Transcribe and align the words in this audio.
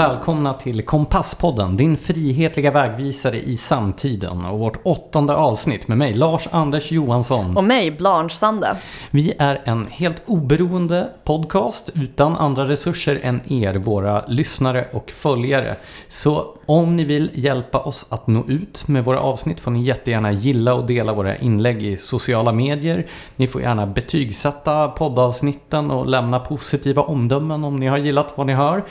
Välkomna 0.00 0.54
till 0.54 0.82
Kompasspodden, 0.82 1.76
din 1.76 1.96
frihetliga 1.96 2.70
vägvisare 2.70 3.40
i 3.40 3.56
samtiden 3.56 4.44
och 4.44 4.58
vårt 4.58 4.80
åttonde 4.82 5.34
avsnitt 5.34 5.88
med 5.88 5.98
mig, 5.98 6.14
Lars 6.14 6.48
Anders 6.50 6.90
Johansson. 6.90 7.56
Och 7.56 7.64
mig, 7.64 7.90
Blanche 7.90 8.34
Sande. 8.34 8.76
Vi 9.10 9.34
är 9.38 9.60
en 9.64 9.86
helt 9.90 10.22
oberoende 10.26 11.08
podcast 11.24 11.90
utan 11.94 12.36
andra 12.36 12.68
resurser 12.68 13.20
än 13.22 13.52
er, 13.52 13.74
våra 13.74 14.22
lyssnare 14.28 14.88
och 14.92 15.10
följare. 15.10 15.76
Så 16.08 16.56
om 16.66 16.96
ni 16.96 17.04
vill 17.04 17.30
hjälpa 17.34 17.78
oss 17.78 18.06
att 18.10 18.26
nå 18.26 18.44
ut 18.48 18.88
med 18.88 19.04
våra 19.04 19.20
avsnitt 19.20 19.60
får 19.60 19.70
ni 19.70 19.82
jättegärna 19.82 20.32
gilla 20.32 20.74
och 20.74 20.86
dela 20.86 21.12
våra 21.12 21.36
inlägg 21.36 21.82
i 21.82 21.96
sociala 21.96 22.52
medier. 22.52 23.06
Ni 23.36 23.48
får 23.48 23.62
gärna 23.62 23.86
betygsätta 23.86 24.88
poddavsnitten 24.88 25.90
och 25.90 26.06
lämna 26.06 26.38
positiva 26.38 27.02
omdömen 27.02 27.64
om 27.64 27.80
ni 27.80 27.86
har 27.86 27.98
gillat 27.98 28.32
vad 28.36 28.46
ni 28.46 28.52
hör. 28.52 28.84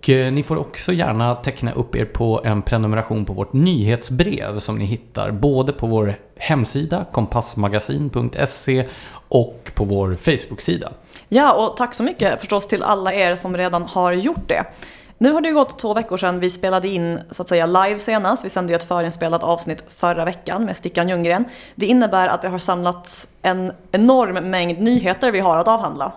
Och 0.00 0.08
eh, 0.08 0.32
ni 0.32 0.42
får 0.42 0.56
också 0.56 0.92
gärna 0.92 1.34
teckna 1.34 1.72
upp 1.72 1.96
er 1.96 2.04
på 2.04 2.40
en 2.44 2.62
prenumeration 2.62 3.24
på 3.24 3.32
vårt 3.32 3.52
nyhetsbrev 3.52 4.58
som 4.58 4.78
ni 4.78 4.84
hittar 4.84 5.30
både 5.30 5.72
på 5.72 5.86
vår 5.86 6.14
hemsida 6.36 7.06
kompassmagasin.se 7.12 8.86
och 9.28 9.70
på 9.74 9.84
vår 9.84 10.14
Facebook-sida. 10.14 10.92
Ja, 11.28 11.52
och 11.52 11.76
tack 11.76 11.94
så 11.94 12.02
mycket 12.02 12.40
förstås 12.40 12.68
till 12.68 12.82
alla 12.82 13.14
er 13.14 13.34
som 13.34 13.56
redan 13.56 13.82
har 13.82 14.12
gjort 14.12 14.48
det. 14.48 14.64
Nu 15.18 15.32
har 15.32 15.40
det 15.40 15.48
ju 15.48 15.54
gått 15.54 15.78
två 15.78 15.94
veckor 15.94 16.16
sedan 16.16 16.40
vi 16.40 16.50
spelade 16.50 16.88
in 16.88 17.20
så 17.30 17.42
att 17.42 17.48
säga 17.48 17.66
live 17.66 17.98
senast. 17.98 18.44
Vi 18.44 18.48
sände 18.48 18.72
ju 18.72 18.76
ett 18.76 18.88
förinspelat 18.88 19.42
avsnitt 19.42 19.84
förra 19.88 20.24
veckan 20.24 20.64
med 20.64 20.76
Stickan 20.76 21.08
Ljunggren. 21.08 21.44
Det 21.74 21.86
innebär 21.86 22.28
att 22.28 22.42
det 22.42 22.48
har 22.48 22.58
samlats 22.58 23.28
en 23.42 23.72
enorm 23.92 24.50
mängd 24.50 24.78
nyheter 24.78 25.32
vi 25.32 25.40
har 25.40 25.58
att 25.58 25.68
avhandla. 25.68 26.12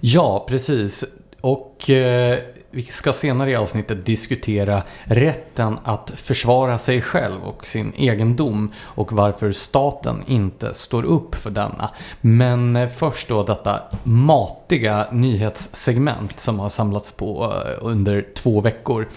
Ja, 0.00 0.44
precis. 0.48 1.04
Och 1.40 1.90
eh, 1.90 2.38
vi 2.70 2.84
ska 2.84 3.12
senare 3.12 3.50
i 3.50 3.56
avsnittet 3.56 4.06
diskutera 4.06 4.82
rätten 5.04 5.78
att 5.84 6.12
försvara 6.16 6.78
sig 6.78 7.02
själv 7.02 7.42
och 7.42 7.66
sin 7.66 7.92
egendom 7.96 8.72
och 8.82 9.12
varför 9.12 9.52
staten 9.52 10.22
inte 10.26 10.74
står 10.74 11.04
upp 11.04 11.34
för 11.34 11.50
denna. 11.50 11.90
Men 12.20 12.76
eh, 12.76 12.88
först 12.88 13.28
då 13.28 13.42
detta 13.42 13.80
matiga 14.02 15.06
nyhetssegment 15.12 16.40
som 16.40 16.58
har 16.58 16.70
samlats 16.70 17.12
på 17.12 17.54
eh, 17.66 17.72
under 17.80 18.26
två 18.34 18.60
veckor. 18.60 19.08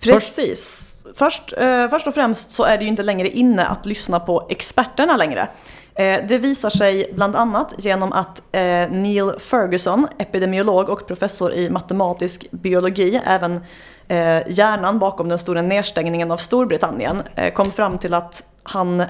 Precis. 0.00 0.88
Först, 1.14 1.52
eh, 1.58 1.88
först 1.88 2.06
och 2.06 2.14
främst 2.14 2.52
så 2.52 2.64
är 2.64 2.78
det 2.78 2.84
ju 2.84 2.88
inte 2.88 3.02
längre 3.02 3.28
inne 3.28 3.66
att 3.66 3.86
lyssna 3.86 4.20
på 4.20 4.46
experterna 4.50 5.16
längre. 5.16 5.48
Eh, 5.94 6.20
det 6.28 6.38
visar 6.38 6.70
sig 6.70 7.10
bland 7.14 7.36
annat 7.36 7.74
genom 7.78 8.12
att 8.12 8.42
eh, 8.52 8.60
Neil 8.90 9.32
Ferguson, 9.38 10.06
epidemiolog 10.18 10.88
och 10.88 11.06
professor 11.06 11.52
i 11.52 11.70
matematisk 11.70 12.50
biologi, 12.50 13.20
även 13.26 13.60
eh, 14.08 14.48
hjärnan 14.48 14.98
bakom 14.98 15.28
den 15.28 15.38
stora 15.38 15.62
nedstängningen 15.62 16.30
av 16.30 16.36
Storbritannien, 16.36 17.22
kom 17.54 17.72
fram 17.72 17.98
till 17.98 18.14
att 18.14 18.44
han 18.64 19.02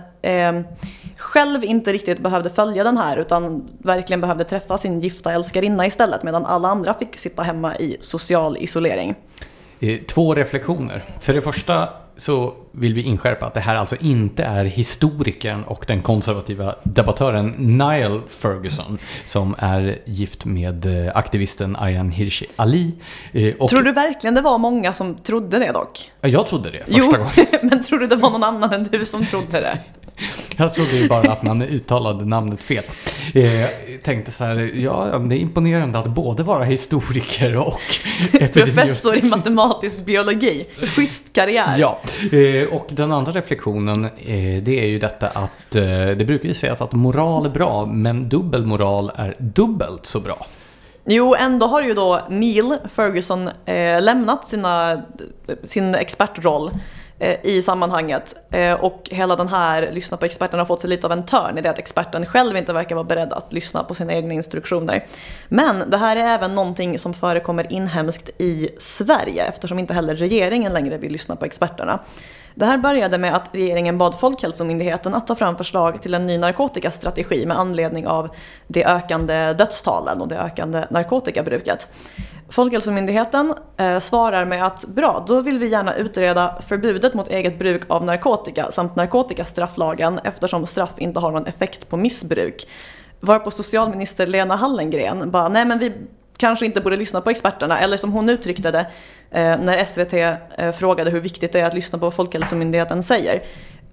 själv 1.17 1.65
inte 1.65 1.93
riktigt 1.93 2.19
behövde 2.19 2.51
följa 2.51 2.85
den 2.85 2.97
här 2.97 3.17
utan 3.17 3.69
verkligen 3.79 4.21
behövde 4.21 4.45
träffa 4.45 4.79
sin 4.79 5.01
gifta 5.01 5.33
älskarinna 5.33 5.87
istället 5.87 6.23
medan 6.23 6.47
alla 6.47 6.69
andra 6.69 6.95
fick 6.95 7.17
sitta 7.17 7.43
hemma 7.43 7.77
i 7.77 7.97
social 8.01 8.57
isolering. 8.57 9.15
Två 10.09 10.35
reflektioner. 10.35 11.05
För 11.21 11.35
det 11.35 11.43
första 11.43 11.89
så 12.17 12.55
vill 12.73 12.95
vi 12.95 13.03
inskärpa 13.03 13.47
att 13.47 13.55
det 13.55 13.61
här 13.61 13.75
alltså 13.75 13.97
inte 14.01 14.45
är 14.45 14.65
historikern 14.65 15.63
och 15.63 15.85
den 15.89 16.03
konservativa 16.03 16.75
debattören 16.83 17.49
Niall 17.59 18.21
Ferguson 18.29 18.99
som 19.25 19.55
är 19.59 19.99
gift 20.05 20.45
med 20.45 21.07
eh, 21.07 21.17
aktivisten 21.17 21.77
Ayan 21.77 22.11
Hirsi 22.11 22.47
Ali. 22.57 22.93
Eh, 23.33 23.55
och... 23.59 23.69
Tror 23.69 23.83
du 23.83 23.93
verkligen 23.93 24.35
det 24.35 24.41
var 24.41 24.59
många 24.59 24.93
som 24.93 25.15
trodde 25.15 25.59
det 25.59 25.73
dock? 25.73 26.11
Jag 26.21 26.47
trodde 26.47 26.71
det 26.71 26.79
första 26.79 26.99
jo, 26.99 27.11
gången. 27.11 27.61
men 27.63 27.85
tror 27.85 27.99
du 27.99 28.07
det 28.07 28.17
var 28.17 28.31
någon 28.31 28.45
annan 28.45 28.73
än 28.73 28.85
du 28.85 29.05
som 29.05 29.27
trodde 29.27 29.61
det? 29.61 29.79
Jag 30.57 30.75
trodde 30.75 30.97
ju 30.97 31.09
bara 31.09 31.33
att 31.33 31.43
man 31.43 31.63
uttalade 31.63 32.25
namnet 32.25 32.63
fel. 32.63 32.85
Eh, 33.35 33.69
tänkte 34.03 34.33
så 34.33 34.45
här, 34.45 34.71
ja, 34.75 35.19
det 35.19 35.37
är 35.37 35.39
imponerande 35.39 35.99
att 35.99 36.07
både 36.07 36.43
vara 36.43 36.65
historiker 36.65 37.57
och 37.57 37.81
Professor 38.53 39.17
i 39.17 39.23
matematisk 39.23 40.05
biologi. 40.05 40.67
Schysst 40.97 41.33
karriär. 41.33 41.75
Ja, 41.79 42.01
eh, 42.33 42.75
och 42.75 42.87
den 42.91 43.13
andra 43.13 43.33
reflektionen, 43.33 44.05
eh, 44.05 44.63
det 44.63 44.81
är 44.81 44.87
ju 44.87 44.99
detta 44.99 45.29
att 45.29 45.77
eh, 45.77 45.83
det 46.17 46.27
brukar 46.27 46.49
ju 46.49 46.55
sägas 46.55 46.81
att 46.81 46.93
moral 46.93 47.47
är 47.47 47.51
bra, 47.51 47.87
men 47.87 48.29
dubbel 48.29 48.67
moral 48.67 49.11
är 49.15 49.37
dubbelt 49.39 50.07
så 50.07 50.21
bra. 50.21 50.47
Jo, 51.05 51.35
ändå 51.35 51.67
har 51.67 51.83
ju 51.83 51.95
då 51.95 52.21
Neil 52.29 52.77
Ferguson 52.95 53.49
eh, 53.65 54.03
lämnat 54.03 54.49
sina, 54.49 55.03
sin 55.65 55.95
expertroll 55.95 56.71
Eh, 57.23 57.37
i 57.43 57.63
sammanhanget. 57.63 58.37
Eh, 58.51 58.73
och 58.73 59.09
hela 59.11 59.37
den 59.37 59.49
här 59.49 59.91
lyssna 59.93 60.17
på 60.17 60.25
experten 60.25 60.59
har 60.59 60.67
fått 60.67 60.81
sig 60.81 60.91
lite 60.91 61.07
av 61.07 61.13
en 61.13 61.23
törn 61.23 61.59
i 61.59 61.61
det 61.61 61.71
att 61.71 61.79
experten 61.79 62.27
själv 62.27 62.57
inte 62.57 62.73
verkar 62.73 62.95
vara 62.95 63.05
beredd 63.05 63.33
att 63.33 63.53
lyssna 63.53 63.85
på 63.85 63.95
sina 63.95 64.13
egna 64.13 64.35
instruktioner. 64.35 65.07
Men 65.49 65.91
det 65.91 65.97
här 65.97 66.17
är 66.17 66.35
även 66.35 66.55
någonting 66.55 66.99
som 66.99 67.15
förekommer 67.15 67.73
inhemskt 67.73 68.31
i 68.39 68.69
Sverige 68.79 69.45
eftersom 69.45 69.79
inte 69.79 69.95
heller 69.95 70.15
regeringen 70.15 70.73
längre 70.73 70.99
vill 70.99 71.13
lyssna 71.13 71.37
på 71.37 71.45
experterna. 71.45 71.99
Det 72.55 72.67
här 72.67 72.79
började 72.79 73.19
med 73.19 73.35
att 73.35 73.49
regeringen 73.53 73.99
bad 73.99 74.15
Folkhälsomyndigheten 74.15 75.15
att 75.15 75.27
ta 75.27 75.35
fram 75.35 75.57
förslag 75.57 76.03
till 76.03 76.15
en 76.15 76.27
ny 76.27 76.39
narkotikastrategi 76.39 77.47
med 77.47 77.59
anledning 77.59 78.07
av 78.07 78.29
de 78.67 78.85
ökande 78.85 79.53
dödstalen 79.53 80.21
och 80.21 80.29
det 80.29 80.39
ökande 80.39 80.85
narkotikabruket. 80.91 81.89
Folkhälsomyndigheten 82.53 83.55
eh, 83.77 83.99
svarar 83.99 84.45
med 84.45 84.67
att 84.67 84.85
bra, 84.85 85.25
då 85.27 85.41
vill 85.41 85.59
vi 85.59 85.69
gärna 85.69 85.95
utreda 85.95 86.59
förbudet 86.67 87.15
mot 87.15 87.29
eget 87.29 87.59
bruk 87.59 87.83
av 87.89 88.05
narkotika 88.05 88.73
samt 88.73 88.97
narkotikastrafflagen 88.97 90.21
eftersom 90.25 90.67
straff 90.67 90.93
inte 90.99 91.21
har 91.21 91.31
någon 91.31 91.47
effekt 91.47 91.89
på 91.89 91.97
missbruk. 91.97 92.67
Varpå 93.21 93.51
socialminister 93.51 94.27
Lena 94.27 94.57
Hallengren 94.57 95.31
bara, 95.31 95.49
nej 95.49 95.65
men 95.65 95.79
vi 95.79 95.93
kanske 96.37 96.67
inte 96.67 96.81
borde 96.81 96.97
lyssna 96.97 97.21
på 97.21 97.31
experterna, 97.31 97.79
eller 97.79 97.97
som 97.97 98.13
hon 98.13 98.29
uttryckte 98.29 98.71
det 98.71 98.87
eh, 99.31 99.59
när 99.61 99.85
SVT 99.85 100.13
eh, 100.59 100.73
frågade 100.73 101.11
hur 101.11 101.21
viktigt 101.21 101.53
det 101.53 101.61
är 101.61 101.65
att 101.65 101.75
lyssna 101.75 101.99
på 101.99 102.07
vad 102.07 102.15
Folkhälsomyndigheten 102.15 103.03
säger. 103.03 103.43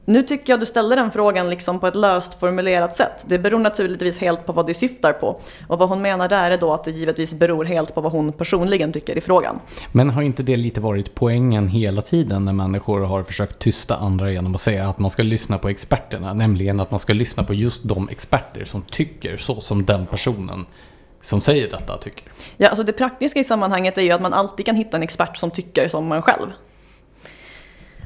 Nu 0.06 0.24
tycker 0.24 0.54
jag 0.54 0.60
du 0.60 0.66
ställer 0.66 0.96
den 0.96 1.12
frågan 1.12 1.50
liksom 1.50 1.80
på 1.80 1.88
ett 1.88 1.96
löst 1.96 2.40
formulerat 2.40 2.98
sätt. 2.98 3.26
Det 3.26 3.40
beror 3.40 3.60
naturligtvis 3.60 4.18
helt 4.18 4.46
på 4.46 4.54
vad 4.54 4.68
det 4.68 4.74
syftar 4.74 5.14
på. 5.14 5.42
Och 5.68 5.80
vad 5.80 5.90
hon 5.90 6.02
menar 6.02 6.30
där 6.30 6.52
är 6.52 6.58
då 6.58 6.74
att 6.74 6.84
det 6.84 6.92
givetvis 6.92 7.34
beror 7.34 7.66
helt 7.66 7.96
på 7.96 8.02
vad 8.02 8.12
hon 8.12 8.34
personligen 8.34 8.92
tycker 8.92 9.18
i 9.18 9.22
frågan. 9.22 9.60
Men 9.92 10.10
har 10.10 10.22
inte 10.22 10.44
det 10.44 10.58
lite 10.58 10.82
varit 10.82 11.16
poängen 11.16 11.68
hela 11.68 12.02
tiden 12.02 12.46
när 12.46 12.54
människor 12.54 13.00
har 13.02 13.24
försökt 13.24 13.60
tysta 13.60 13.96
andra 13.96 14.32
genom 14.32 14.56
att 14.56 14.62
säga 14.62 14.90
att 14.90 15.00
man 15.00 15.12
ska 15.12 15.24
lyssna 15.24 15.58
på 15.58 15.70
experterna? 15.70 16.34
Nämligen 16.34 16.80
att 16.80 16.92
man 16.92 17.00
ska 17.00 17.14
lyssna 17.14 17.44
på 17.44 17.54
just 17.54 17.84
de 17.84 18.10
experter 18.10 18.66
som 18.66 18.82
tycker 18.82 19.38
så 19.38 19.62
som 19.62 19.86
den 19.86 20.06
personen 20.06 20.66
som 21.22 21.42
säger 21.42 21.72
detta 21.72 21.98
tycker. 21.98 22.24
Ja, 22.58 22.70
alltså 22.70 22.84
det 22.84 22.94
praktiska 22.94 23.40
i 23.40 23.44
sammanhanget 23.44 23.98
är 23.98 24.02
ju 24.02 24.12
att 24.12 24.22
man 24.22 24.34
alltid 24.34 24.66
kan 24.66 24.76
hitta 24.76 24.98
en 24.98 25.04
expert 25.04 25.38
som 25.38 25.52
tycker 25.52 25.88
som 25.88 26.08
man 26.08 26.22
själv. 26.22 26.48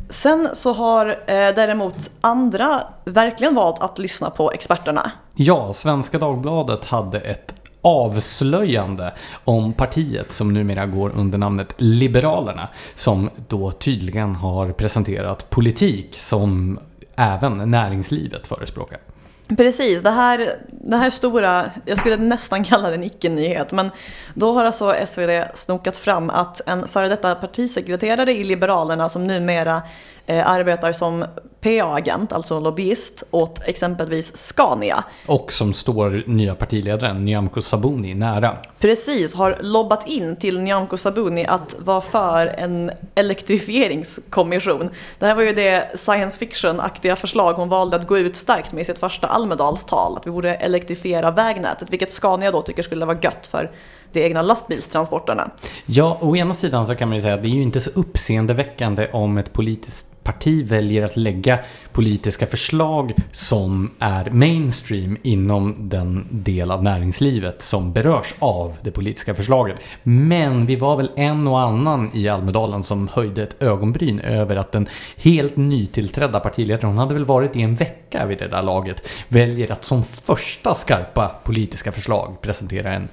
Sen 0.10 0.50
så 0.54 0.74
har 0.74 1.08
eh, 1.08 1.16
däremot 1.28 2.12
andra 2.22 2.82
verkligen 3.06 3.56
valt 3.56 3.84
att 3.84 4.00
lyssna 4.00 4.30
på 4.30 4.52
experterna. 4.52 5.12
Ja, 5.36 5.74
Svenska 5.74 6.18
Dagbladet 6.18 6.86
hade 6.86 7.20
ett 7.20 7.54
avslöjande 7.82 9.14
om 9.44 9.74
partiet 9.74 10.34
som 10.34 10.54
numera 10.54 10.86
går 10.86 11.12
under 11.16 11.38
namnet 11.38 11.74
Liberalerna 11.78 12.68
som 12.96 13.30
då 13.48 13.72
tydligen 13.72 14.36
har 14.36 14.72
presenterat 14.72 15.50
politik 15.50 16.16
som 16.16 16.80
även 17.16 17.72
näringslivet 17.72 18.48
förespråkar. 18.48 19.00
Precis, 19.48 20.02
det 20.02 20.10
här, 20.10 20.56
det 20.68 20.98
här 20.98 21.10
stora, 21.10 21.66
jag 21.86 21.98
skulle 21.98 22.18
nästan 22.18 22.64
kalla 22.64 22.90
det 22.90 22.96
en 22.96 23.04
icke-nyhet, 23.04 23.72
men 23.72 23.92
då 24.34 24.54
har 24.54 24.66
alltså 24.66 24.96
SvD 25.08 25.44
snokat 25.54 25.98
fram 25.98 26.30
att 26.30 26.62
en 26.66 26.88
före 26.88 27.10
detta 27.10 27.36
partisekreterare 27.36 28.34
i 28.34 28.44
Liberalerna 28.44 29.10
som 29.10 29.28
numera 29.28 29.82
eh, 30.26 30.48
arbetar 30.48 30.94
som 30.94 31.26
PA-agent, 31.64 32.34
alltså 32.34 32.60
lobbyist, 32.60 33.24
åt 33.32 33.68
exempelvis 33.68 34.38
Scania. 34.38 35.04
Och 35.26 35.54
som 35.54 35.74
står 35.74 36.24
nya 36.28 36.56
partiledaren 36.56 37.26
Nyamko 37.26 37.62
Sabuni 37.62 38.14
nära. 38.14 38.52
Precis, 38.80 39.36
har 39.36 39.58
lobbat 39.62 40.08
in 40.08 40.36
till 40.36 40.60
Nyamko 40.60 40.98
Sabuni 40.98 41.46
att 41.46 41.76
vara 41.80 42.02
för 42.02 42.48
en 42.48 42.92
elektrifieringskommission. 43.16 44.90
Det 45.20 45.26
här 45.26 45.36
var 45.36 45.44
ju 45.44 45.54
det 45.54 45.92
science 45.96 46.40
fiction-aktiga 46.40 47.16
förslag 47.16 47.54
hon 47.54 47.70
valde 47.70 47.96
att 47.96 48.08
gå 48.08 48.18
ut 48.18 48.36
starkt 48.36 48.74
med 48.74 48.82
i 48.82 48.86
sitt 48.86 49.00
första 49.00 49.28
Almedalstal, 49.28 50.18
att 50.18 50.28
vi 50.28 50.32
borde 50.32 50.56
elektrifiera 50.56 51.32
vägnätet, 51.32 51.90
vilket 51.90 52.12
Scania 52.12 52.52
då 52.52 52.62
tycker 52.62 52.84
skulle 52.84 53.06
vara 53.06 53.18
gött 53.22 53.48
för 53.48 53.72
de 54.14 54.26
egna 54.26 54.42
lastbilstransporterna. 54.42 55.52
Ja, 55.86 56.18
å 56.22 56.36
ena 56.36 56.54
sidan 56.54 56.88
så 56.88 56.96
kan 56.96 57.10
man 57.10 57.16
ju 57.16 57.22
säga 57.22 57.34
att 57.34 57.42
det 57.42 57.48
är 57.48 57.56
ju 57.56 57.62
inte 57.62 57.80
så 57.80 57.90
uppseendeväckande 57.90 59.08
om 59.12 59.38
ett 59.38 59.54
politiskt 59.54 60.14
parti 60.24 60.66
väljer 60.68 61.04
att 61.04 61.18
lägga 61.18 61.60
politiska 61.92 62.48
förslag 62.48 63.14
som 63.32 63.92
är 64.00 64.30
mainstream 64.30 65.18
inom 65.22 65.76
den 65.90 66.28
del 66.32 66.72
av 66.72 66.84
näringslivet 66.84 67.62
som 67.62 67.94
berörs 67.94 68.34
av 68.40 68.78
det 68.82 68.92
politiska 68.92 69.36
förslaget. 69.36 69.78
Men 70.04 70.66
vi 70.66 70.76
var 70.76 70.98
väl 70.98 71.12
en 71.16 71.48
och 71.48 71.60
annan 71.60 72.12
i 72.14 72.30
Almedalen 72.30 72.84
som 72.84 73.08
höjde 73.08 73.44
ett 73.44 73.64
ögonbryn 73.64 74.20
över 74.20 74.56
att 74.56 74.72
den 74.72 74.90
helt 75.18 75.56
nytillträdda 75.56 76.40
partiledaren, 76.40 76.90
hon 76.90 76.98
hade 76.98 77.14
väl 77.14 77.26
varit 77.26 77.56
i 77.56 77.62
en 77.62 77.76
vecka 77.76 78.26
vid 78.26 78.38
det 78.38 78.48
där 78.48 78.64
laget, 78.64 79.08
väljer 79.28 79.72
att 79.72 79.86
som 79.86 80.04
första 80.04 80.76
skarpa 80.76 81.32
politiska 81.44 81.92
förslag 81.92 82.42
presentera 82.42 82.94
en 82.94 83.10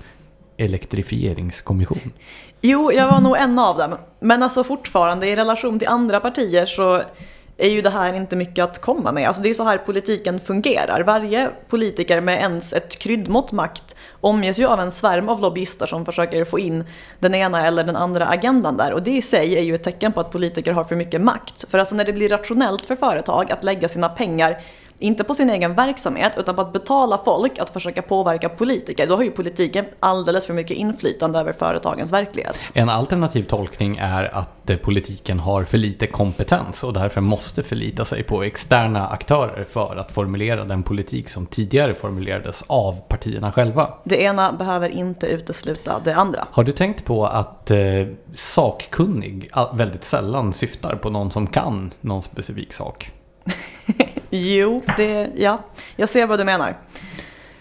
elektrifieringskommission. 0.61 2.13
Jo, 2.61 2.93
jag 2.93 3.07
var 3.07 3.21
nog 3.21 3.37
en 3.37 3.59
av 3.59 3.79
dem. 3.79 3.99
Men 4.21 4.43
alltså 4.43 4.65
fortfarande 4.65 5.27
i 5.27 5.37
relation 5.37 5.79
till 5.79 5.89
andra 5.89 6.21
partier 6.21 6.67
så 6.67 7.03
är 7.61 7.69
ju 7.69 7.83
det 7.83 7.91
här 7.91 8.13
inte 8.13 8.37
mycket 8.37 8.65
att 8.65 8.81
komma 8.81 9.13
med. 9.13 9.27
Alltså 9.27 9.43
det 9.43 9.51
är 9.51 9.55
så 9.55 9.65
här 9.65 9.79
politiken 9.79 10.41
fungerar. 10.41 11.03
Varje 11.03 11.51
politiker 11.69 12.21
med 12.21 12.39
ens 12.39 12.73
ett 12.73 12.99
kryddmått 12.99 13.53
makt 13.53 13.97
omges 14.21 14.59
ju 14.59 14.67
av 14.67 14.81
en 14.81 14.93
svärm 14.93 15.29
av 15.29 15.41
lobbyister 15.41 15.87
som 15.87 16.05
försöker 16.05 16.45
få 16.45 16.59
in 16.59 16.85
den 17.19 17.35
ena 17.35 17.67
eller 17.67 17.85
den 17.85 17.97
andra 17.97 18.27
agendan 18.27 18.77
där. 18.77 18.93
Och 18.93 19.03
det 19.03 19.11
i 19.11 19.23
sig 19.23 19.59
är 19.59 19.63
ju 19.63 19.75
ett 19.75 19.85
tecken 19.85 20.13
på 20.13 20.21
att 20.21 20.31
politiker 20.31 20.73
har 20.73 20.85
för 20.85 20.97
mycket 20.97 21.21
makt. 21.21 21.71
För 21.71 21.79
alltså 21.79 21.95
när 21.95 22.05
det 22.05 22.13
blir 22.13 22.29
rationellt 22.29 22.87
för 22.87 22.97
företag 22.97 23.53
att 23.53 23.65
lägga 23.65 23.89
sina 23.89 24.09
pengar 24.09 24.63
inte 25.01 25.25
på 25.25 25.35
sin 25.35 25.51
egen 25.51 25.75
verksamhet 25.75 26.33
utan 26.39 26.55
på 26.55 26.63
att 26.63 26.73
betala 26.73 27.19
folk 27.19 27.59
att 27.59 27.71
försöka 27.71 28.03
påverka 28.03 28.49
politiker. 28.49 29.07
Då 29.07 29.17
har 29.17 29.23
ju 29.23 29.31
politiken 29.31 29.85
alldeles 30.01 30.47
för 30.47 30.55
mycket 30.55 30.77
inflytande 30.77 31.39
över 31.39 31.53
företagens 31.53 32.13
verklighet. 32.13 32.57
En 32.75 32.89
alternativ 32.89 33.43
tolkning 33.43 33.97
är 34.01 34.35
att 34.35 34.83
politiken 34.83 35.39
har 35.39 35.65
för 35.65 35.79
lite 35.79 36.07
kompetens 36.07 36.85
och 36.85 36.93
därför 36.93 37.21
måste 37.21 37.63
förlita 37.63 38.05
sig 38.05 38.23
på 38.23 38.43
externa 38.43 39.09
aktörer 39.09 39.65
för 39.65 39.97
att 39.97 40.13
formulera 40.13 40.65
den 40.65 40.83
politik 40.83 41.29
som 41.29 41.47
tidigare 41.47 41.95
formulerades 41.95 42.65
av 42.67 43.01
partierna 43.09 43.53
själva. 43.53 43.89
Det 44.05 44.23
ena 44.23 44.53
behöver 44.53 44.89
inte 44.89 45.27
utesluta 45.27 46.01
det 46.05 46.15
andra. 46.15 46.49
Har 46.51 46.65
du 46.65 46.73
tänkt 46.73 47.05
på 47.05 47.27
att 47.27 47.71
eh, 47.71 47.79
sakkunnig 48.35 49.51
väldigt 49.75 50.05
sällan 50.05 50.53
syftar 50.53 50.97
på 50.97 51.11
någon 51.11 51.31
som 51.31 51.47
kan 51.47 51.91
någon 52.01 52.23
specifik 52.23 52.73
sak? 52.73 53.11
Jo, 54.33 54.83
det, 54.97 55.31
ja, 55.37 55.59
jag 55.97 56.09
ser 56.09 56.27
vad 56.27 56.39
du 56.39 56.45
menar. 56.45 56.77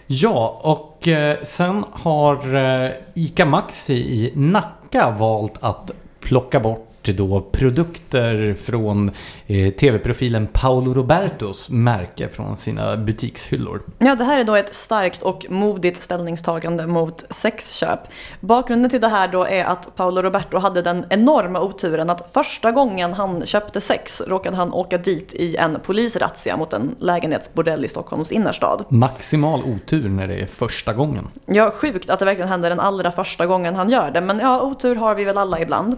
Ja, 0.06 0.60
och 0.62 1.08
eh, 1.08 1.36
sen 1.42 1.84
har 1.92 2.54
eh, 2.54 2.90
ICA 3.14 3.44
Maxi 3.44 3.94
i 3.94 4.32
Nacka 4.34 5.10
valt 5.18 5.54
att 5.60 5.90
plocka 6.20 6.60
bort 6.60 6.89
då 7.12 7.40
produkter 7.40 8.54
från 8.54 9.10
eh, 9.46 9.72
tv-profilen 9.72 10.46
Paolo 10.46 10.94
Robertos 10.94 11.70
märke 11.70 12.28
från 12.28 12.56
sina 12.56 12.96
butikshyllor. 12.96 13.82
Ja, 13.98 14.14
det 14.14 14.24
här 14.24 14.40
är 14.40 14.44
då 14.44 14.54
ett 14.54 14.74
starkt 14.74 15.22
och 15.22 15.46
modigt 15.48 16.02
ställningstagande 16.02 16.86
mot 16.86 17.24
sexköp. 17.30 18.00
Bakgrunden 18.40 18.90
till 18.90 19.00
det 19.00 19.08
här 19.08 19.28
då 19.28 19.44
är 19.44 19.64
att 19.64 19.96
Paolo 19.96 20.22
Roberto 20.22 20.58
hade 20.58 20.82
den 20.82 21.04
enorma 21.10 21.60
oturen 21.60 22.10
att 22.10 22.30
första 22.32 22.72
gången 22.72 23.12
han 23.12 23.46
köpte 23.46 23.80
sex 23.80 24.22
råkade 24.26 24.56
han 24.56 24.72
åka 24.72 24.98
dit 24.98 25.34
i 25.34 25.56
en 25.56 25.78
polisrazzia 25.86 26.56
mot 26.56 26.72
en 26.72 26.94
lägenhetsbordell 26.98 27.84
i 27.84 27.88
Stockholms 27.88 28.32
innerstad. 28.32 28.84
Maximal 28.88 29.62
otur 29.62 30.08
när 30.08 30.28
det 30.28 30.34
är 30.34 30.46
första 30.46 30.92
gången. 30.92 31.28
Ja, 31.46 31.70
sjukt 31.70 32.10
att 32.10 32.18
det 32.18 32.24
verkligen 32.24 32.48
händer 32.48 32.70
den 32.70 32.80
allra 32.80 33.12
första 33.12 33.46
gången 33.46 33.74
han 33.74 33.90
gör 33.90 34.10
det. 34.10 34.20
Men 34.20 34.38
ja, 34.38 34.62
otur 34.62 34.94
har 34.94 35.14
vi 35.14 35.24
väl 35.24 35.38
alla 35.38 35.60
ibland. 35.60 35.96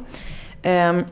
Ehm, 0.63 1.05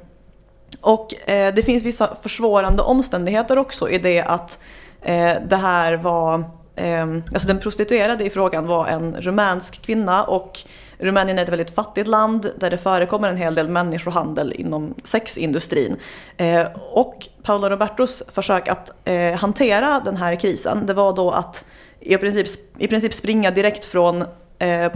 och 0.80 1.28
eh, 1.28 1.54
det 1.54 1.62
finns 1.62 1.84
vissa 1.84 2.16
försvårande 2.22 2.82
omständigheter 2.82 3.58
också 3.58 3.90
i 3.90 3.98
det 3.98 4.20
att 4.20 4.58
eh, 5.02 5.34
det 5.48 5.56
här 5.56 5.94
var 5.94 6.44
ehm, 6.76 7.22
Alltså 7.32 7.48
den 7.48 7.58
prostituerade 7.58 8.24
i 8.24 8.30
frågan 8.30 8.66
var 8.66 8.86
en 8.86 9.16
rumänsk 9.18 9.82
kvinna 9.82 10.24
och 10.24 10.58
Rumänien 10.98 11.38
är 11.38 11.42
ett 11.42 11.48
väldigt 11.48 11.74
fattigt 11.74 12.08
land 12.08 12.50
där 12.56 12.70
det 12.70 12.78
förekommer 12.78 13.28
en 13.28 13.36
hel 13.36 13.54
del 13.54 13.68
människohandel 13.68 14.52
inom 14.56 14.94
sexindustrin. 15.04 15.96
Eh, 16.36 16.66
och 16.92 17.28
Paolo 17.42 17.68
Robertos 17.68 18.22
försök 18.28 18.68
att 18.68 18.90
hantera 19.38 20.00
den 20.04 20.16
här 20.16 20.34
krisen 20.34 20.86
det 20.86 20.94
var 20.94 21.16
då 21.16 21.30
att 21.30 21.64
i 22.00 22.16
princip, 22.16 22.46
i 22.78 22.88
princip 22.88 23.14
springa 23.14 23.50
direkt 23.50 23.84
från 23.84 24.24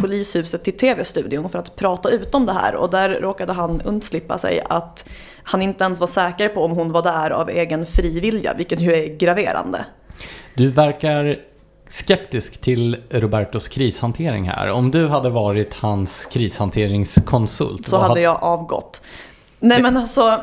polishuset 0.00 0.64
till 0.64 0.76
tv-studion 0.76 1.49
för 1.49 1.58
att 1.58 1.76
prata 1.76 2.11
ut 2.11 2.34
om 2.34 2.46
det 2.46 2.52
här 2.52 2.75
och 2.75 2.90
där 2.90 3.08
råkade 3.08 3.52
han 3.52 3.81
undslippa 3.81 4.38
sig 4.38 4.62
att 4.69 5.05
han 5.43 5.62
inte 5.62 5.84
ens 5.84 6.00
var 6.00 6.06
säker 6.06 6.49
på 6.49 6.64
om 6.64 6.70
hon 6.70 6.93
var 6.93 7.02
där 7.02 7.31
av 7.31 7.50
egen 7.50 7.87
fri 7.87 8.20
vilja, 8.20 8.55
vilket 8.55 8.81
ju 8.81 8.93
är 8.93 9.16
graverande. 9.16 9.84
Du 10.55 10.70
verkar 10.70 11.38
skeptisk 11.88 12.61
till 12.61 12.96
Robertos 13.11 13.69
krishantering 13.69 14.49
här. 14.49 14.70
Om 14.70 14.90
du 14.90 15.08
hade 15.08 15.31
varit 15.31 15.75
hans 15.75 16.26
krishanteringskonsult. 16.26 17.88
Så 17.88 17.99
hade 17.99 18.20
jag 18.20 18.43
avgått. 18.43 19.02
Nej 19.61 19.82
men 19.82 19.96
alltså, 19.96 20.40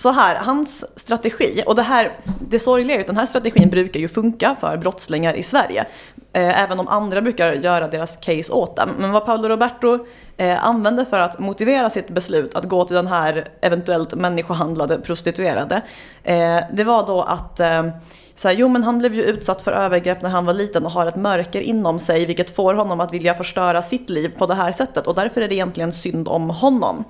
så 0.00 0.10
här, 0.10 0.36
hans 0.36 0.98
strategi, 0.98 1.62
och 1.66 1.74
det 1.74 1.82
här, 1.82 2.12
det 2.48 2.58
sorgliga 2.58 2.96
är 2.96 3.00
att 3.00 3.06
den 3.06 3.16
här 3.16 3.26
strategin 3.26 3.70
brukar 3.70 4.00
ju 4.00 4.08
funka 4.08 4.56
för 4.60 4.76
brottslingar 4.76 5.34
i 5.34 5.42
Sverige. 5.42 5.86
Eh, 6.32 6.62
även 6.62 6.80
om 6.80 6.88
andra 6.88 7.22
brukar 7.22 7.52
göra 7.52 7.88
deras 7.88 8.16
case 8.16 8.52
åt 8.52 8.76
dem. 8.76 8.88
Men 8.98 9.12
vad 9.12 9.26
Paolo 9.26 9.48
Roberto 9.48 10.06
eh, 10.36 10.66
använde 10.66 11.04
för 11.04 11.20
att 11.20 11.38
motivera 11.38 11.90
sitt 11.90 12.08
beslut 12.08 12.54
att 12.54 12.64
gå 12.64 12.84
till 12.84 12.96
den 12.96 13.06
här 13.06 13.48
eventuellt 13.62 14.14
människohandlade 14.14 14.98
prostituerade, 14.98 15.82
eh, 16.24 16.58
det 16.72 16.84
var 16.84 17.06
då 17.06 17.22
att 17.22 17.60
eh, 17.60 17.88
så 18.34 18.48
här, 18.48 18.54
jo 18.54 18.68
men 18.68 18.84
han 18.84 18.98
blev 18.98 19.14
ju 19.14 19.22
utsatt 19.22 19.62
för 19.62 19.72
övergrepp 19.72 20.22
när 20.22 20.30
han 20.30 20.46
var 20.46 20.54
liten 20.54 20.84
och 20.84 20.90
har 20.90 21.06
ett 21.06 21.16
mörker 21.16 21.60
inom 21.60 21.98
sig 21.98 22.26
vilket 22.26 22.56
får 22.56 22.74
honom 22.74 23.00
att 23.00 23.12
vilja 23.12 23.34
förstöra 23.34 23.82
sitt 23.82 24.10
liv 24.10 24.32
på 24.38 24.46
det 24.46 24.54
här 24.54 24.72
sättet 24.72 25.06
och 25.06 25.14
därför 25.14 25.42
är 25.42 25.48
det 25.48 25.54
egentligen 25.54 25.92
synd 25.92 26.28
om 26.28 26.50
honom. 26.50 27.04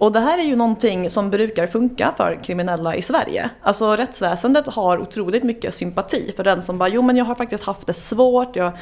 Och 0.00 0.12
det 0.12 0.20
här 0.20 0.38
är 0.38 0.42
ju 0.42 0.56
någonting 0.56 1.10
som 1.10 1.30
brukar 1.30 1.66
funka 1.66 2.14
för 2.16 2.40
kriminella 2.44 2.94
i 2.94 3.02
Sverige. 3.02 3.50
Alltså 3.62 3.96
rättsväsendet 3.96 4.66
har 4.66 4.98
otroligt 4.98 5.42
mycket 5.42 5.74
sympati 5.74 6.32
för 6.36 6.44
den 6.44 6.62
som 6.62 6.78
bara, 6.78 6.88
jo 6.88 7.02
men 7.02 7.16
jag 7.16 7.24
har 7.24 7.34
faktiskt 7.34 7.64
haft 7.64 7.86
det 7.86 7.92
svårt, 7.92 8.56
jag 8.56 8.72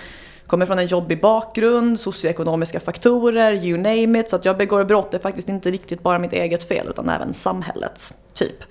kommer 0.46 0.66
från 0.66 0.78
en 0.78 0.86
jobbig 0.86 1.20
bakgrund, 1.20 2.00
socioekonomiska 2.00 2.80
faktorer, 2.80 3.52
you 3.52 3.78
name 3.78 4.20
it. 4.20 4.30
Så 4.30 4.36
att 4.36 4.44
jag 4.44 4.56
begår 4.56 4.84
brott 4.84 5.14
är 5.14 5.18
faktiskt 5.18 5.48
inte 5.48 5.70
riktigt 5.70 6.02
bara 6.02 6.18
mitt 6.18 6.32
eget 6.32 6.68
fel 6.68 6.86
utan 6.88 7.08
även 7.08 7.34
samhällets, 7.34 8.14
typ. 8.34 8.64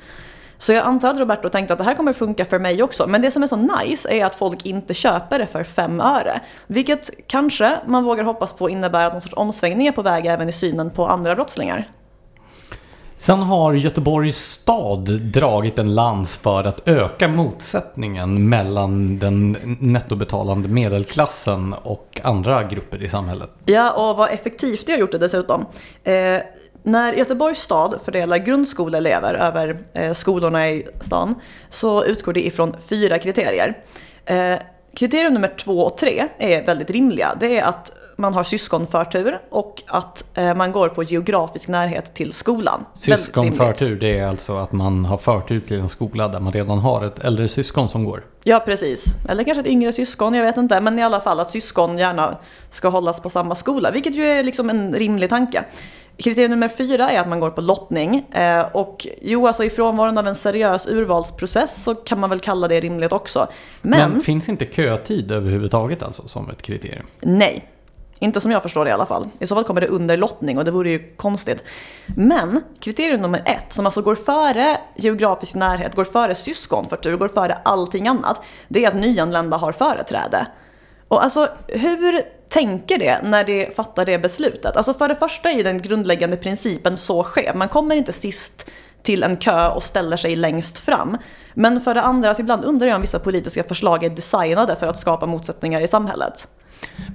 Så 0.58 0.74
jag 0.74 0.86
antar 0.86 1.10
att 1.10 1.20
Roberto 1.20 1.50
tänkte 1.50 1.74
att 1.74 1.78
det 1.78 1.86
här 1.86 1.96
kommer 1.96 2.14
funka 2.14 2.46
för 2.46 2.60
mig 2.60 2.84
också. 2.84 3.08
Men 3.08 3.22
det 3.22 3.32
som 3.32 3.44
är 3.44 3.48
så 3.48 3.56
nice 3.56 4.10
är 4.10 4.26
att 4.26 4.36
folk 4.36 4.66
inte 4.66 4.94
köper 4.94 5.40
det 5.40 5.48
för 5.48 5.64
fem 5.64 6.02
öre. 6.02 6.42
Vilket 6.68 7.10
kanske 7.28 7.80
man 7.86 8.04
vågar 8.04 8.24
hoppas 8.24 8.54
på 8.54 8.70
innebär 8.70 9.06
att 9.06 9.14
någon 9.14 9.22
sorts 9.22 9.38
omsvängning 9.38 9.88
är 9.88 9.92
på 9.92 10.02
väg 10.02 10.26
även 10.26 10.50
i 10.50 10.52
synen 10.52 10.90
på 10.90 11.08
andra 11.08 11.36
brottslingar. 11.36 11.88
Sen 13.20 13.40
har 13.40 13.74
Göteborgs 13.74 14.38
stad 14.38 15.22
dragit 15.22 15.80
en 15.80 15.96
lans 15.96 16.38
för 16.38 16.64
att 16.64 16.88
öka 16.88 17.28
motsättningen 17.28 18.50
mellan 18.50 19.20
den 19.20 19.58
nettobetalande 19.80 20.70
medelklassen 20.70 21.74
och 21.74 22.22
andra 22.24 22.64
grupper 22.64 23.04
i 23.04 23.10
samhället. 23.10 23.50
Ja, 23.66 23.92
och 23.92 24.18
vad 24.18 24.32
effektivt 24.32 24.86
det 24.86 24.92
har 24.92 25.00
gjort 25.00 25.12
det 25.12 25.18
dessutom. 25.18 25.66
Eh, 26.04 26.42
när 26.84 27.14
Göteborgs 27.14 27.60
stad 27.60 28.00
fördelar 28.06 28.38
grundskoleelever 28.38 29.34
över 29.34 29.78
eh, 29.94 30.14
skolorna 30.14 30.70
i 30.70 30.88
stan 31.02 31.36
så 31.70 32.06
utgår 32.06 32.34
det 32.34 32.46
ifrån 32.46 32.76
fyra 32.90 33.20
kriterier. 33.20 33.78
Eh, 34.26 34.56
kriterium 34.96 35.34
nummer 35.34 35.54
två 35.58 35.80
och 35.80 35.98
tre 35.98 36.28
är 36.38 36.66
väldigt 36.66 36.90
rimliga. 36.90 37.38
Det 37.40 37.60
är 37.60 37.64
att 37.64 37.92
man 38.18 38.34
har 38.34 38.44
syskonförtur 38.44 39.40
och 39.50 39.84
att 39.88 40.38
eh, 40.38 40.56
man 40.56 40.72
går 40.72 40.90
på 40.90 41.04
geografisk 41.04 41.68
närhet 41.68 42.14
till 42.14 42.34
skolan. 42.34 42.86
Syskonförtur, 42.96 44.00
det 44.00 44.20
är 44.20 44.28
alltså 44.28 44.58
att 44.58 44.72
man 44.72 45.06
har 45.06 45.18
förtur 45.18 45.60
till 45.60 45.80
en 45.80 45.90
skola 45.90 46.28
där 46.28 46.40
man 46.40 46.54
redan 46.54 46.80
har 46.80 47.06
ett 47.06 47.20
äldre 47.20 47.48
syskon 47.48 47.90
som 47.90 48.04
går? 48.04 48.24
Ja, 48.44 48.60
precis. 48.60 49.18
Eller 49.30 49.44
kanske 49.44 49.62
ett 49.62 49.68
yngre 49.68 49.94
syskon, 49.94 50.34
jag 50.34 50.46
vet 50.46 50.58
inte. 50.58 50.82
Men 50.82 51.00
i 51.00 51.04
alla 51.04 51.22
fall 51.22 51.40
att 51.40 51.52
syskon 51.52 51.98
gärna 51.98 52.38
ska 52.70 52.90
hållas 52.90 53.22
på 53.22 53.30
samma 53.30 53.56
skola, 53.56 53.92
vilket 53.92 54.16
ju 54.16 54.26
är 54.26 54.44
liksom 54.44 54.70
en 54.70 54.94
rimlig 54.94 55.30
tanke. 55.30 55.64
Kriterium 56.18 56.52
nummer 56.52 56.68
fyra 56.68 57.12
är 57.12 57.20
att 57.20 57.28
man 57.28 57.40
går 57.40 57.50
på 57.50 57.62
lottning. 57.62 58.26
Eh, 58.32 58.66
och 58.72 59.08
jo, 59.22 59.48
alltså 59.48 59.64
i 59.64 59.70
frånvaron 59.70 60.18
av 60.18 60.28
en 60.28 60.36
seriös 60.36 60.88
urvalsprocess 60.88 61.84
så 61.84 61.96
kan 61.96 62.20
man 62.20 62.30
väl 62.30 62.40
kalla 62.40 62.68
det 62.68 62.80
rimligt 62.80 63.12
också. 63.12 63.48
Men, 63.82 64.12
Men 64.12 64.22
finns 64.22 64.50
inte 64.50 64.66
kötid 64.66 65.32
överhuvudtaget 65.32 66.04
alltså 66.04 66.28
som 66.28 66.50
ett 66.50 66.62
kriterium? 66.62 67.06
Nej, 67.22 67.66
inte 68.20 68.42
som 68.42 68.52
jag 68.52 68.64
förstår 68.64 68.86
det 68.86 68.90
i 68.90 68.94
alla 68.94 69.06
fall. 69.06 69.30
I 69.40 69.48
så 69.48 69.56
fall 69.56 69.64
kommer 69.64 69.82
det 69.82 69.88
under 69.88 70.18
lottning 70.18 70.58
och 70.58 70.66
det 70.66 70.72
vore 70.72 70.90
ju 70.90 71.16
konstigt. 71.16 71.64
Men 72.06 72.64
kriterium 72.80 73.22
nummer 73.22 73.42
ett, 73.46 73.74
som 73.74 73.86
alltså 73.86 74.02
går 74.02 74.16
före 74.16 74.78
geografisk 74.96 75.56
närhet, 75.56 75.96
går 75.96 76.06
före 76.06 76.36
syskonförtur, 76.36 77.18
går 77.18 77.28
före 77.28 77.54
allting 77.54 78.08
annat, 78.08 78.42
det 78.68 78.86
är 78.86 78.88
att 78.88 78.96
nyanlända 78.96 79.58
har 79.58 79.72
företräde. 79.72 80.48
Och 81.08 81.24
alltså, 81.24 81.50
hur 81.68 82.22
tänker 82.50 82.98
det 82.98 83.20
när 83.24 83.44
det 83.44 83.76
fattar 83.76 84.06
det 84.06 84.20
beslutet? 84.20 84.78
Alltså 84.78 84.94
för 84.94 85.08
det 85.08 85.16
första 85.16 85.50
är 85.52 85.64
den 85.64 85.82
grundläggande 85.82 86.38
principen 86.38 86.98
så 86.98 87.24
skev. 87.24 87.56
Man 87.56 87.70
kommer 87.70 87.96
inte 87.96 88.14
sist 88.14 88.70
till 89.02 89.24
en 89.24 89.38
kö 89.38 89.70
och 89.70 89.84
ställer 89.84 90.18
sig 90.18 90.36
längst 90.36 90.80
fram. 90.80 91.18
Men 91.54 91.82
för 91.82 91.94
det 91.94 92.02
andra, 92.02 92.36
så 92.36 92.42
ibland 92.42 92.66
undrar 92.66 92.88
jag 92.88 92.96
om 92.96 93.02
vissa 93.02 93.20
politiska 93.20 93.64
förslag 93.64 94.04
är 94.04 94.10
designade 94.10 94.76
för 94.76 94.88
att 94.88 95.00
skapa 95.00 95.26
motsättningar 95.26 95.82
i 95.82 95.88
samhället. 95.88 96.48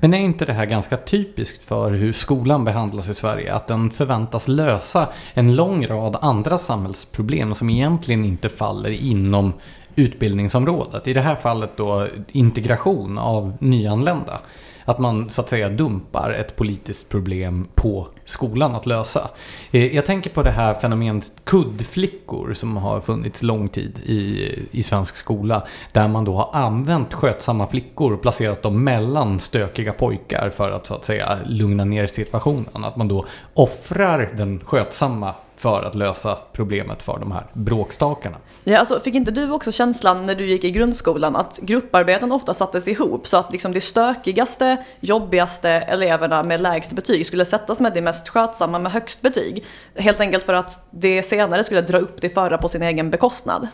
Men 0.00 0.14
är 0.14 0.18
inte 0.18 0.44
det 0.44 0.52
här 0.52 0.66
ganska 0.66 0.96
typiskt 0.96 1.64
för 1.64 1.90
hur 1.90 2.12
skolan 2.12 2.64
behandlas 2.64 3.08
i 3.08 3.14
Sverige? 3.14 3.54
Att 3.54 3.66
den 3.66 3.90
förväntas 3.90 4.48
lösa 4.48 5.08
en 5.34 5.56
lång 5.56 5.86
rad 5.86 6.16
andra 6.20 6.58
samhällsproblem 6.58 7.54
som 7.54 7.70
egentligen 7.70 8.24
inte 8.24 8.48
faller 8.48 8.90
inom 8.90 9.52
utbildningsområdet. 9.96 11.08
I 11.08 11.12
det 11.12 11.20
här 11.20 11.36
fallet 11.36 11.70
då 11.76 12.06
integration 12.32 13.18
av 13.18 13.56
nyanlända. 13.60 14.40
Att 14.84 14.98
man 14.98 15.30
så 15.30 15.40
att 15.40 15.48
säga 15.48 15.68
dumpar 15.68 16.30
ett 16.30 16.56
politiskt 16.56 17.08
problem 17.08 17.68
på 17.74 18.08
skolan 18.32 18.74
att 18.74 18.86
lösa. 18.86 19.30
Eh, 19.70 19.96
jag 19.96 20.06
tänker 20.06 20.30
på 20.30 20.42
det 20.42 20.50
här 20.50 20.74
fenomenet 20.74 21.32
kuddflickor 21.44 22.54
som 22.54 22.76
har 22.76 23.00
funnits 23.00 23.42
lång 23.42 23.68
tid 23.68 23.98
i, 24.04 24.48
i 24.70 24.82
svensk 24.82 25.16
skola. 25.16 25.66
Där 25.92 26.08
man 26.08 26.24
då 26.24 26.34
har 26.34 26.60
använt 26.60 27.14
skötsamma 27.14 27.66
flickor 27.66 28.12
och 28.12 28.22
placerat 28.22 28.62
dem 28.62 28.84
mellan 28.84 29.40
stökiga 29.40 29.92
pojkar 29.92 30.50
för 30.50 30.70
att 30.70 30.86
så 30.86 30.94
att 30.94 31.04
säga 31.04 31.38
lugna 31.46 31.84
ner 31.84 32.06
situationen. 32.06 32.84
Att 32.84 32.96
man 32.96 33.08
då 33.08 33.26
offrar 33.54 34.32
den 34.36 34.60
skötsamma 34.64 35.34
för 35.62 35.82
att 35.82 35.94
lösa 35.94 36.38
problemet 36.52 37.02
för 37.02 37.18
de 37.18 37.32
här 37.32 37.46
bråkstakarna. 37.52 38.36
Ja, 38.64 38.78
alltså, 38.78 39.00
fick 39.00 39.14
inte 39.14 39.30
du 39.30 39.50
också 39.50 39.72
känslan 39.72 40.26
när 40.26 40.34
du 40.34 40.46
gick 40.46 40.64
i 40.64 40.70
grundskolan 40.70 41.36
att 41.36 41.58
grupparbeten 41.62 42.32
ofta 42.32 42.54
sattes 42.54 42.88
ihop 42.88 43.26
så 43.26 43.36
att 43.36 43.52
liksom 43.52 43.72
de 43.72 43.80
stökigaste, 43.80 44.84
jobbigaste 45.00 45.70
eleverna 45.70 46.42
med 46.42 46.60
lägst 46.60 46.92
betyg 46.92 47.26
skulle 47.26 47.44
sättas 47.44 47.80
med 47.80 47.94
de 47.94 48.02
mest 48.02 48.28
skötsamma 48.28 48.78
med 48.78 48.92
högst 48.92 49.22
betyg? 49.22 49.64
Helt 49.94 50.20
enkelt 50.20 50.44
för 50.44 50.54
att 50.54 50.86
det 50.90 51.22
senare 51.22 51.64
skulle 51.64 51.80
dra 51.80 51.98
upp 51.98 52.20
de 52.20 52.28
förra 52.28 52.58
på 52.58 52.68
sin 52.68 52.82
egen 52.82 53.10
bekostnad. 53.10 53.68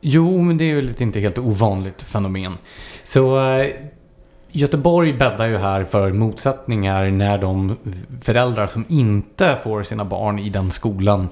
Jo, 0.00 0.42
men 0.42 0.58
det 0.58 0.64
är 0.64 0.66
ju 0.66 0.90
ett 0.90 1.00
inte 1.00 1.20
helt 1.20 1.38
ovanligt 1.38 2.02
fenomen. 2.02 2.52
Så 3.04 3.48
eh, 3.48 3.66
Göteborg 4.56 5.12
bäddar 5.12 5.46
ju 5.46 5.56
här 5.56 5.84
för 5.84 6.12
motsättningar 6.12 7.10
när 7.10 7.38
de 7.38 7.76
föräldrar 8.22 8.66
som 8.66 8.84
inte 8.88 9.58
får 9.62 9.82
sina 9.82 10.04
barn 10.04 10.38
i 10.38 10.48
den 10.50 10.70
skolan 10.70 11.28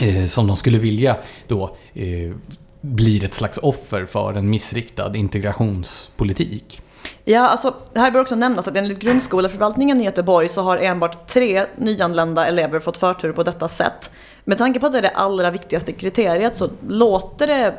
eh, 0.00 0.26
som 0.26 0.46
de 0.46 0.56
skulle 0.56 0.78
vilja 0.78 1.16
då 1.48 1.76
eh, 1.94 2.34
blir 2.80 3.24
ett 3.24 3.34
slags 3.34 3.58
offer 3.58 4.06
för 4.06 4.34
en 4.34 4.50
missriktad 4.50 5.16
integrationspolitik. 5.16 6.82
Ja, 7.24 7.48
alltså, 7.48 7.74
här 7.94 8.10
bör 8.10 8.20
också 8.20 8.34
nämnas 8.34 8.68
att 8.68 8.76
enligt 8.76 8.98
grundskoleförvaltningen 8.98 10.00
i 10.00 10.04
Göteborg 10.04 10.48
så 10.48 10.62
har 10.62 10.78
enbart 10.78 11.28
tre 11.28 11.66
nyanlända 11.76 12.46
elever 12.46 12.80
fått 12.80 12.96
förtur 12.96 13.32
på 13.32 13.42
detta 13.42 13.68
sätt. 13.68 14.10
Med 14.44 14.58
tanke 14.58 14.80
på 14.80 14.86
att 14.86 14.92
det 14.92 14.98
är 14.98 15.02
det 15.02 15.08
allra 15.08 15.50
viktigaste 15.50 15.92
kriteriet 15.92 16.56
så 16.56 16.68
låter 16.88 17.46
det 17.46 17.74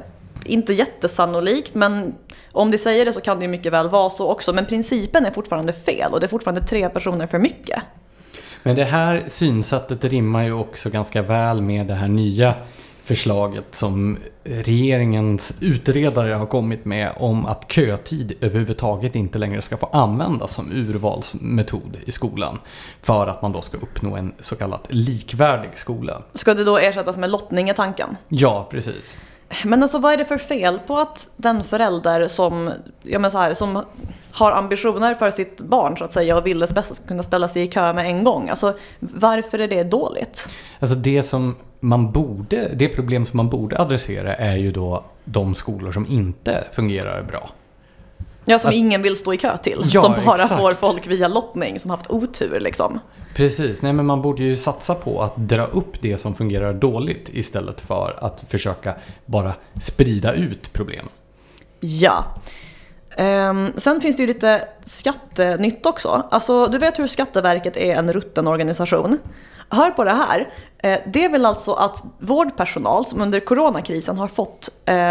inte 0.46 0.74
jättesannolikt, 0.74 1.76
men 1.76 2.16
om 2.52 2.72
de 2.72 2.78
säger 2.78 3.06
det 3.06 3.14
så 3.14 3.22
kan 3.22 3.40
det 3.40 3.46
ju 3.46 3.52
mycket 3.52 3.74
väl 3.74 3.90
vara 3.90 4.10
så 4.10 4.28
också. 4.28 4.54
Men 4.54 4.66
principen 4.66 5.26
är 5.26 5.32
fortfarande 5.32 5.74
fel 5.74 6.14
och 6.14 6.20
det 6.20 6.26
är 6.26 6.30
fortfarande 6.30 6.62
tre 6.62 6.90
personer 6.90 7.28
för 7.28 7.40
mycket. 7.40 7.84
Men 8.64 8.76
det 8.76 8.84
här 8.84 9.24
synsättet 9.28 10.04
rimmar 10.04 10.44
ju 10.44 10.54
också 10.54 10.90
ganska 10.90 11.22
väl 11.22 11.62
med 11.62 11.88
det 11.88 11.94
här 11.94 12.08
nya 12.08 12.54
förslaget 13.04 13.76
som 13.76 14.18
regeringens 14.44 15.54
utredare 15.60 16.34
har 16.34 16.46
kommit 16.46 16.86
med 16.86 17.12
om 17.16 17.46
att 17.46 17.72
kötid 17.72 18.34
överhuvudtaget 18.42 19.16
inte 19.16 19.40
längre 19.40 19.62
ska 19.62 19.78
få 19.78 19.86
användas 19.86 20.54
som 20.54 20.72
urvalsmetod 20.72 21.98
i 22.06 22.12
skolan. 22.12 22.60
För 23.02 23.28
att 23.28 23.42
man 23.42 23.52
då 23.52 23.62
ska 23.62 23.78
uppnå 23.78 24.16
en 24.16 24.34
så 24.40 24.56
kallad 24.56 24.80
likvärdig 24.90 25.70
skola. 25.74 26.22
Ska 26.34 26.54
det 26.54 26.64
då 26.64 26.78
ersättas 26.78 27.18
med 27.18 27.30
lottning 27.30 27.70
i 27.70 27.74
tanken? 27.74 28.18
Ja, 28.28 28.68
precis. 28.72 29.18
Men 29.66 29.84
alltså 29.84 29.98
vad 29.98 30.14
är 30.14 30.18
det 30.18 30.26
för 30.26 30.38
fel 30.38 30.80
på 30.88 30.98
att 30.98 31.30
den 31.38 31.64
förälder 31.64 32.28
som, 32.28 32.74
ja 33.04 33.20
men 33.20 33.32
så 33.32 33.38
här, 33.38 33.54
som 33.54 33.84
har 34.32 34.52
ambitioner 34.52 35.14
för 35.14 35.32
sitt 35.32 35.62
barn 35.62 35.98
så 35.98 36.04
att 36.04 36.14
säga 36.14 36.38
och 36.38 36.48
vill 36.48 36.60
dess 36.60 36.74
bästa 36.74 36.96
ska 36.96 37.08
kunna 37.08 37.24
ställa 37.24 37.48
sig 37.48 37.64
i 37.64 37.68
kö 37.68 37.94
med 37.94 38.06
en 38.06 38.24
gång. 38.24 38.50
Alltså 38.50 38.74
varför 39.00 39.60
är 39.60 39.68
det 39.68 39.84
dåligt? 39.84 40.50
Alltså 40.80 40.96
det 40.96 41.24
som 41.24 41.56
man 41.80 42.12
borde, 42.12 42.72
det 42.76 42.90
problem 42.90 43.26
som 43.26 43.38
man 43.38 43.50
borde 43.50 43.80
adressera 43.80 44.36
är 44.36 44.56
ju 44.56 44.72
då 44.72 45.04
de 45.24 45.56
skolor 45.56 45.92
som 45.92 46.06
inte 46.10 46.64
fungerar 46.72 47.24
bra. 47.24 47.50
Ja, 48.50 48.60
som 48.60 48.70
att, 48.70 48.76
ingen 48.76 49.02
vill 49.02 49.18
stå 49.18 49.34
i 49.34 49.38
kö 49.38 49.58
till. 49.58 49.86
Ja, 49.90 50.02
som 50.02 50.16
bara 50.26 50.36
exakt. 50.36 50.60
får 50.60 50.74
folk 50.74 51.08
via 51.08 51.28
lottning, 51.28 51.80
som 51.80 51.92
haft 51.92 52.12
otur 52.12 52.60
liksom. 52.60 53.00
Precis, 53.36 53.82
nej 53.82 53.94
men 53.94 54.06
man 54.06 54.22
borde 54.22 54.44
ju 54.44 54.56
satsa 54.56 54.96
på 54.96 55.22
att 55.22 55.36
dra 55.36 55.66
upp 55.66 56.02
det 56.02 56.18
som 56.18 56.36
fungerar 56.36 56.74
dåligt 56.74 57.30
istället 57.34 57.82
för 57.82 58.18
att 58.22 58.44
försöka 58.50 58.96
bara 59.26 59.54
sprida 59.82 60.34
ut 60.34 60.74
problem. 60.74 61.10
Ja. 61.80 62.26
Um, 63.18 63.72
sen 63.76 64.02
finns 64.02 64.16
det 64.16 64.24
ju 64.24 64.28
lite 64.28 64.70
skattenytt 64.86 65.86
också. 65.86 66.24
Alltså, 66.32 66.68
du 66.68 66.78
vet 66.78 67.00
hur 67.00 67.08
Skatteverket 67.08 67.78
är 67.78 67.96
en 67.96 68.14
rutten 68.14 68.48
organisation. 68.48 69.18
Hör 69.70 69.92
på 69.92 70.04
det 70.04 70.14
här. 70.14 70.40
Uh, 70.40 71.12
det 71.14 71.26
är 71.26 71.30
väl 71.30 71.46
alltså 71.46 71.74
att 71.74 72.04
vårdpersonal 72.20 73.06
som 73.06 73.22
under 73.22 73.40
coronakrisen 73.40 74.18
har 74.18 74.28
fått 74.28 74.70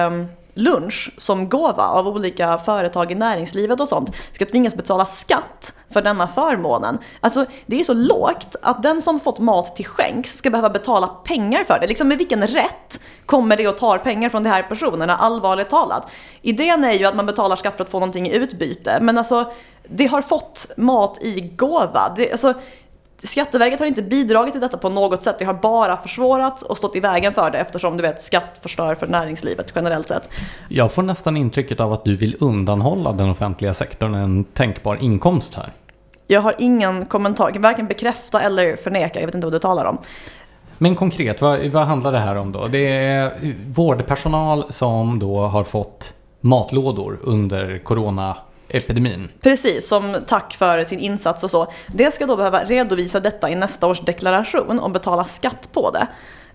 um, 0.09 0.27
lunch 0.57 1.11
som 1.19 1.49
gåva 1.49 1.83
av 1.83 2.09
olika 2.09 2.59
företag 2.59 3.13
i 3.13 3.15
näringslivet 3.15 3.81
och 3.81 3.89
sånt 3.89 4.11
ska 4.33 4.47
tvingas 4.47 4.75
betala 4.75 5.05
skatt 5.05 5.75
för 5.91 6.03
denna 6.03 6.29
förmånen. 6.29 6.99
Alltså 7.21 7.45
det 7.67 7.81
är 7.81 7.85
så 7.85 7.95
lågt 7.95 8.57
att 8.63 8.83
den 8.83 9.03
som 9.03 9.21
fått 9.21 9.39
mat 9.39 9.77
till 9.77 9.87
skänks 9.87 10.37
ska 10.37 10.51
behöva 10.51 10.71
betala 10.71 11.07
pengar 11.07 11.65
för 11.65 11.79
det. 11.81 11.87
Liksom 11.87 12.09
med 12.09 12.19
vilken 12.19 12.47
rätt 12.47 13.01
kommer 13.27 13.57
det 13.57 13.69
och 13.69 13.77
tar 13.77 13.99
pengar 13.99 14.29
från 14.29 14.43
de 14.43 14.51
här 14.51 14.63
personerna, 14.63 15.17
allvarligt 15.17 15.71
talat? 15.71 16.11
Idén 16.43 16.85
är 16.85 16.93
ju 16.93 17.05
att 17.05 17.17
man 17.17 17.27
betalar 17.27 17.57
skatt 17.57 17.77
för 17.77 17.85
att 17.85 17.91
få 17.91 17.99
någonting 17.99 18.29
i 18.29 18.35
utbyte, 18.35 18.99
men 19.01 19.19
alltså 19.19 19.53
det 19.89 20.07
har 20.07 20.23
fått 20.23 20.71
mat 20.77 21.19
i 21.23 21.41
gåva. 21.41 22.13
Det, 22.17 22.33
alltså, 22.33 22.55
Skatteverket 23.23 23.81
har 23.81 23.87
inte 23.87 24.03
bidragit 24.03 24.53
till 24.53 24.61
detta 24.61 24.77
på 24.77 24.89
något 24.89 25.23
sätt. 25.23 25.37
Det 25.39 25.45
har 25.45 25.55
bara 25.55 25.97
försvårat 25.97 26.63
och 26.63 26.77
stått 26.77 26.97
i 26.97 27.01
vägen 27.01 27.33
för 27.33 27.51
det 27.51 27.59
eftersom 27.59 27.97
du 27.97 28.03
vet 28.03 28.23
skatt 28.23 28.59
förstör 28.63 28.95
för 28.95 29.07
näringslivet 29.07 29.73
generellt 29.75 30.09
sett. 30.09 30.29
Jag 30.69 30.93
får 30.93 31.03
nästan 31.03 31.37
intrycket 31.37 31.81
av 31.81 31.93
att 31.93 32.05
du 32.05 32.17
vill 32.17 32.37
undanhålla 32.41 33.13
den 33.13 33.31
offentliga 33.31 33.75
sektorn 33.75 34.15
en 34.15 34.45
tänkbar 34.45 34.97
inkomst 35.01 35.55
här. 35.55 35.73
Jag 36.27 36.41
har 36.41 36.55
ingen 36.59 37.07
kommentar, 37.07 37.45
jag 37.45 37.53
kan 37.53 37.63
varken 37.63 37.87
bekräfta 37.87 38.41
eller 38.41 38.77
förneka, 38.77 39.21
jag 39.21 39.27
vet 39.27 39.35
inte 39.35 39.47
vad 39.47 39.55
du 39.55 39.59
talar 39.59 39.85
om. 39.85 39.99
Men 40.79 40.97
konkret, 40.97 41.41
vad, 41.41 41.67
vad 41.67 41.87
handlar 41.87 42.13
det 42.13 42.19
här 42.19 42.37
om 42.37 42.53
då? 42.53 42.67
Det 42.67 42.89
är 42.97 43.55
vårdpersonal 43.67 44.65
som 44.71 45.19
då 45.19 45.41
har 45.41 45.65
fått 45.65 46.15
matlådor 46.41 47.19
under 47.23 47.79
corona 47.79 48.37
epidemin. 48.69 49.29
Precis, 49.41 49.89
som 49.89 50.17
tack 50.27 50.55
för 50.55 50.85
sin 50.85 50.99
insats 50.99 51.45
och 51.45 51.51
så. 51.51 51.73
Det 51.87 52.15
ska 52.15 52.27
då 52.27 52.37
behöva 52.37 52.65
redovisa 52.65 53.21
detta 53.21 53.51
i 53.51 53.55
nästa 53.55 53.87
års 53.87 54.01
deklaration 54.01 54.79
och 54.79 54.91
betala 54.91 55.25
skatt 55.25 55.69
på 55.73 55.91
det. 55.91 56.07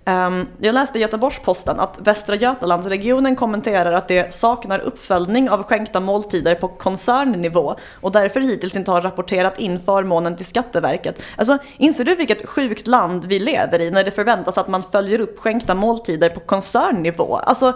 Ehm, 0.05 0.47
jag 0.57 0.73
läste 0.73 0.97
i 0.97 1.01
Göteborgs-Posten 1.01 1.79
att 1.79 1.99
Västra 1.99 2.35
Götalandsregionen 2.35 3.35
kommenterar 3.35 3.91
att 3.91 4.07
det 4.07 4.33
saknar 4.33 4.79
uppföljning 4.79 5.49
av 5.49 5.63
skänkta 5.63 5.99
måltider 5.99 6.55
på 6.55 6.67
koncernnivå 6.67 7.75
och 8.01 8.11
därför 8.11 8.39
hittills 8.39 8.75
inte 8.75 8.91
har 8.91 9.01
rapporterat 9.01 9.59
in 9.59 9.79
förmånen 9.79 10.35
till 10.35 10.45
Skatteverket. 10.45 11.21
Alltså, 11.35 11.57
inser 11.77 12.03
du 12.03 12.15
vilket 12.15 12.49
sjukt 12.49 12.87
land 12.87 13.25
vi 13.25 13.39
lever 13.39 13.81
i 13.81 13.91
när 13.91 14.03
det 14.03 14.11
förväntas 14.11 14.57
att 14.57 14.67
man 14.67 14.83
följer 14.83 15.21
upp 15.21 15.39
skänkta 15.39 15.75
måltider 15.75 16.29
på 16.29 16.39
koncernnivå? 16.39 17.35
Alltså, 17.35 17.73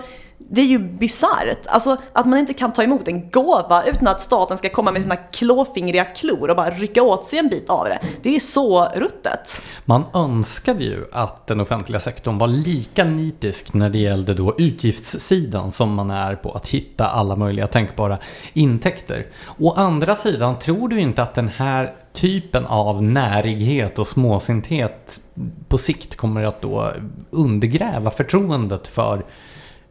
det 0.50 0.62
är 0.62 0.66
ju 0.66 0.80
bisarrt. 0.80 1.68
Alltså 1.68 1.98
att 2.14 2.26
man 2.26 2.40
inte 2.40 2.54
kan 2.54 2.74
ta 2.74 2.84
emot 2.84 3.08
en 3.08 3.30
gåva 3.30 3.84
utan 3.84 4.08
att 4.08 4.22
staten 4.22 4.58
ska 4.58 4.70
komma 4.70 4.92
med 4.92 5.02
sina 5.02 5.16
klåfingriga 5.16 6.06
klor 6.06 6.50
och 6.50 6.56
bara 6.56 6.70
rycka 6.70 7.04
åt 7.04 7.28
sig 7.28 7.40
en 7.40 7.50
bit 7.50 7.70
av 7.70 7.86
det. 7.86 8.00
Det 8.22 8.36
är 8.36 8.40
så 8.40 8.86
ruttet. 8.86 9.62
Man 9.86 10.04
önskade 10.14 10.84
ju 10.84 11.06
att 11.12 11.48
den 11.48 11.60
offentliga 11.60 12.00
sektorn 12.00 12.38
var 12.38 12.48
lika 12.48 13.06
nitisk 13.06 13.74
när 13.74 13.90
det 13.90 14.00
gällde 14.00 14.34
då 14.34 14.56
utgiftssidan 14.58 15.72
som 15.72 15.96
man 15.96 16.12
är 16.12 16.36
på 16.36 16.52
att 16.52 16.68
hitta 16.68 17.08
alla 17.08 17.36
möjliga 17.36 17.68
tänkbara 17.68 18.18
intäkter. 18.54 19.26
Å 19.60 19.74
andra 19.74 20.16
sidan, 20.16 20.60
tror 20.60 20.90
du 20.90 21.00
inte 21.00 21.24
att 21.24 21.34
den 21.34 21.48
här 21.48 21.94
typen 22.14 22.66
av 22.66 23.04
närighet 23.04 24.00
och 24.00 24.08
småsinthet 24.08 25.22
på 25.68 25.78
sikt 25.78 26.16
kommer 26.16 26.44
att 26.44 26.62
då 26.62 26.92
undergräva 27.30 28.12
förtroendet 28.12 28.88
för 28.88 29.26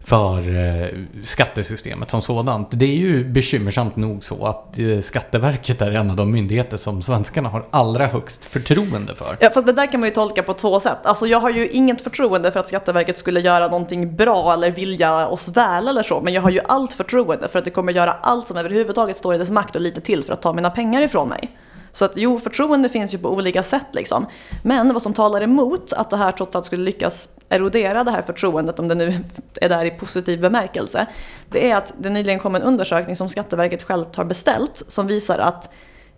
för 0.04 0.38
eh, 0.38 0.88
skattesystemet 1.24 2.10
som 2.10 2.22
sådant. 2.22 2.68
Det 2.70 2.84
är 2.84 2.96
ju 2.96 3.24
bekymmersamt 3.24 3.96
nog 3.96 4.24
så 4.24 4.46
att 4.46 4.78
eh, 4.78 5.00
Skatteverket 5.00 5.82
är 5.82 5.90
en 5.90 6.10
av 6.10 6.16
de 6.16 6.30
myndigheter 6.30 6.76
som 6.76 7.02
svenskarna 7.02 7.48
har 7.48 7.66
allra 7.70 8.06
högst 8.06 8.44
förtroende 8.44 9.14
för. 9.14 9.36
Ja, 9.40 9.50
fast 9.54 9.66
det 9.66 9.72
där 9.72 9.86
kan 9.86 10.00
man 10.00 10.08
ju 10.08 10.14
tolka 10.14 10.42
på 10.42 10.54
två 10.54 10.80
sätt. 10.80 10.98
Alltså 11.02 11.26
jag 11.26 11.40
har 11.40 11.50
ju 11.50 11.68
inget 11.68 12.02
förtroende 12.02 12.52
för 12.52 12.60
att 12.60 12.68
Skatteverket 12.68 13.18
skulle 13.18 13.40
göra 13.40 13.68
någonting 13.68 14.16
bra 14.16 14.52
eller 14.52 14.70
vilja 14.70 15.28
oss 15.28 15.48
väl 15.48 15.88
eller 15.88 16.02
så, 16.02 16.20
men 16.20 16.34
jag 16.34 16.42
har 16.42 16.50
ju 16.50 16.60
allt 16.68 16.92
förtroende 16.92 17.48
för 17.48 17.58
att 17.58 17.64
det 17.64 17.70
kommer 17.70 17.92
göra 17.92 18.12
allt 18.12 18.48
som 18.48 18.56
överhuvudtaget 18.56 19.16
står 19.16 19.34
i 19.34 19.38
dess 19.38 19.50
makt 19.50 19.74
och 19.74 19.80
lite 19.80 20.00
till 20.00 20.22
för 20.22 20.32
att 20.32 20.42
ta 20.42 20.52
mina 20.52 20.70
pengar 20.70 21.02
ifrån 21.02 21.28
mig. 21.28 21.50
Så 21.94 22.04
att 22.04 22.12
jo, 22.14 22.38
förtroende 22.38 22.88
finns 22.88 23.14
ju 23.14 23.18
på 23.18 23.28
olika 23.28 23.62
sätt 23.62 23.86
liksom. 23.92 24.26
Men 24.62 24.92
vad 24.92 25.02
som 25.02 25.14
talar 25.14 25.40
emot 25.40 25.92
att 25.92 26.10
det 26.10 26.16
här 26.16 26.32
trots 26.32 26.56
allt 26.56 26.66
skulle 26.66 26.84
lyckas 26.84 27.28
erodera 27.48 28.04
det 28.04 28.10
här 28.10 28.22
förtroendet, 28.22 28.78
om 28.78 28.88
det 28.88 28.94
nu 28.94 29.14
är 29.60 29.68
där 29.68 29.84
i 29.84 29.90
positiv 29.90 30.40
bemärkelse, 30.40 31.06
det 31.50 31.70
är 31.70 31.76
att 31.76 31.92
det 31.98 32.10
nyligen 32.10 32.38
kom 32.38 32.54
en 32.54 32.62
undersökning 32.62 33.16
som 33.16 33.28
Skatteverket 33.28 33.82
självt 33.82 34.16
har 34.16 34.24
beställt 34.24 34.82
som 34.88 35.06
visar 35.06 35.38
att 35.38 35.70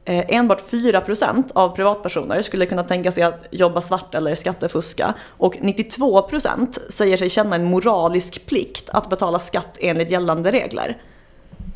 eh, 0.04 0.24
enbart 0.28 0.70
4% 0.70 1.44
av 1.54 1.68
privatpersoner 1.68 2.42
skulle 2.42 2.66
kunna 2.66 2.82
tänka 2.82 3.12
sig 3.12 3.22
att 3.22 3.46
jobba 3.50 3.80
svart 3.80 4.14
eller 4.14 4.34
skattefuska 4.34 5.14
och 5.28 5.56
92% 5.56 6.90
säger 6.90 7.16
sig 7.16 7.30
känna 7.30 7.56
en 7.56 7.64
moralisk 7.64 8.46
plikt 8.46 8.88
att 8.88 9.10
betala 9.10 9.38
skatt 9.38 9.78
enligt 9.80 10.10
gällande 10.10 10.52
regler. 10.52 10.96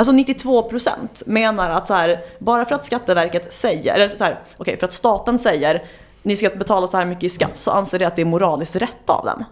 Alltså 0.01 0.13
92% 0.13 1.23
menar 1.27 1.71
att 1.71 1.87
så 1.87 1.95
här, 1.95 2.21
bara 2.39 2.65
för 2.65 2.75
att 2.75 2.87
Skatteverket 2.87 3.53
säger, 3.53 3.95
eller 3.95 4.17
så 4.19 4.25
här, 4.25 4.39
okay, 4.59 4.77
för 4.77 4.87
att 4.87 4.93
staten 4.93 5.39
säger 5.39 5.85
ni 6.23 6.37
ska 6.37 6.51
betala 6.51 6.87
så 6.87 6.97
här 6.97 7.05
mycket 7.05 7.25
i 7.25 7.29
skatt 7.29 7.57
så 7.57 7.71
anser 7.71 7.99
det 7.99 8.07
att 8.07 8.17
det 8.17 8.23
är 8.23 8.27
moraliskt 8.27 8.77
rätt 8.77 9.11
av 9.11 9.25
den. 9.25 9.45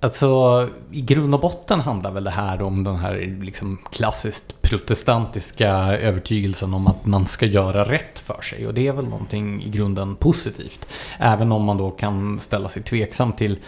Alltså, 0.00 0.68
i 0.92 1.00
grund 1.00 1.34
och 1.34 1.40
botten 1.40 1.80
handlar 1.80 2.10
väl 2.10 2.24
det 2.24 2.30
här 2.30 2.62
om 2.62 2.84
den 2.84 2.96
här 2.96 3.38
liksom 3.42 3.78
klassiskt 3.92 4.62
protestantiska 4.62 5.68
övertygelsen 5.96 6.74
om 6.74 6.86
att 6.86 7.06
man 7.06 7.26
ska 7.26 7.46
göra 7.46 7.84
rätt 7.84 8.18
för 8.18 8.42
sig. 8.42 8.66
Och 8.66 8.74
det 8.74 8.86
är 8.86 8.92
väl 8.92 9.04
någonting 9.04 9.62
i 9.62 9.68
grunden 9.68 10.16
positivt. 10.16 10.88
Även 11.18 11.52
om 11.52 11.64
man 11.64 11.76
då 11.76 11.90
kan 11.90 12.40
ställa 12.40 12.68
sig 12.68 12.82
tveksam 12.82 13.32
till 13.32 13.58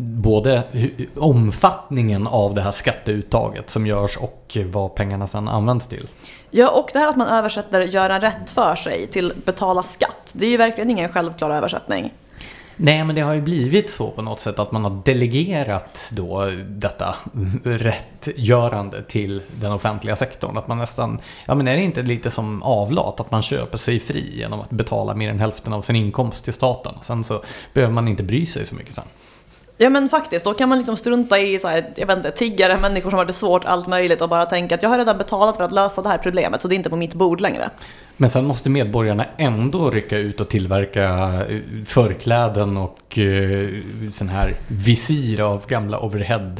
både 0.00 0.62
omfattningen 1.16 2.26
av 2.26 2.54
det 2.54 2.60
här 2.60 2.72
skatteuttaget 2.72 3.70
som 3.70 3.86
görs 3.86 4.16
och 4.16 4.56
vad 4.64 4.94
pengarna 4.94 5.28
sedan 5.28 5.48
används 5.48 5.86
till. 5.86 6.08
Ja, 6.50 6.70
och 6.70 6.90
det 6.92 6.98
här 6.98 7.06
att 7.06 7.16
man 7.16 7.28
översätter 7.28 7.80
göra 7.80 8.20
rätt 8.20 8.50
för 8.50 8.76
sig 8.76 9.06
till 9.06 9.32
betala 9.44 9.82
skatt, 9.82 10.32
det 10.32 10.46
är 10.46 10.50
ju 10.50 10.56
verkligen 10.56 10.90
ingen 10.90 11.08
självklar 11.08 11.50
översättning. 11.50 12.12
Nej, 12.80 13.04
men 13.04 13.14
det 13.14 13.20
har 13.20 13.34
ju 13.34 13.40
blivit 13.40 13.90
så 13.90 14.10
på 14.10 14.22
något 14.22 14.40
sätt 14.40 14.58
att 14.58 14.72
man 14.72 14.84
har 14.84 15.02
delegerat 15.04 16.10
då 16.12 16.50
detta 16.68 17.16
rättgörande 17.64 19.02
till 19.02 19.42
den 19.60 19.72
offentliga 19.72 20.16
sektorn. 20.16 20.56
Att 20.56 20.68
man 20.68 20.78
nästan, 20.78 21.20
ja 21.46 21.54
men 21.54 21.68
är 21.68 21.76
det 21.76 21.82
inte 21.82 22.02
lite 22.02 22.30
som 22.30 22.62
avlat 22.62 23.20
att 23.20 23.30
man 23.30 23.42
köper 23.42 23.78
sig 23.78 24.00
fri 24.00 24.38
genom 24.38 24.60
att 24.60 24.70
betala 24.70 25.14
mer 25.14 25.30
än 25.30 25.40
hälften 25.40 25.72
av 25.72 25.82
sin 25.82 25.96
inkomst 25.96 26.44
till 26.44 26.52
staten. 26.52 26.94
Sen 27.02 27.24
så 27.24 27.42
behöver 27.74 27.94
man 27.94 28.08
inte 28.08 28.22
bry 28.22 28.46
sig 28.46 28.66
så 28.66 28.74
mycket 28.74 28.94
sen. 28.94 29.04
Ja 29.80 29.90
men 29.90 30.08
faktiskt, 30.08 30.44
då 30.44 30.54
kan 30.54 30.68
man 30.68 30.78
liksom 30.78 30.96
strunta 30.96 31.38
i 31.38 31.58
så 31.58 31.68
här, 31.68 31.92
jag 31.96 32.06
vet 32.06 32.16
inte, 32.16 32.30
tiggare, 32.30 32.78
människor 32.78 33.10
som 33.10 33.18
har 33.18 33.24
det 33.24 33.32
svårt, 33.32 33.64
allt 33.64 33.86
möjligt 33.86 34.20
och 34.20 34.28
bara 34.28 34.46
tänka 34.46 34.74
att 34.74 34.82
jag 34.82 34.90
har 34.90 34.98
redan 34.98 35.18
betalat 35.18 35.56
för 35.56 35.64
att 35.64 35.72
lösa 35.72 36.02
det 36.02 36.08
här 36.08 36.18
problemet 36.18 36.62
så 36.62 36.68
det 36.68 36.74
är 36.74 36.76
inte 36.76 36.90
på 36.90 36.96
mitt 36.96 37.14
bord 37.14 37.40
längre. 37.40 37.70
Men 38.16 38.30
sen 38.30 38.46
måste 38.46 38.70
medborgarna 38.70 39.26
ändå 39.36 39.90
rycka 39.90 40.18
ut 40.18 40.40
och 40.40 40.48
tillverka 40.48 41.04
eh, 41.48 41.84
förkläden 41.84 42.76
och 42.76 43.18
uh, 43.18 43.82
sån 44.12 44.28
här 44.28 44.54
visir 44.68 45.40
av 45.40 45.66
gamla 45.66 46.00
overhead 46.00 46.54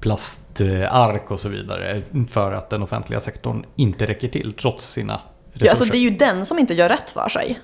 plastark 0.00 1.30
och 1.30 1.40
så 1.40 1.48
vidare 1.48 2.02
för 2.30 2.52
att 2.52 2.70
den 2.70 2.82
offentliga 2.82 3.20
sektorn 3.20 3.64
inte 3.76 4.06
räcker 4.06 4.28
till 4.28 4.52
trots 4.52 4.92
sina 4.92 5.20
resurser. 5.52 5.66
Ja, 5.66 5.70
alltså 5.70 5.84
det 5.84 5.96
är 5.96 6.00
ju 6.00 6.10
den 6.10 6.46
som 6.46 6.58
inte 6.58 6.74
gör 6.74 6.88
rätt 6.88 7.10
för 7.10 7.28
sig. 7.28 7.58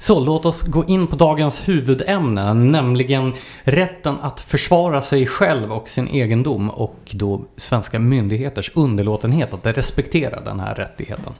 Så 0.00 0.20
låt 0.20 0.46
oss 0.46 0.62
gå 0.62 0.84
in 0.84 1.06
på 1.06 1.16
dagens 1.16 1.68
huvudämne, 1.68 2.54
nämligen 2.54 3.32
rätten 3.62 4.16
att 4.22 4.40
försvara 4.40 5.02
sig 5.02 5.26
själv 5.26 5.72
och 5.72 5.88
sin 5.88 6.08
egendom 6.08 6.70
och 6.70 6.96
då 7.10 7.44
svenska 7.56 7.98
myndigheters 7.98 8.72
underlåtenhet 8.74 9.54
att 9.54 9.66
respektera 9.66 10.40
den 10.40 10.60
här 10.60 10.74
rättigheten. 10.74 11.32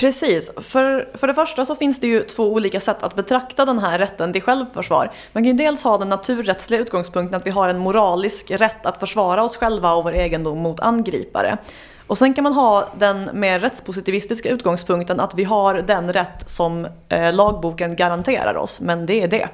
Precis. 0.00 0.52
För, 0.56 1.08
för 1.14 1.26
det 1.26 1.34
första 1.34 1.64
så 1.64 1.74
finns 1.74 2.00
det 2.00 2.06
ju 2.06 2.22
två 2.22 2.52
olika 2.52 2.80
sätt 2.80 3.02
att 3.02 3.16
betrakta 3.16 3.64
den 3.64 3.78
här 3.78 3.98
rätten 3.98 4.32
till 4.32 4.42
självförsvar. 4.42 5.12
Man 5.32 5.42
kan 5.42 5.50
ju 5.50 5.64
dels 5.64 5.84
ha 5.84 5.98
den 5.98 6.08
naturrättsliga 6.08 6.80
utgångspunkten 6.80 7.40
att 7.40 7.46
vi 7.46 7.50
har 7.50 7.68
en 7.68 7.78
moralisk 7.78 8.50
rätt 8.50 8.86
att 8.86 9.00
försvara 9.00 9.44
oss 9.44 9.56
själva 9.56 9.92
och 9.92 10.04
vår 10.04 10.14
egendom 10.14 10.58
mot 10.58 10.80
angripare. 10.80 11.58
Och 12.06 12.18
sen 12.18 12.34
kan 12.34 12.44
man 12.44 12.52
ha 12.52 12.88
den 12.98 13.30
mer 13.32 13.60
rättspositivistiska 13.60 14.50
utgångspunkten 14.50 15.20
att 15.20 15.34
vi 15.34 15.44
har 15.44 15.74
den 15.74 16.12
rätt 16.12 16.50
som 16.50 16.86
eh, 17.08 17.32
lagboken 17.32 17.96
garanterar 17.96 18.56
oss, 18.56 18.80
men 18.80 19.06
det 19.06 19.22
är 19.22 19.28
det. 19.28 19.48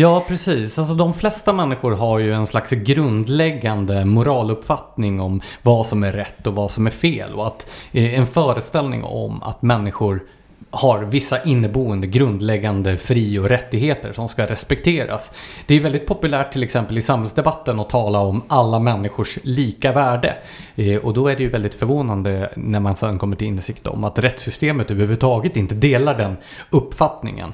Ja, 0.00 0.24
precis. 0.28 0.78
Alltså, 0.78 0.94
de 0.94 1.14
flesta 1.14 1.52
människor 1.52 1.92
har 1.92 2.18
ju 2.18 2.34
en 2.34 2.46
slags 2.46 2.70
grundläggande 2.70 4.04
moraluppfattning 4.04 5.20
om 5.20 5.40
vad 5.62 5.86
som 5.86 6.02
är 6.02 6.12
rätt 6.12 6.46
och 6.46 6.54
vad 6.54 6.70
som 6.70 6.86
är 6.86 6.90
fel. 6.90 7.34
Och 7.34 7.46
att, 7.46 7.70
eh, 7.92 8.18
en 8.18 8.26
föreställning 8.26 9.04
om 9.04 9.42
att 9.42 9.62
människor 9.62 10.22
har 10.70 11.02
vissa 11.02 11.42
inneboende 11.42 12.06
grundläggande 12.06 12.96
fri 12.96 13.38
och 13.38 13.48
rättigheter 13.48 14.12
som 14.12 14.28
ska 14.28 14.46
respekteras. 14.46 15.32
Det 15.66 15.74
är 15.74 15.80
väldigt 15.80 16.06
populärt 16.06 16.52
till 16.52 16.62
exempel 16.62 16.98
i 16.98 17.00
samhällsdebatten 17.00 17.80
att 17.80 17.90
tala 17.90 18.20
om 18.20 18.42
alla 18.48 18.78
människors 18.78 19.38
lika 19.42 19.92
värde. 19.92 20.34
Eh, 20.76 20.96
och 20.96 21.14
då 21.14 21.28
är 21.28 21.36
det 21.36 21.42
ju 21.42 21.48
väldigt 21.48 21.74
förvånande 21.74 22.52
när 22.56 22.80
man 22.80 22.96
sedan 22.96 23.18
kommer 23.18 23.36
till 23.36 23.46
insikt 23.46 23.86
om 23.86 24.04
att 24.04 24.18
rättssystemet 24.18 24.90
överhuvudtaget 24.90 25.56
inte 25.56 25.74
delar 25.74 26.18
den 26.18 26.36
uppfattningen. 26.70 27.52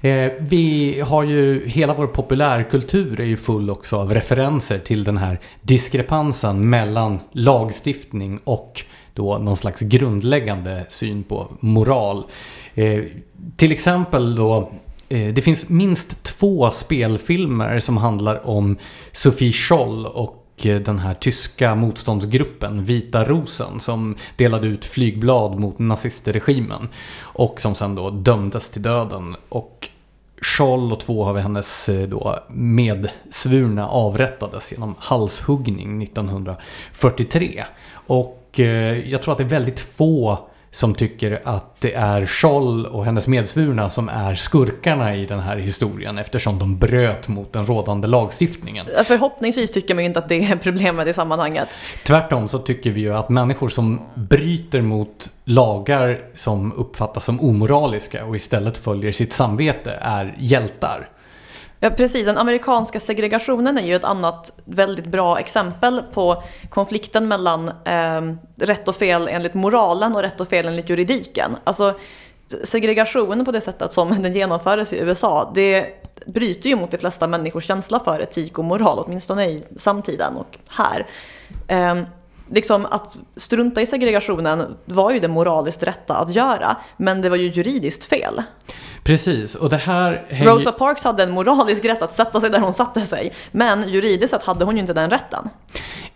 Eh, 0.00 0.32
vi 0.38 1.00
har 1.00 1.22
ju, 1.22 1.68
hela 1.68 1.94
vår 1.94 2.06
populärkultur 2.06 3.20
är 3.20 3.24
ju 3.24 3.36
full 3.36 3.70
också 3.70 3.96
av 3.96 4.14
referenser 4.14 4.78
till 4.78 5.04
den 5.04 5.16
här 5.16 5.40
diskrepansen 5.62 6.70
mellan 6.70 7.18
lagstiftning 7.32 8.40
och 8.44 8.84
då 9.14 9.38
någon 9.38 9.56
slags 9.56 9.80
grundläggande 9.80 10.86
syn 10.88 11.22
på 11.22 11.46
moral. 11.60 12.24
Eh, 12.74 13.04
till 13.56 13.72
exempel 13.72 14.34
då 14.34 14.70
eh, 15.08 15.34
det 15.34 15.42
finns 15.42 15.68
minst 15.68 16.22
två 16.22 16.70
spelfilmer 16.70 17.80
som 17.80 17.96
handlar 17.96 18.46
om 18.46 18.76
Sophie 19.12 19.52
Scholl 19.52 20.06
och 20.06 20.46
eh, 20.62 20.80
den 20.80 20.98
här 20.98 21.14
tyska 21.14 21.74
motståndsgruppen 21.74 22.84
Vita 22.84 23.24
Rosen 23.24 23.80
som 23.80 24.16
delade 24.36 24.66
ut 24.66 24.84
flygblad 24.84 25.58
mot 25.58 25.78
nazistregimen 25.78 26.88
och 27.20 27.60
som 27.60 27.74
sen 27.74 27.94
då 27.94 28.10
dömdes 28.10 28.70
till 28.70 28.82
döden. 28.82 29.36
Och 29.48 29.89
Scholl 30.42 30.92
och 30.92 31.00
två 31.00 31.24
av 31.26 31.38
hennes 31.38 31.88
eh, 31.88 32.08
då 32.08 32.38
medsvurna 32.48 33.88
avrättades 33.88 34.72
genom 34.72 34.94
halshuggning 34.98 36.02
1943. 36.02 37.64
Och 37.92 38.60
eh, 38.60 39.10
jag 39.10 39.22
tror 39.22 39.32
att 39.32 39.38
det 39.38 39.44
är 39.44 39.48
väldigt 39.48 39.80
få 39.80 40.49
som 40.70 40.94
tycker 40.94 41.40
att 41.44 41.80
det 41.80 41.94
är 41.94 42.26
Scholl 42.26 42.86
och 42.86 43.04
hennes 43.04 43.26
medsvurna 43.26 43.90
som 43.90 44.08
är 44.08 44.34
skurkarna 44.34 45.16
i 45.16 45.26
den 45.26 45.40
här 45.40 45.56
historien 45.56 46.18
eftersom 46.18 46.58
de 46.58 46.78
bröt 46.78 47.28
mot 47.28 47.52
den 47.52 47.66
rådande 47.66 48.08
lagstiftningen. 48.08 48.86
Förhoppningsvis 49.04 49.70
tycker 49.70 49.94
man 49.94 50.04
ju 50.04 50.08
inte 50.08 50.18
att 50.18 50.28
det 50.28 50.44
är 50.44 50.56
problemet 50.56 51.06
i 51.08 51.12
sammanhanget. 51.12 51.68
Tvärtom 52.06 52.48
så 52.48 52.58
tycker 52.58 52.90
vi 52.90 53.00
ju 53.00 53.14
att 53.14 53.28
människor 53.28 53.68
som 53.68 54.00
bryter 54.14 54.80
mot 54.80 55.30
lagar 55.44 56.20
som 56.34 56.72
uppfattas 56.72 57.24
som 57.24 57.40
omoraliska 57.40 58.24
och 58.24 58.36
istället 58.36 58.78
följer 58.78 59.12
sitt 59.12 59.32
samvete 59.32 59.98
är 60.00 60.36
hjältar. 60.38 61.08
Ja, 61.82 61.90
precis. 61.90 62.26
Den 62.26 62.38
amerikanska 62.38 63.00
segregationen 63.00 63.78
är 63.78 63.86
ju 63.86 63.96
ett 63.96 64.04
annat 64.04 64.52
väldigt 64.64 65.06
bra 65.06 65.38
exempel 65.38 66.02
på 66.12 66.42
konflikten 66.70 67.28
mellan 67.28 67.68
eh, 67.68 68.36
rätt 68.56 68.88
och 68.88 68.96
fel 68.96 69.28
enligt 69.28 69.54
moralen 69.54 70.14
och 70.14 70.22
rätt 70.22 70.40
och 70.40 70.48
fel 70.48 70.66
enligt 70.66 70.90
juridiken. 70.90 71.56
Alltså, 71.64 71.94
segregationen 72.64 73.44
på 73.44 73.52
det 73.52 73.60
sättet 73.60 73.92
som 73.92 74.22
den 74.22 74.34
genomfördes 74.34 74.92
i 74.92 74.98
USA, 74.98 75.52
det 75.54 75.86
bryter 76.26 76.68
ju 76.68 76.76
mot 76.76 76.90
de 76.90 76.98
flesta 76.98 77.26
människors 77.26 77.66
känsla 77.66 78.00
för 78.00 78.20
etik 78.20 78.58
och 78.58 78.64
moral, 78.64 78.98
åtminstone 79.06 79.46
i 79.46 79.64
samtiden 79.76 80.36
och 80.36 80.58
här. 80.68 81.06
Eh, 81.68 82.02
liksom 82.48 82.86
att 82.86 83.16
strunta 83.36 83.80
i 83.80 83.86
segregationen 83.86 84.76
var 84.84 85.10
ju 85.10 85.20
det 85.20 85.28
moraliskt 85.28 85.82
rätta 85.82 86.16
att 86.16 86.34
göra, 86.34 86.76
men 86.96 87.22
det 87.22 87.28
var 87.28 87.36
ju 87.36 87.48
juridiskt 87.48 88.04
fel. 88.04 88.42
Precis, 89.04 89.54
och 89.54 89.70
det 89.70 89.76
här... 89.76 90.24
Hänger... 90.28 90.52
Rosa 90.52 90.72
Parks 90.72 91.04
hade 91.04 91.22
en 91.22 91.30
moralisk 91.30 91.84
rätt 91.84 92.02
att 92.02 92.12
sätta 92.12 92.40
sig 92.40 92.50
där 92.50 92.60
hon 92.60 92.72
satte 92.72 93.06
sig, 93.06 93.32
men 93.52 93.88
juridiskt 93.88 94.30
sett 94.30 94.42
hade 94.42 94.64
hon 94.64 94.76
ju 94.76 94.80
inte 94.80 94.92
den 94.92 95.10
rätten. 95.10 95.48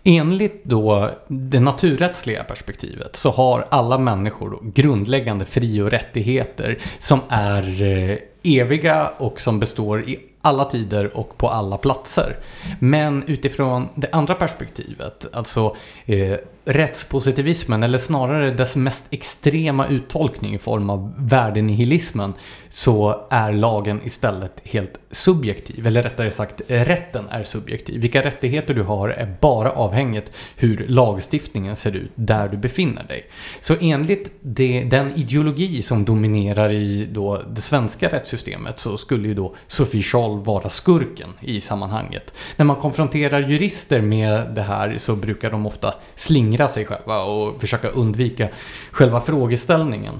Enligt 0.03 0.63
då 0.63 1.09
det 1.27 1.59
naturrättsliga 1.59 2.43
perspektivet 2.43 3.15
så 3.15 3.31
har 3.31 3.65
alla 3.69 3.97
människor 3.97 4.59
grundläggande 4.73 5.45
fri 5.45 5.81
och 5.81 5.91
rättigheter 5.91 6.77
som 6.99 7.19
är 7.29 7.81
eh, 7.81 8.17
eviga 8.43 9.11
och 9.17 9.41
som 9.41 9.59
består 9.59 10.01
i 10.01 10.19
alla 10.41 10.65
tider 10.65 11.17
och 11.17 11.37
på 11.37 11.49
alla 11.49 11.77
platser. 11.77 12.37
Men 12.79 13.23
utifrån 13.27 13.89
det 13.95 14.09
andra 14.11 14.35
perspektivet, 14.35 15.25
alltså 15.33 15.75
eh, 16.05 16.37
rättspositivismen, 16.65 17.83
eller 17.83 17.97
snarare 17.97 18.51
dess 18.51 18.75
mest 18.75 19.05
extrema 19.09 19.87
uttolkning 19.87 20.55
i 20.55 20.59
form 20.59 20.89
av 20.89 21.13
värdenihilismen, 21.17 22.33
så 22.69 23.27
är 23.29 23.51
lagen 23.51 24.01
istället 24.03 24.61
helt 24.63 24.99
subjektiv. 25.11 25.87
Eller 25.87 26.03
rättare 26.03 26.31
sagt, 26.31 26.61
rätten 26.67 27.27
är 27.29 27.43
subjektiv. 27.43 28.01
Vilka 28.01 28.23
rättigheter 28.23 28.73
du 28.73 28.83
har 28.83 29.09
är 29.09 29.35
bara 29.41 29.71
avhängigt 29.71 30.31
hur 30.55 30.85
lagstiftningen 30.87 31.75
ser 31.75 31.95
ut 31.95 32.11
där 32.15 32.47
du 32.47 32.57
befinner 32.57 33.03
dig. 33.03 33.25
Så 33.59 33.75
enligt 33.81 34.31
det, 34.41 34.83
den 34.83 35.11
ideologi 35.15 35.81
som 35.81 36.05
dominerar 36.05 36.73
i 36.73 37.09
då 37.11 37.41
det 37.49 37.61
svenska 37.61 38.11
rättssystemet 38.11 38.79
så 38.79 38.97
skulle 38.97 39.27
ju 39.27 39.33
då 39.33 39.55
Sofie 39.67 40.03
Scholl 40.03 40.43
vara 40.43 40.69
skurken 40.69 41.29
i 41.41 41.61
sammanhanget. 41.61 42.33
När 42.55 42.65
man 42.65 42.75
konfronterar 42.75 43.39
jurister 43.39 44.01
med 44.01 44.53
det 44.55 44.61
här 44.61 44.95
så 44.97 45.15
brukar 45.15 45.51
de 45.51 45.65
ofta 45.65 45.93
slingra 46.15 46.54
sig 46.57 46.85
själva 46.85 47.23
och 47.23 47.61
försöka 47.61 47.87
undvika 47.87 48.47
själva 48.91 49.21
frågeställningen. 49.21 50.13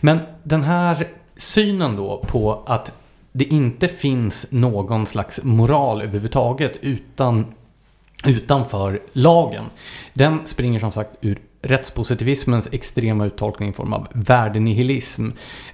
Men 0.00 0.18
den 0.42 0.62
här 0.62 1.08
synen 1.36 1.96
då 1.96 2.24
på 2.28 2.62
att 2.66 2.92
det 3.32 3.44
inte 3.44 3.88
finns 3.88 4.46
någon 4.50 5.06
slags 5.06 5.40
moral 5.42 6.02
överhuvudtaget 6.02 6.78
utan, 6.80 7.46
utanför 8.26 9.02
lagen. 9.12 9.64
Den 10.14 10.40
springer 10.44 10.80
som 10.80 10.92
sagt 10.92 11.10
ur 11.20 11.38
rättspositivismens 11.62 12.68
extrema 12.72 13.26
uttolkning 13.26 13.70
i 13.70 13.72
form 13.72 13.92
av 13.92 14.08
värdenihilism. 14.12 15.28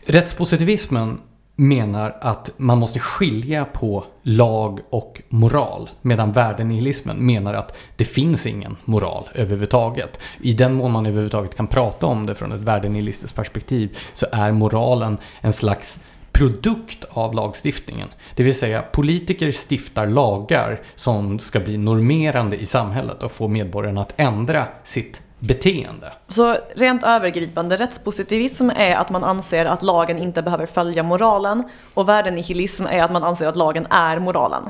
Rättspositivismen 0.06 1.20
menar 1.60 2.16
att 2.20 2.50
man 2.56 2.78
måste 2.78 2.98
skilja 2.98 3.64
på 3.64 4.04
lag 4.22 4.80
och 4.90 5.22
moral. 5.28 5.90
Medan 6.02 6.32
värdenihilismen 6.32 7.26
menar 7.26 7.54
att 7.54 7.76
det 7.96 8.04
finns 8.04 8.46
ingen 8.46 8.76
moral 8.84 9.28
överhuvudtaget. 9.34 10.20
I 10.42 10.52
den 10.52 10.74
mån 10.74 10.92
man 10.92 11.06
överhuvudtaget 11.06 11.56
kan 11.56 11.66
prata 11.66 12.06
om 12.06 12.26
det 12.26 12.34
från 12.34 12.52
ett 12.52 12.60
värdenihilistiskt 12.60 13.36
perspektiv 13.36 13.98
så 14.14 14.26
är 14.32 14.52
moralen 14.52 15.18
en 15.40 15.52
slags 15.52 16.00
produkt 16.32 17.04
av 17.10 17.34
lagstiftningen. 17.34 18.08
Det 18.34 18.42
vill 18.42 18.58
säga 18.58 18.82
politiker 18.82 19.52
stiftar 19.52 20.06
lagar 20.06 20.80
som 20.94 21.38
ska 21.38 21.60
bli 21.60 21.76
normerande 21.76 22.56
i 22.56 22.66
samhället 22.66 23.22
och 23.22 23.32
få 23.32 23.48
medborgarna 23.48 24.00
att 24.00 24.14
ändra 24.16 24.66
sitt 24.84 25.22
beteende. 25.38 26.12
Så 26.28 26.56
rent 26.76 27.02
övergripande, 27.02 27.76
rättspositivism 27.76 28.70
är 28.70 28.94
att 28.94 29.10
man 29.10 29.24
anser 29.24 29.64
att 29.64 29.82
lagen 29.82 30.18
inte 30.18 30.42
behöver 30.42 30.66
följa 30.66 31.02
moralen 31.02 31.64
och 31.94 32.08
värdenihilism 32.08 32.86
är 32.86 33.02
att 33.02 33.12
man 33.12 33.24
anser 33.24 33.46
att 33.46 33.56
lagen 33.56 33.86
är 33.90 34.18
moralen. 34.18 34.62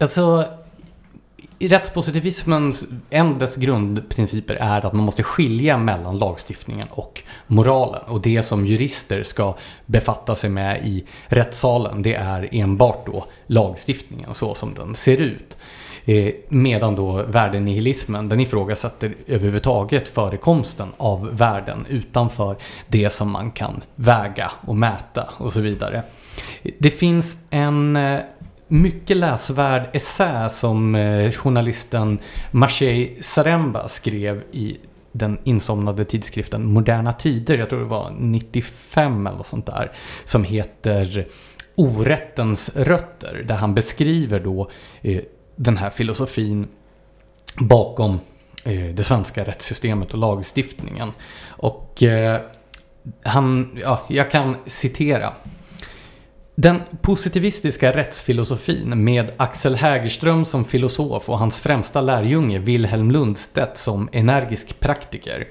Alltså, 0.00 0.44
rättspositivismens, 1.58 2.84
en 3.10 3.38
dess 3.38 3.56
grundprinciper 3.56 4.54
är 4.54 4.86
att 4.86 4.92
man 4.92 5.04
måste 5.04 5.22
skilja 5.22 5.78
mellan 5.78 6.18
lagstiftningen 6.18 6.88
och 6.90 7.22
moralen. 7.46 8.02
Och 8.06 8.20
det 8.20 8.42
som 8.42 8.66
jurister 8.66 9.22
ska 9.22 9.54
befatta 9.86 10.34
sig 10.34 10.50
med 10.50 10.86
i 10.86 11.04
rättssalen, 11.26 12.02
det 12.02 12.14
är 12.14 12.48
enbart 12.52 13.06
då 13.06 13.24
lagstiftningen 13.46 14.34
så 14.34 14.54
som 14.54 14.74
den 14.74 14.94
ser 14.94 15.16
ut. 15.16 15.55
Eh, 16.08 16.34
medan 16.48 16.96
då 16.96 17.22
värdenihilismen, 17.22 18.28
den 18.28 18.40
ifrågasätter 18.40 19.14
överhuvudtaget 19.26 20.08
förekomsten 20.08 20.88
av 20.96 21.36
värden 21.36 21.86
utanför 21.88 22.56
det 22.88 23.12
som 23.12 23.30
man 23.30 23.50
kan 23.50 23.82
väga 23.94 24.52
och 24.66 24.76
mäta 24.76 25.30
och 25.36 25.52
så 25.52 25.60
vidare. 25.60 26.02
Det 26.78 26.90
finns 26.90 27.36
en 27.50 27.96
eh, 27.96 28.20
mycket 28.68 29.16
läsvärd 29.16 29.82
essä 29.92 30.48
som 30.48 30.94
eh, 30.94 31.32
journalisten 31.32 32.18
Maciej 32.50 33.18
Saremba 33.20 33.88
skrev 33.88 34.42
i 34.52 34.76
den 35.12 35.38
insomnade 35.44 36.04
tidskriften 36.04 36.66
Moderna 36.66 37.12
Tider, 37.12 37.58
jag 37.58 37.70
tror 37.70 37.80
det 37.80 37.86
var 37.86 38.10
95 38.18 39.26
eller 39.26 39.42
sånt 39.42 39.66
där, 39.66 39.92
som 40.24 40.44
heter 40.44 41.26
Orättens 41.76 42.76
rötter, 42.76 43.44
där 43.48 43.54
han 43.54 43.74
beskriver 43.74 44.40
då 44.40 44.70
den 45.56 45.76
här 45.76 45.90
filosofin 45.90 46.68
bakom 47.60 48.20
eh, 48.64 48.94
det 48.94 49.04
svenska 49.04 49.44
rättssystemet 49.44 50.12
och 50.12 50.18
lagstiftningen. 50.18 51.12
Och 51.48 52.02
eh, 52.02 52.40
han, 53.22 53.78
ja, 53.82 54.04
jag 54.08 54.30
kan 54.30 54.56
citera. 54.66 55.32
Den 56.54 56.82
positivistiska 57.02 57.92
rättsfilosofin 57.92 59.04
med 59.04 59.32
Axel 59.36 59.74
Hägerström 59.74 60.44
som 60.44 60.64
filosof 60.64 61.28
och 61.28 61.38
hans 61.38 61.60
främsta 61.60 62.00
lärjunge 62.00 62.58
Wilhelm 62.58 63.10
Lundstedt 63.10 63.78
som 63.78 64.08
energisk 64.12 64.80
praktiker 64.80 65.46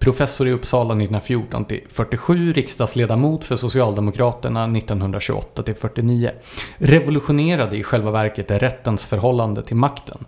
professor 0.00 0.48
i 0.48 0.52
Uppsala 0.52 0.94
1914 0.94 1.64
till 1.64 1.80
47, 1.88 2.52
riksdagsledamot 2.52 3.44
för 3.44 3.56
Socialdemokraterna 3.56 4.64
1928 4.64 5.62
till 5.62 5.74
49. 5.74 6.30
Revolutionerade 6.76 7.76
i 7.76 7.82
själva 7.82 8.10
verket 8.10 8.50
rättens 8.50 9.06
förhållande 9.06 9.62
till 9.62 9.76
makten. 9.76 10.24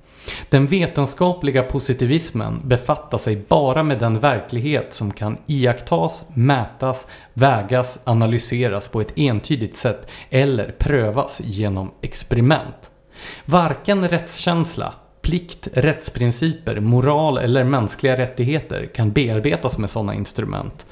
Den 0.48 0.66
vetenskapliga 0.66 1.62
positivismen 1.62 2.60
befattar 2.64 3.18
sig 3.18 3.36
bara 3.48 3.82
med 3.82 3.98
den 3.98 4.20
verklighet 4.20 4.94
som 4.94 5.12
kan 5.12 5.36
iakttas, 5.46 6.24
mätas, 6.34 7.06
vägas, 7.34 7.98
analyseras 8.04 8.88
på 8.88 9.00
ett 9.00 9.18
entydigt 9.18 9.76
sätt 9.76 10.10
eller 10.30 10.74
prövas 10.78 11.40
genom 11.44 11.90
experiment. 12.00 12.90
Varken 13.44 14.08
rättskänsla, 14.08 14.94
plikt, 15.22 15.68
rättsprinciper, 15.72 16.80
moral 16.80 17.38
eller 17.38 17.64
mänskliga 17.64 18.16
rättigheter 18.16 18.86
kan 18.86 19.12
bearbetas 19.12 19.78
med 19.78 19.90
sådana 19.90 20.14
instrument. 20.14 20.86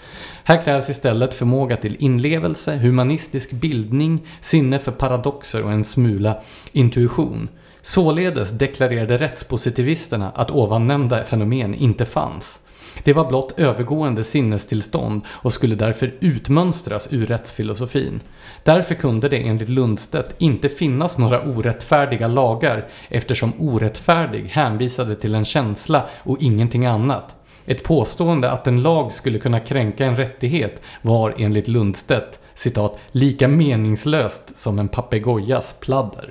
Här 0.44 0.62
krävs 0.62 0.90
istället 0.90 1.34
förmåga 1.34 1.76
till 1.76 1.96
inlevelse, 1.98 2.76
humanistisk 2.76 3.50
bildning, 3.50 4.26
sinne 4.40 4.78
för 4.78 4.92
paradoxer 4.92 5.64
och 5.64 5.72
en 5.72 5.84
smula 5.84 6.40
intuition. 6.72 7.48
Således 7.82 8.50
deklarerade 8.50 9.18
rättspositivisterna 9.18 10.30
att 10.34 10.50
ovannämnda 10.50 11.24
fenomen 11.24 11.74
inte 11.74 12.06
fanns. 12.06 12.60
Det 13.04 13.12
var 13.12 13.28
blott 13.28 13.58
övergående 13.58 14.24
sinnestillstånd 14.24 15.22
och 15.28 15.52
skulle 15.52 15.74
därför 15.74 16.14
utmönstras 16.20 17.08
ur 17.10 17.26
rättsfilosofin. 17.26 18.20
Därför 18.64 18.94
kunde 18.94 19.28
det 19.28 19.36
enligt 19.36 19.68
Lundstedt 19.68 20.34
inte 20.38 20.68
finnas 20.68 21.18
några 21.18 21.42
orättfärdiga 21.42 22.28
lagar 22.28 22.88
eftersom 23.08 23.52
orättfärdig 23.58 24.44
hänvisade 24.44 25.16
till 25.16 25.34
en 25.34 25.44
känsla 25.44 26.06
och 26.22 26.36
ingenting 26.40 26.86
annat. 26.86 27.36
Ett 27.66 27.84
påstående 27.84 28.50
att 28.50 28.66
en 28.66 28.82
lag 28.82 29.12
skulle 29.12 29.38
kunna 29.38 29.60
kränka 29.60 30.06
en 30.06 30.16
rättighet 30.16 30.82
var 31.02 31.34
enligt 31.38 31.68
Lundstedt 31.68 32.40
citat, 32.54 32.98
lika 33.12 33.48
meningslöst 33.48 34.58
som 34.58 34.78
en 34.78 34.88
papegojas 34.88 35.72
pladder. 35.80 36.30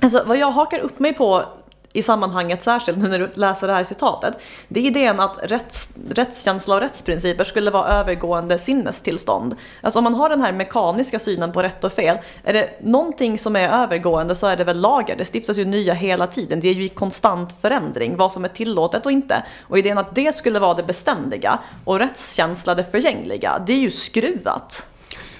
Alltså 0.00 0.22
vad 0.26 0.38
jag 0.38 0.50
hakar 0.50 0.78
upp 0.78 0.98
mig 0.98 1.14
på 1.14 1.44
i 1.92 2.02
sammanhanget 2.02 2.62
särskilt 2.62 2.98
nu 2.98 3.08
när 3.08 3.18
du 3.18 3.30
läser 3.34 3.66
det 3.66 3.72
här 3.72 3.84
citatet, 3.84 4.38
det 4.68 4.80
är 4.80 4.84
idén 4.84 5.20
att 5.20 5.38
rätts, 5.42 5.88
rättskänsla 6.10 6.74
och 6.74 6.80
rättsprinciper 6.80 7.44
skulle 7.44 7.70
vara 7.70 7.88
övergående 7.88 8.58
sinnestillstånd. 8.58 9.56
Alltså 9.80 9.98
om 9.98 10.04
man 10.04 10.14
har 10.14 10.28
den 10.28 10.40
här 10.40 10.52
mekaniska 10.52 11.18
synen 11.18 11.52
på 11.52 11.62
rätt 11.62 11.84
och 11.84 11.92
fel, 11.92 12.18
är 12.44 12.52
det 12.52 12.70
någonting 12.82 13.38
som 13.38 13.56
är 13.56 13.68
övergående 13.68 14.34
så 14.34 14.46
är 14.46 14.56
det 14.56 14.64
väl 14.64 14.80
lagar. 14.80 15.16
Det 15.16 15.24
stiftas 15.24 15.58
ju 15.58 15.64
nya 15.64 15.94
hela 15.94 16.26
tiden. 16.26 16.60
Det 16.60 16.68
är 16.68 16.74
ju 16.74 16.84
i 16.84 16.88
konstant 16.88 17.60
förändring 17.60 18.16
vad 18.16 18.32
som 18.32 18.44
är 18.44 18.48
tillåtet 18.48 19.06
och 19.06 19.12
inte. 19.12 19.42
Och 19.68 19.78
idén 19.78 19.98
att 19.98 20.14
det 20.14 20.34
skulle 20.34 20.58
vara 20.58 20.74
det 20.74 20.82
beständiga 20.82 21.58
och 21.84 21.98
rättskänsla 21.98 22.74
det 22.74 22.84
förgängliga, 22.84 23.62
det 23.66 23.72
är 23.72 23.80
ju 23.80 23.90
skruvat. 23.90 24.86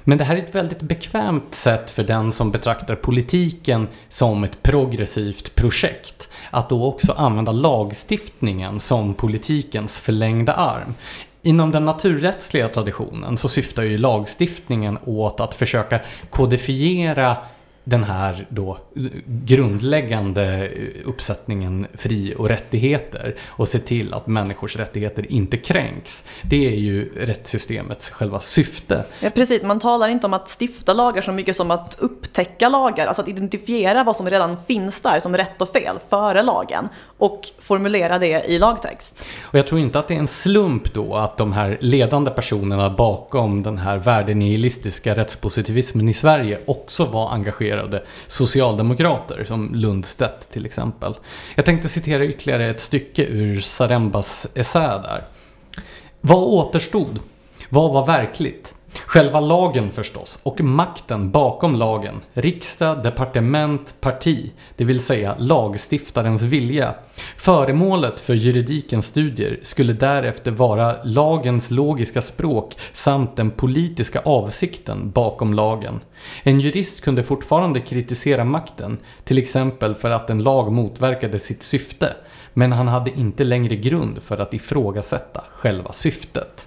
Men 0.05 0.19
det 0.19 0.25
här 0.25 0.37
är 0.37 0.39
ett 0.39 0.55
väldigt 0.55 0.83
bekvämt 0.83 1.55
sätt 1.55 1.91
för 1.91 2.03
den 2.03 2.33
som 2.33 2.51
betraktar 2.51 2.95
politiken 2.95 3.89
som 4.09 4.45
ett 4.45 4.63
progressivt 4.63 5.55
projekt. 5.55 6.31
Att 6.51 6.69
då 6.69 6.85
också 6.85 7.13
använda 7.13 7.53
lagstiftningen 7.53 8.81
som 8.81 9.15
politikens 9.15 9.99
förlängda 9.99 10.53
arm. 10.53 10.95
Inom 11.43 11.71
den 11.71 11.85
naturrättsliga 11.85 12.69
traditionen 12.69 13.37
så 13.37 13.49
syftar 13.49 13.83
ju 13.83 13.99
lagstiftningen 13.99 14.99
åt 15.05 15.41
att 15.41 15.55
försöka 15.55 16.01
kodifiera 16.31 17.37
den 17.85 18.05
här 18.05 18.47
då 18.49 18.79
grundläggande 19.27 20.71
uppsättningen 21.05 21.87
fri 21.95 22.35
och 22.39 22.49
rättigheter 22.49 23.37
och 23.47 23.69
se 23.69 23.79
till 23.79 24.15
att 24.15 24.27
människors 24.27 24.77
rättigheter 24.77 25.33
inte 25.33 25.57
kränks. 25.57 26.25
Det 26.43 26.67
är 26.67 26.77
ju 26.77 27.13
rättssystemets 27.17 28.11
själva 28.11 28.41
syfte. 28.41 29.05
Ja, 29.21 29.31
precis, 29.31 29.65
man 29.65 29.81
talar 29.81 30.09
inte 30.09 30.27
om 30.27 30.35
att 30.35 30.57
stifta 30.61 30.93
lagar 30.93 31.23
så 31.23 31.33
mycket 31.33 31.57
som 31.57 31.71
att 31.71 31.97
upptäcka 31.99 32.69
lagar, 32.69 33.07
alltså 33.07 33.23
att 33.23 33.29
identifiera 33.29 34.05
vad 34.05 34.17
som 34.17 34.31
redan 34.31 34.57
finns 34.67 35.01
där 35.01 35.21
som 35.21 35.37
rätt 35.37 35.63
och 35.63 35.69
fel 35.69 35.97
före 36.11 36.43
lagen 36.43 36.89
och 37.19 37.41
formulera 37.59 38.19
det 38.19 38.45
i 38.49 38.59
lagtext. 38.59 39.27
Och 39.43 39.59
jag 39.59 39.67
tror 39.67 39.81
inte 39.81 39.99
att 39.99 40.09
det 40.09 40.15
är 40.15 40.19
en 40.19 40.29
slump 40.29 40.95
då 40.95 41.15
att 41.15 41.37
de 41.37 41.53
här 41.53 41.79
ledande 41.81 42.31
personerna 42.31 42.91
bakom 42.91 43.63
den 43.63 43.79
här 43.79 43.99
värdenihilistiska 43.99 45.17
rättspositivismen 45.17 46.09
i 46.09 46.15
Sverige 46.15 46.59
också 46.67 47.05
var 47.05 47.31
engagerade 47.31 47.72
engagerade 47.73 48.03
socialdemokrater 48.27 49.45
som 49.45 49.75
Lundstedt 49.75 50.51
till 50.51 50.67
exempel. 50.67 51.15
Jag 51.55 51.65
tänkte 51.65 51.89
citera 51.89 52.25
ytterligare 52.25 52.71
ett 52.71 52.81
stycke 52.81 53.27
ur 53.27 53.61
Sarembas 53.61 54.47
essä 54.55 54.81
där. 54.81 55.25
Vad 56.21 56.43
återstod? 56.43 57.19
Vad 57.69 57.93
var 57.93 58.07
verkligt? 58.07 58.75
Själva 59.07 59.41
lagen 59.41 59.91
förstås, 59.91 60.41
och 60.43 60.61
makten 60.61 61.31
bakom 61.31 61.75
lagen. 61.75 62.21
Riksdag, 62.33 63.03
departement, 63.03 63.95
parti, 64.01 64.51
det 64.77 64.85
vill 64.85 65.01
säga 65.01 65.35
lagstiftarens 65.39 66.43
vilja. 66.43 66.95
Föremålet 67.37 68.21
för 68.21 68.35
juridikens 68.35 69.07
studier 69.07 69.59
skulle 69.63 69.93
därefter 69.93 70.51
vara 70.51 70.97
lagens 71.05 71.71
logiska 71.71 72.23
språk 72.23 72.77
samt 72.93 73.37
den 73.37 73.51
politiska 73.51 74.21
avsikten 74.25 75.11
bakom 75.11 75.55
lagen. 75.55 76.01
En 76.43 76.61
jurist 76.61 77.01
kunde 77.01 77.23
fortfarande 77.23 77.81
kritisera 77.81 78.45
makten, 78.45 78.99
till 79.25 79.39
exempel 79.39 79.95
för 79.95 80.11
att 80.11 80.31
en 80.31 80.43
lag 80.43 80.73
motverkade 80.73 81.39
sitt 81.39 81.63
syfte, 81.63 82.17
men 82.55 82.73
han 82.73 82.89
hade 82.89 83.11
inte 83.11 83.45
längre 83.45 83.77
grund 83.77 84.23
för 84.23 84.39
att 84.39 84.55
ifrågasätta 84.55 85.45
själva 85.51 85.93
syftet. 85.93 86.67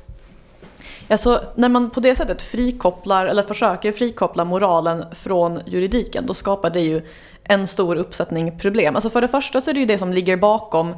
Alltså, 1.10 1.44
när 1.56 1.70
man 1.70 1.90
på 1.90 2.00
det 2.00 2.16
sättet 2.16 2.42
frikopplar, 2.42 3.26
eller 3.26 3.44
försöker 3.44 3.92
frikoppla 3.92 4.46
moralen 4.46 5.06
från 5.12 5.60
juridiken, 5.66 6.26
då 6.26 6.34
skapar 6.34 6.70
det 6.70 6.82
ju 6.82 7.02
en 7.44 7.68
stor 7.68 7.96
uppsättning 7.96 8.60
problem. 8.60 8.96
Alltså 8.96 9.10
för 9.10 9.22
det 9.22 9.28
första 9.28 9.62
så 9.62 9.70
är 9.70 9.74
det 9.74 9.80
ju 9.80 9.86
det 9.86 9.98
som 9.98 10.14
ligger 10.14 10.38
bakom 10.38 10.96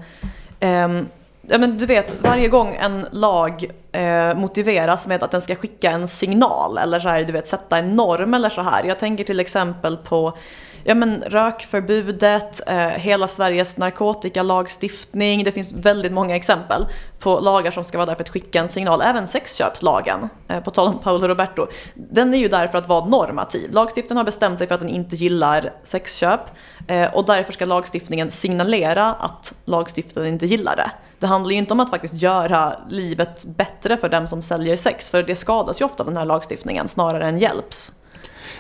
eh, 0.59 0.87
Ja, 1.49 1.57
men 1.57 1.77
du 1.77 1.85
vet, 1.85 2.21
varje 2.21 2.47
gång 2.47 2.75
en 2.75 3.05
lag 3.11 3.65
eh, 3.91 4.35
motiveras 4.35 5.07
med 5.07 5.23
att 5.23 5.31
den 5.31 5.41
ska 5.41 5.55
skicka 5.55 5.91
en 5.91 6.07
signal 6.07 6.77
eller 6.77 6.99
så 6.99 7.09
här, 7.09 7.23
du 7.23 7.33
vet, 7.33 7.47
sätta 7.47 7.77
en 7.77 7.95
norm 7.95 8.33
eller 8.33 8.49
så 8.49 8.61
här. 8.61 8.83
Jag 8.83 8.99
tänker 8.99 9.23
till 9.23 9.39
exempel 9.39 9.97
på 9.97 10.37
ja, 10.87 10.95
men 10.95 11.21
rökförbudet, 11.21 12.61
eh, 12.67 12.77
hela 12.77 13.27
Sveriges 13.27 13.77
narkotikalagstiftning. 13.77 15.43
Det 15.43 15.51
finns 15.51 15.73
väldigt 15.73 16.11
många 16.11 16.35
exempel 16.35 16.85
på 17.19 17.39
lagar 17.39 17.71
som 17.71 17.83
ska 17.83 17.97
vara 17.97 18.05
där 18.05 18.15
för 18.15 18.23
att 18.23 18.29
skicka 18.29 18.59
en 18.59 18.69
signal. 18.69 19.01
Även 19.01 19.27
sexköpslagen, 19.27 20.29
eh, 20.47 20.59
på 20.59 20.71
tal 20.71 20.87
om 20.87 20.99
Paolo 20.99 21.27
Roberto, 21.27 21.67
den 21.93 22.33
är 22.33 22.37
ju 22.37 22.47
där 22.47 22.67
för 22.67 22.77
att 22.77 22.87
vara 22.87 23.05
normativ. 23.05 23.71
Lagstiftaren 23.73 24.17
har 24.17 24.23
bestämt 24.23 24.57
sig 24.57 24.67
för 24.67 24.75
att 24.75 24.81
den 24.81 24.89
inte 24.89 25.15
gillar 25.15 25.73
sexköp 25.83 26.41
eh, 26.87 27.15
och 27.15 27.25
därför 27.25 27.53
ska 27.53 27.65
lagstiftningen 27.65 28.31
signalera 28.31 29.05
att 29.05 29.53
lagstiftaren 29.65 30.27
inte 30.27 30.45
gillar 30.45 30.75
det. 30.75 30.91
Det 31.19 31.27
handlar 31.27 31.51
ju 31.51 31.57
inte 31.57 31.73
om 31.73 31.79
att 31.79 31.89
faktiskt 31.89 32.13
göra 32.13 32.75
livet 32.89 33.45
bättre 33.45 33.97
för 33.97 34.09
dem 34.09 34.27
som 34.27 34.41
säljer 34.41 34.75
sex, 34.75 35.09
för 35.09 35.23
det 35.23 35.35
skadas 35.35 35.81
ju 35.81 35.85
ofta 35.85 36.03
den 36.03 36.17
här 36.17 36.25
lagstiftningen 36.25 36.87
snarare 36.87 37.27
än 37.27 37.37
hjälps. 37.37 37.91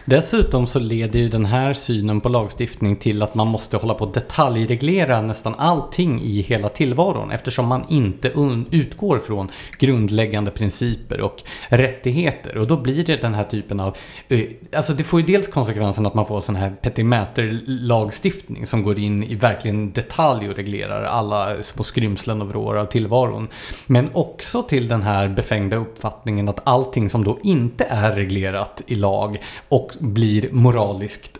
Dessutom 0.05 0.67
så 0.67 0.79
leder 0.79 1.19
ju 1.19 1.29
den 1.29 1.45
här 1.45 1.73
synen 1.73 2.21
på 2.21 2.29
lagstiftning 2.29 2.95
till 2.95 3.23
att 3.23 3.35
man 3.35 3.47
måste 3.47 3.77
hålla 3.77 3.93
på 3.93 4.05
att 4.05 4.13
detaljreglera 4.13 5.21
nästan 5.21 5.55
allting 5.57 6.21
i 6.21 6.41
hela 6.41 6.69
tillvaron 6.69 7.31
eftersom 7.31 7.67
man 7.67 7.85
inte 7.89 8.31
utgår 8.71 9.19
från 9.19 9.47
grundläggande 9.79 10.51
principer 10.51 11.21
och 11.21 11.43
rättigheter. 11.69 12.57
Och 12.57 12.67
då 12.67 12.77
blir 12.77 13.03
det 13.03 13.21
den 13.21 13.33
här 13.33 13.43
typen 13.43 13.79
av... 13.79 13.97
Eh, 14.27 14.41
alltså 14.75 14.93
det 14.93 15.03
får 15.03 15.19
ju 15.19 15.25
dels 15.25 15.47
konsekvensen 15.47 16.05
att 16.05 16.13
man 16.13 16.25
får 16.25 16.39
sån 16.39 16.55
här 16.55 16.75
petimäter-lagstiftning 16.81 18.65
som 18.65 18.83
går 18.83 18.99
in 18.99 19.23
i 19.23 19.35
verkligen 19.35 19.91
detalj 19.91 20.49
och 20.49 20.55
reglerar 20.55 21.03
alla 21.03 21.63
små 21.63 21.83
skrymslen 21.83 22.41
och 22.41 22.49
vrår 22.49 22.77
av 22.77 22.85
tillvaron. 22.85 23.47
Men 23.85 24.09
också 24.13 24.63
till 24.63 24.87
den 24.87 25.01
här 25.01 25.27
befängda 25.27 25.77
uppfattningen 25.77 26.49
att 26.49 26.67
allting 26.67 27.09
som 27.09 27.23
då 27.23 27.39
inte 27.43 27.83
är 27.83 28.15
reglerat 28.15 28.81
i 28.87 28.95
lag 28.95 29.37
och 29.77 29.91
blir 29.99 30.49
moraliskt 30.51 31.39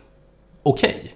okej. 0.63 1.15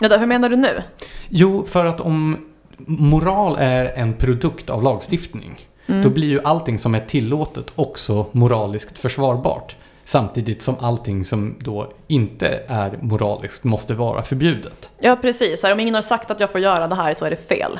Okay. 0.00 0.18
hur 0.18 0.26
menar 0.26 0.48
du 0.48 0.56
nu? 0.56 0.82
Jo, 1.28 1.66
för 1.66 1.84
att 1.84 2.00
om 2.00 2.46
moral 2.86 3.56
är 3.58 3.84
en 3.84 4.14
produkt 4.14 4.70
av 4.70 4.82
lagstiftning 4.82 5.58
mm. 5.86 6.02
då 6.02 6.10
blir 6.10 6.28
ju 6.28 6.40
allting 6.44 6.78
som 6.78 6.94
är 6.94 7.00
tillåtet 7.00 7.66
också 7.74 8.26
moraliskt 8.32 8.98
försvarbart. 8.98 9.76
Samtidigt 10.04 10.62
som 10.62 10.74
allting 10.80 11.24
som 11.24 11.56
då 11.58 11.92
inte 12.06 12.60
är 12.68 12.98
moraliskt 13.02 13.64
måste 13.64 13.94
vara 13.94 14.22
förbjudet. 14.22 14.90
Ja, 14.98 15.16
precis. 15.16 15.64
Om 15.64 15.80
ingen 15.80 15.94
har 15.94 16.02
sagt 16.02 16.30
att 16.30 16.40
jag 16.40 16.52
får 16.52 16.60
göra 16.60 16.88
det 16.88 16.94
här 16.94 17.14
så 17.14 17.24
är 17.24 17.30
det 17.30 17.48
fel. 17.48 17.78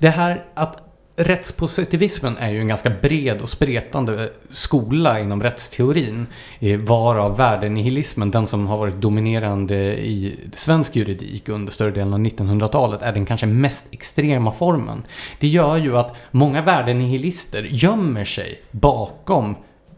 Det 0.00 0.08
här 0.08 0.44
att 0.54 0.85
Rättspositivismen 1.18 2.36
är 2.36 2.50
ju 2.50 2.60
en 2.60 2.68
ganska 2.68 2.90
bred 2.90 3.40
och 3.42 3.48
spretande 3.48 4.30
skola 4.48 5.20
inom 5.20 5.42
rättsteorin. 5.42 6.26
Eh, 6.60 6.78
varav 6.78 7.36
värdenihilismen, 7.36 8.30
den 8.30 8.46
som 8.46 8.66
har 8.66 8.78
varit 8.78 9.00
dominerande 9.00 9.76
i 9.98 10.36
svensk 10.52 10.96
juridik 10.96 11.48
under 11.48 11.72
större 11.72 11.90
delen 11.90 12.14
av 12.14 12.20
1900-talet, 12.20 13.02
är 13.02 13.12
den 13.12 13.26
kanske 13.26 13.46
mest 13.46 13.84
extrema 13.90 14.52
formen. 14.52 15.02
Det 15.40 15.48
gör 15.48 15.76
ju 15.76 15.98
att 15.98 16.16
många 16.30 16.62
värdenihilister 16.62 17.62
gömmer 17.62 18.24
sig 18.24 18.62
bakom 18.70 19.56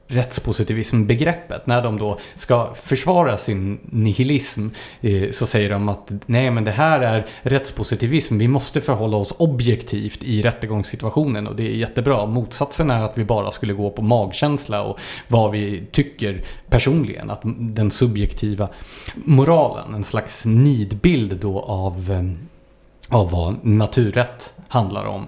rättspositivism-begreppet. 0.09 1.67
När 1.67 1.83
de 1.83 1.99
då 1.99 2.19
ska 2.35 2.75
försvara 2.75 3.37
sin 3.37 3.79
nihilism 3.83 4.69
eh, 5.01 5.31
så 5.31 5.47
säger 5.47 5.71
de 5.71 5.89
att 5.89 6.13
nej 6.27 6.51
men 6.51 6.65
det 6.65 6.71
här 6.71 7.01
är 7.01 7.27
rättspositivism, 7.43 8.39
vi 8.39 8.49
måste 8.49 8.81
förhålla 8.81 9.17
oss 9.17 9.35
objektivt 9.39 10.23
i 10.23 10.43
rättegångssituationen 10.43 11.47
och 11.47 11.57
det 11.57 11.63
är 11.63 11.75
jättebra. 11.75 12.27
Motsatsen 12.27 12.91
är 12.91 13.03
att 13.03 13.19
vi 13.19 13.25
bara 13.25 13.51
skulle 13.51 13.73
gå 13.73 13.91
på 13.91 14.03
magkänsla 14.03 14.83
och 14.83 14.99
vad 15.29 15.51
vi 15.51 15.83
tycker 15.93 16.45
personligen. 16.69 17.31
Att 17.31 17.41
den 17.59 17.91
subjektiva 17.91 18.69
moralen, 19.15 19.95
en 19.95 20.05
slags 20.05 20.47
nidbild 20.47 21.37
då 21.41 21.61
av, 21.61 22.11
eh, 22.11 23.19
av 23.19 23.31
vad 23.31 23.65
naturrätt 23.65 24.55
handlar 24.69 25.05
om. 25.05 25.27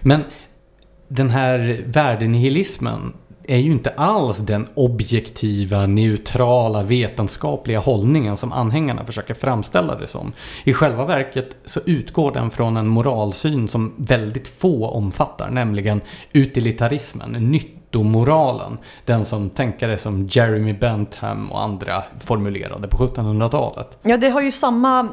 Men 0.00 0.24
den 1.08 1.30
här 1.30 1.82
värdenihilismen 1.86 3.12
är 3.44 3.58
ju 3.58 3.72
inte 3.72 3.90
alls 3.90 4.38
den 4.38 4.68
objektiva, 4.74 5.86
neutrala, 5.86 6.82
vetenskapliga 6.82 7.78
hållningen 7.78 8.36
som 8.36 8.52
anhängarna 8.52 9.04
försöker 9.04 9.34
framställa 9.34 9.94
det 9.94 10.06
som. 10.06 10.32
I 10.64 10.72
själva 10.72 11.04
verket 11.04 11.56
så 11.64 11.80
utgår 11.86 12.32
den 12.32 12.50
från 12.50 12.76
en 12.76 12.88
moralsyn 12.88 13.68
som 13.68 13.92
väldigt 13.96 14.48
få 14.48 14.86
omfattar, 14.86 15.50
nämligen 15.50 16.00
utilitarismen, 16.32 17.32
nyttomoralen. 17.92 18.78
Den 19.04 19.24
som 19.24 19.50
tänkare 19.50 19.98
som 19.98 20.26
Jeremy 20.30 20.72
Bentham 20.72 21.52
och 21.52 21.60
andra 21.60 22.02
formulerade 22.20 22.88
på 22.88 22.96
1700-talet. 22.96 23.98
Ja, 24.02 24.16
det 24.16 24.28
har 24.28 24.40
ju 24.40 24.52
samma 24.52 25.08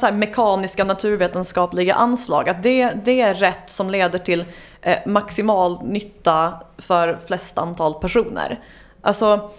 säga, 0.00 0.12
mekaniska 0.12 0.84
naturvetenskapliga 0.84 1.94
anslag. 1.94 2.48
Att 2.48 2.62
det, 2.62 2.90
det 3.04 3.20
är 3.20 3.34
rätt 3.34 3.70
som 3.70 3.90
leder 3.90 4.18
till 4.18 4.44
eh, 4.82 4.98
maximal 5.06 5.82
nytta 5.82 6.54
för 6.78 7.18
flest 7.26 7.58
antal 7.58 7.94
personer. 7.94 8.60
Alltså, 9.02 9.50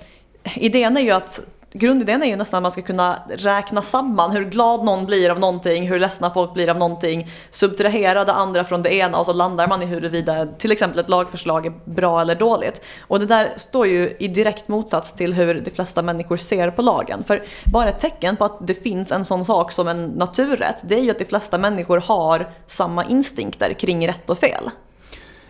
idén 0.55 0.97
är 0.97 1.01
ju 1.01 1.11
att 1.11 1.39
Grundidén 1.77 2.23
är 2.23 2.27
ju 2.27 2.35
nästan 2.35 2.57
att 2.57 2.61
man 2.61 2.71
ska 2.71 2.81
kunna 2.81 3.19
räkna 3.29 3.81
samman 3.81 4.31
hur 4.31 4.45
glad 4.45 4.85
någon 4.85 5.05
blir 5.05 5.29
av 5.29 5.39
någonting, 5.39 5.87
hur 5.87 5.99
ledsna 5.99 6.29
folk 6.29 6.53
blir 6.53 6.69
av 6.69 6.77
någonting, 6.77 7.27
subtrahera 7.49 8.25
det 8.25 8.33
andra 8.33 8.63
från 8.63 8.81
det 8.81 8.93
ena 8.93 9.17
och 9.17 9.25
så 9.25 9.33
landar 9.33 9.67
man 9.67 9.81
i 9.81 9.85
huruvida 9.85 10.45
till 10.45 10.71
exempel 10.71 10.99
ett 10.99 11.09
lagförslag 11.09 11.65
är 11.65 11.73
bra 11.85 12.21
eller 12.21 12.35
dåligt. 12.35 12.81
Och 13.01 13.19
det 13.19 13.25
där 13.25 13.49
står 13.57 13.87
ju 13.87 14.15
i 14.19 14.27
direkt 14.27 14.67
motsats 14.67 15.13
till 15.13 15.33
hur 15.33 15.61
de 15.61 15.71
flesta 15.71 16.01
människor 16.01 16.37
ser 16.37 16.71
på 16.71 16.81
lagen. 16.81 17.23
För 17.23 17.43
bara 17.65 17.89
ett 17.89 17.99
tecken 17.99 18.37
på 18.37 18.45
att 18.45 18.67
det 18.67 18.73
finns 18.73 19.11
en 19.11 19.25
sån 19.25 19.45
sak 19.45 19.71
som 19.71 19.87
en 19.87 20.07
naturrätt, 20.07 20.81
det 20.83 20.95
är 20.95 21.01
ju 21.01 21.11
att 21.11 21.19
de 21.19 21.25
flesta 21.25 21.57
människor 21.57 21.97
har 21.97 22.49
samma 22.67 23.05
instinkter 23.05 23.73
kring 23.73 24.07
rätt 24.07 24.29
och 24.29 24.37
fel. 24.37 24.69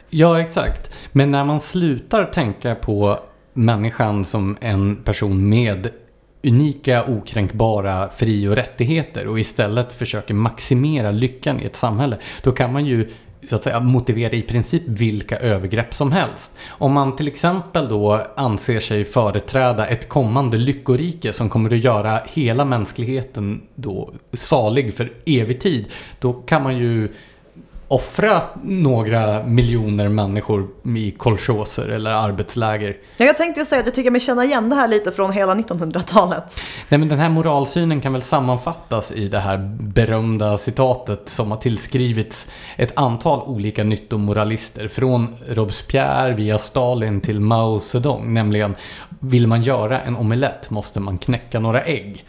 Ja, 0.09 0.39
exakt. 0.39 0.93
Men 1.11 1.31
när 1.31 1.43
man 1.43 1.59
slutar 1.59 2.25
tänka 2.25 2.75
på 2.75 3.19
människan 3.53 4.25
som 4.25 4.57
en 4.61 4.95
person 4.95 5.49
med 5.49 5.89
unika, 6.45 7.03
okränkbara 7.07 8.09
fri 8.09 8.47
och 8.47 8.55
rättigheter 8.55 9.27
och 9.27 9.39
istället 9.39 9.93
försöker 9.93 10.33
maximera 10.33 11.11
lyckan 11.11 11.59
i 11.59 11.65
ett 11.65 11.75
samhälle, 11.75 12.17
då 12.43 12.51
kan 12.51 12.73
man 12.73 12.85
ju 12.85 13.09
så 13.49 13.55
att 13.55 13.63
säga 13.63 13.79
motivera 13.79 14.33
i 14.33 14.41
princip 14.41 14.83
vilka 14.85 15.37
övergrepp 15.37 15.93
som 15.93 16.11
helst. 16.11 16.57
Om 16.67 16.93
man 16.93 17.15
till 17.15 17.27
exempel 17.27 17.89
då 17.89 18.21
anser 18.35 18.79
sig 18.79 19.05
företräda 19.05 19.87
ett 19.87 20.09
kommande 20.09 20.57
lyckorike 20.57 21.33
som 21.33 21.49
kommer 21.49 21.73
att 21.73 21.83
göra 21.83 22.21
hela 22.25 22.65
mänskligheten 22.65 23.61
då 23.75 24.13
salig 24.33 24.93
för 24.93 25.13
evig 25.25 25.61
tid, 25.61 25.85
då 26.19 26.33
kan 26.33 26.63
man 26.63 26.77
ju 26.77 27.09
offra 27.87 28.41
några 28.63 29.43
miljoner 29.43 30.07
människor 30.07 30.67
i 30.97 31.11
kolchoser 31.11 31.87
eller 31.87 32.11
arbetsläger. 32.11 32.97
Ja, 33.17 33.25
jag 33.25 33.37
tänkte 33.37 33.65
säga 33.65 33.79
att 33.79 33.85
jag 33.85 33.95
tycker 33.95 34.11
mig 34.11 34.21
känna 34.21 34.45
igen 34.45 34.69
det 34.69 34.75
här 34.75 34.87
lite 34.87 35.11
från 35.11 35.31
hela 35.31 35.55
1900-talet. 35.55 36.61
Nej, 36.89 36.97
men 36.97 37.07
den 37.07 37.19
här 37.19 37.29
moralsynen 37.29 38.01
kan 38.01 38.13
väl 38.13 38.21
sammanfattas 38.21 39.11
i 39.11 39.27
det 39.27 39.39
här 39.39 39.57
berömda 39.79 40.57
citatet 40.57 41.29
som 41.29 41.51
har 41.51 41.57
tillskrivits 41.57 42.47
ett 42.77 42.97
antal 42.97 43.41
olika 43.41 43.83
nyttomoralister. 43.83 44.87
Från 44.87 45.35
Robespierre 45.47 46.33
via 46.33 46.57
Stalin 46.57 47.21
till 47.21 47.39
Mao 47.39 47.79
Zedong. 47.79 48.33
Nämligen, 48.33 48.75
vill 49.19 49.47
man 49.47 49.61
göra 49.61 50.01
en 50.01 50.15
omelett 50.15 50.69
måste 50.69 50.99
man 50.99 51.17
knäcka 51.17 51.59
några 51.59 51.81
ägg. 51.81 52.25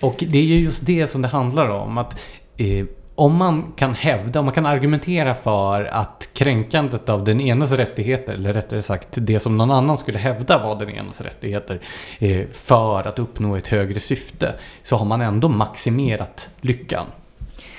Och 0.00 0.24
det 0.28 0.38
är 0.38 0.42
ju 0.42 0.60
just 0.60 0.86
det 0.86 1.06
som 1.06 1.22
det 1.22 1.28
handlar 1.28 1.68
om. 1.68 1.98
att 1.98 2.20
eh, 2.56 2.86
om 3.14 3.36
man 3.36 3.72
kan 3.76 3.94
hävda, 3.94 4.38
om 4.38 4.44
man 4.44 4.54
kan 4.54 4.66
argumentera 4.66 5.34
för 5.34 5.84
att 5.84 6.30
kränkandet 6.32 7.08
av 7.08 7.24
den 7.24 7.40
enes 7.40 7.72
rättigheter, 7.72 8.32
eller 8.34 8.52
rättare 8.52 8.82
sagt 8.82 9.08
det 9.12 9.40
som 9.40 9.58
någon 9.58 9.70
annan 9.70 9.98
skulle 9.98 10.18
hävda 10.18 10.58
var 10.58 10.78
den 10.78 10.90
enes 10.90 11.20
rättigheter, 11.20 11.80
eh, 12.18 12.46
för 12.52 13.08
att 13.08 13.18
uppnå 13.18 13.56
ett 13.56 13.68
högre 13.68 14.00
syfte, 14.00 14.54
så 14.82 14.96
har 14.96 15.04
man 15.04 15.20
ändå 15.20 15.48
maximerat 15.48 16.48
lyckan. 16.60 17.06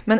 Men 0.03 0.19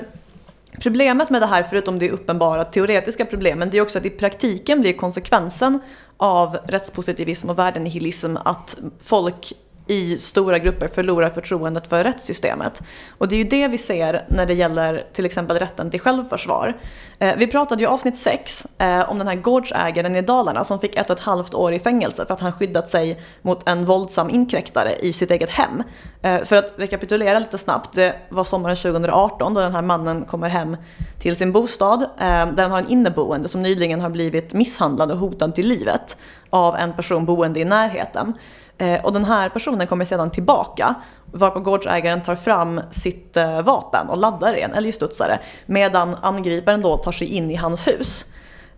problemet 0.82 1.30
med 1.30 1.42
det 1.42 1.46
här, 1.46 1.64
förutom 1.64 2.00
det 2.00 2.10
uppenbara 2.10 2.66
teoretiska 2.66 3.26
problemen, 3.26 3.70
det 3.70 3.78
är 3.78 3.82
också 3.82 3.98
att 3.98 4.06
i 4.06 4.10
praktiken 4.10 4.82
blir 4.82 4.94
konsekvensen 4.94 5.80
av 6.18 6.58
rättspositivism 6.68 7.50
och 7.50 7.60
värdenihilism 7.60 8.38
att 8.38 8.78
folk 9.00 9.54
i 9.88 10.18
stora 10.18 10.60
grupper 10.60 10.88
förlorar 10.88 11.30
förtroendet 11.30 11.88
för 11.88 12.04
rättssystemet. 12.04 12.82
Och 13.18 13.28
det 13.28 13.36
är 13.36 13.38
ju 13.38 13.44
det 13.44 13.68
vi 13.68 13.78
ser 13.78 14.26
när 14.30 14.46
det 14.46 14.54
gäller 14.54 15.04
till 15.14 15.26
exempel 15.26 15.60
rätten 15.60 15.92
till 15.92 16.00
självförsvar. 16.00 16.78
Eh, 17.20 17.36
vi 17.38 17.48
pratade 17.48 17.82
ju 17.82 17.88
i 17.88 17.92
avsnitt 17.92 18.18
6 18.18 18.68
eh, 18.78 19.10
om 19.10 19.18
den 19.18 19.28
här 19.28 19.36
gårdsägaren 19.36 20.16
i 20.16 20.22
Dalarna 20.22 20.64
som 20.64 20.80
fick 20.80 20.96
ett 20.96 21.10
och 21.10 21.18
ett 21.18 21.24
halvt 21.24 21.54
år 21.54 21.74
i 21.74 21.80
fängelse 21.80 22.26
för 22.26 22.34
att 22.34 22.40
han 22.40 22.52
skyddat 22.52 22.92
sig 22.92 23.22
mot 23.42 23.70
en 23.70 23.86
våldsam 23.86 24.30
inkräktare 24.30 24.96
i 25.02 25.14
sitt 25.14 25.32
eget 25.32 25.50
hem. 25.50 25.84
Eh, 26.22 26.44
för 26.44 26.56
att 26.56 26.74
rekapitulera 26.78 27.40
lite 27.40 27.58
snabbt, 27.58 27.94
det 27.94 28.16
var 28.30 28.44
sommaren 28.44 28.76
2018 28.76 29.54
då 29.54 29.62
den 29.62 29.76
här 29.76 29.82
mannen 29.82 30.26
kommer 30.26 30.50
hem 30.50 30.78
till 31.20 31.36
sin 31.36 31.52
bostad 31.52 32.02
eh, 32.02 32.08
där 32.52 32.64
han 32.64 32.72
har 32.72 32.80
en 32.80 32.90
inneboende 32.90 33.48
som 33.48 33.62
nyligen 33.62 34.02
har 34.02 34.10
blivit 34.10 34.54
misshandlad 34.54 35.12
och 35.12 35.18
hotad 35.18 35.56
till 35.56 35.68
livet 35.68 36.18
av 36.50 36.76
en 36.76 36.94
person 36.94 37.26
boende 37.26 37.60
i 37.60 37.66
närheten. 37.66 38.34
Eh, 38.78 39.06
och 39.06 39.14
den 39.14 39.26
här 39.26 39.50
personen 39.50 39.88
kommer 39.88 40.06
sedan 40.06 40.32
tillbaka 40.32 40.96
varpå 41.26 41.60
gårdsägaren 41.60 42.22
tar 42.22 42.36
fram 42.36 42.82
sitt 42.92 43.38
eh, 43.38 43.62
vapen 43.62 44.10
och 44.10 44.18
laddar 44.18 44.54
en 44.54 44.74
älgstudsare 44.74 45.40
medan 45.66 46.16
angriparen 46.22 46.82
då 46.82 46.98
tar 46.98 47.12
sig 47.12 47.28
in 47.28 47.52
i 47.52 47.56
hans 47.56 47.88
hus. 47.88 48.26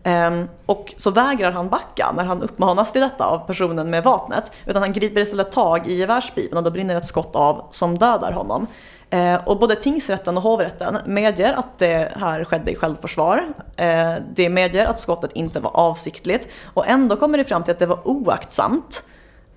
Ehm, 0.03 0.47
och 0.65 0.93
så 0.97 1.11
vägrar 1.11 1.51
han 1.51 1.69
backa 1.69 2.11
när 2.15 2.25
han 2.25 2.41
uppmanas 2.41 2.91
till 2.91 3.01
detta 3.01 3.25
av 3.25 3.37
personen 3.37 3.89
med 3.89 4.03
vapnet 4.03 4.51
utan 4.65 4.81
han 4.81 4.93
griper 4.93 5.21
istället 5.21 5.51
tag 5.51 5.87
i 5.87 5.93
gevärspipen 5.93 6.57
och 6.57 6.63
då 6.63 6.71
brinner 6.71 6.95
ett 6.95 7.05
skott 7.05 7.35
av 7.35 7.67
som 7.71 7.97
dödar 7.97 8.31
honom. 8.31 8.67
Eh, 9.09 9.35
och 9.45 9.59
både 9.59 9.75
tingsrätten 9.75 10.37
och 10.37 10.43
hovrätten 10.43 10.97
medger 11.05 11.53
att 11.53 11.79
det 11.79 12.11
här 12.15 12.43
skedde 12.43 12.71
i 12.71 12.75
självförsvar. 12.75 13.43
Ehm, 13.77 14.23
det 14.35 14.49
medger 14.49 14.85
att 14.85 14.99
skottet 14.99 15.31
inte 15.31 15.59
var 15.59 15.71
avsiktligt 15.77 16.47
och 16.73 16.87
ändå 16.87 17.15
kommer 17.15 17.37
det 17.37 17.43
fram 17.43 17.63
till 17.63 17.71
att 17.71 17.79
det 17.79 17.85
var 17.85 18.07
oaktsamt 18.07 19.03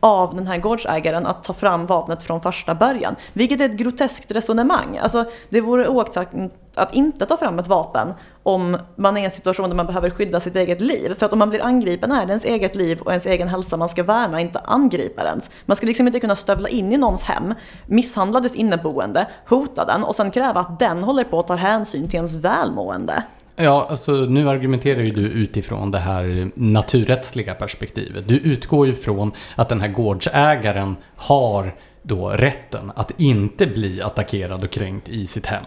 av 0.01 0.37
den 0.37 0.47
här 0.47 0.59
gårdsägaren 0.59 1.27
att 1.27 1.45
ta 1.45 1.53
fram 1.53 1.87
vapnet 1.87 2.23
från 2.23 2.41
första 2.41 2.75
början. 2.75 3.17
Vilket 3.33 3.61
är 3.61 3.65
ett 3.65 3.77
groteskt 3.77 4.33
resonemang. 4.33 4.99
Alltså, 4.99 5.25
det 5.49 5.61
vore 5.61 5.89
oaktat 5.89 6.29
att 6.75 6.95
inte 6.95 7.27
ta 7.27 7.37
fram 7.37 7.59
ett 7.59 7.67
vapen 7.67 8.15
om 8.43 8.79
man 8.97 9.17
är 9.17 9.21
i 9.21 9.25
en 9.25 9.31
situation 9.31 9.69
där 9.69 9.77
man 9.77 9.87
behöver 9.87 10.11
skydda 10.11 10.41
sitt 10.41 10.57
eget 10.57 10.81
liv. 10.81 11.15
För 11.15 11.27
att 11.27 11.33
om 11.33 11.39
man 11.39 11.51
blir 11.51 11.65
angripen 11.65 12.13
är 12.13 12.27
det 12.27 12.31
ens 12.31 12.45
eget 12.45 12.77
liv 12.77 13.01
och 13.01 13.11
ens 13.11 13.27
egen 13.27 13.49
hälsa 13.49 13.77
man 13.77 13.89
ska 13.89 14.03
värna, 14.03 14.41
inte 14.41 14.59
angriparens. 14.59 15.51
Man 15.67 15.77
ska 15.77 15.87
liksom 15.87 16.07
inte 16.07 16.21
kunna 16.21 16.37
stövla 16.37 16.69
in 16.69 16.93
i 16.93 16.97
någons 16.97 17.23
hem, 17.23 17.55
misshandla 17.87 18.41
dess 18.41 18.55
inneboende, 18.55 19.27
hota 19.49 19.85
den 19.85 20.05
och 20.05 20.17
sen 20.17 20.31
kräva 20.31 20.61
att 20.61 20.79
den 20.79 21.03
håller 21.03 21.25
på 21.25 21.39
att 21.39 21.47
ta 21.47 21.55
hänsyn 21.55 22.09
till 22.09 22.17
ens 22.17 22.35
välmående. 22.35 23.23
Ja, 23.61 23.87
alltså 23.91 24.13
nu 24.13 24.49
argumenterar 24.49 25.01
ju 25.01 25.11
du 25.11 25.21
utifrån 25.21 25.91
det 25.91 25.99
här 25.99 26.51
naturrättsliga 26.55 27.55
perspektivet. 27.55 28.29
Du 28.29 28.37
utgår 28.39 28.87
ju 28.87 28.95
från 28.95 29.33
att 29.57 29.69
den 29.69 29.81
här 29.81 29.89
gårdsägaren 29.89 30.97
har 31.17 31.75
då 32.03 32.29
rätten 32.29 32.93
att 32.97 33.21
inte 33.21 33.67
bli 33.67 34.03
attackerad 34.03 34.65
och 34.65 34.71
kränkt 34.71 35.09
i 35.09 35.27
sitt 35.27 35.47
hem. 35.47 35.65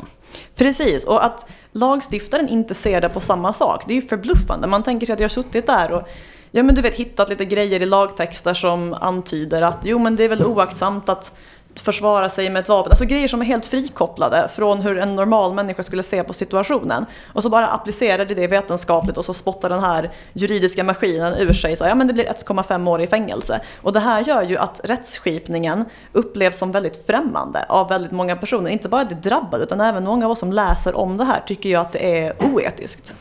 Precis, 0.56 1.06
och 1.06 1.26
att 1.26 1.50
lagstiftaren 1.72 2.50
inte 2.50 2.74
ser 2.74 3.02
det 3.02 3.10
på 3.10 3.20
samma 3.20 3.54
sak, 3.54 3.84
det 3.88 3.94
är 3.94 4.02
ju 4.02 4.08
förbluffande. 4.08 4.68
Man 4.68 4.84
tänker 4.84 5.06
sig 5.06 5.14
att 5.14 5.20
jag 5.20 5.30
har 5.30 5.44
suttit 5.44 5.68
där 5.68 5.92
och 5.92 6.08
ja, 6.52 6.64
men 6.64 6.76
du 6.76 6.82
vet, 6.82 6.96
hittat 6.96 7.30
lite 7.30 7.46
grejer 7.46 7.82
i 7.82 7.86
lagtexter 7.86 8.54
som 8.54 8.94
antyder 8.94 9.62
att 9.62 9.80
jo 9.84 10.00
men 10.00 10.16
det 10.16 10.24
är 10.24 10.30
väl 10.30 10.44
oaktsamt 10.44 11.10
att 11.10 11.38
försvara 11.76 12.30
sig 12.30 12.50
med 12.50 12.60
ett 12.60 12.70
vapen. 12.70 12.92
Alltså 12.92 13.06
grejer 13.06 13.28
som 13.28 13.42
är 13.42 13.46
helt 13.46 13.66
frikopplade 13.66 14.48
från 14.56 14.82
hur 14.82 14.98
en 14.98 15.16
normal 15.16 15.54
människa 15.54 15.84
skulle 15.84 16.04
se 16.04 16.24
på 16.24 16.34
situationen. 16.34 17.06
Och 17.34 17.44
så 17.44 17.50
bara 17.50 17.68
applicerar 17.68 18.26
det 18.26 18.34
det 18.34 18.48
vetenskapligt 18.48 19.18
och 19.18 19.26
så 19.26 19.34
spottar 19.34 19.70
den 19.70 19.80
här 19.80 20.12
juridiska 20.34 20.84
maskinen 20.84 21.34
ur 21.34 21.54
sig 21.54 21.76
så 21.76 21.84
ja 21.84 21.96
men 21.96 22.08
det 22.08 22.14
blir 22.14 22.26
1,5 22.26 22.90
år 22.90 23.02
i 23.02 23.08
fängelse. 23.08 23.62
Och 23.82 23.94
det 23.94 24.00
här 24.00 24.22
gör 24.22 24.44
ju 24.44 24.58
att 24.58 24.82
rättsskipningen 24.84 25.86
upplevs 26.12 26.58
som 26.58 26.72
väldigt 26.72 27.06
främmande 27.06 27.66
av 27.70 27.90
väldigt 27.90 28.12
många 28.12 28.36
personer. 28.36 28.70
Inte 28.70 28.90
bara 28.90 29.04
det 29.04 29.16
drabbade 29.16 29.64
utan 29.64 29.82
även 29.82 30.04
många 30.04 30.26
av 30.26 30.32
oss 30.32 30.40
som 30.40 30.54
läser 30.54 30.96
om 30.96 31.18
det 31.18 31.24
här 31.24 31.44
tycker 31.48 31.70
ju 31.70 31.76
att 31.76 31.92
det 31.92 32.20
är 32.20 32.34
oetiskt. 32.44 33.16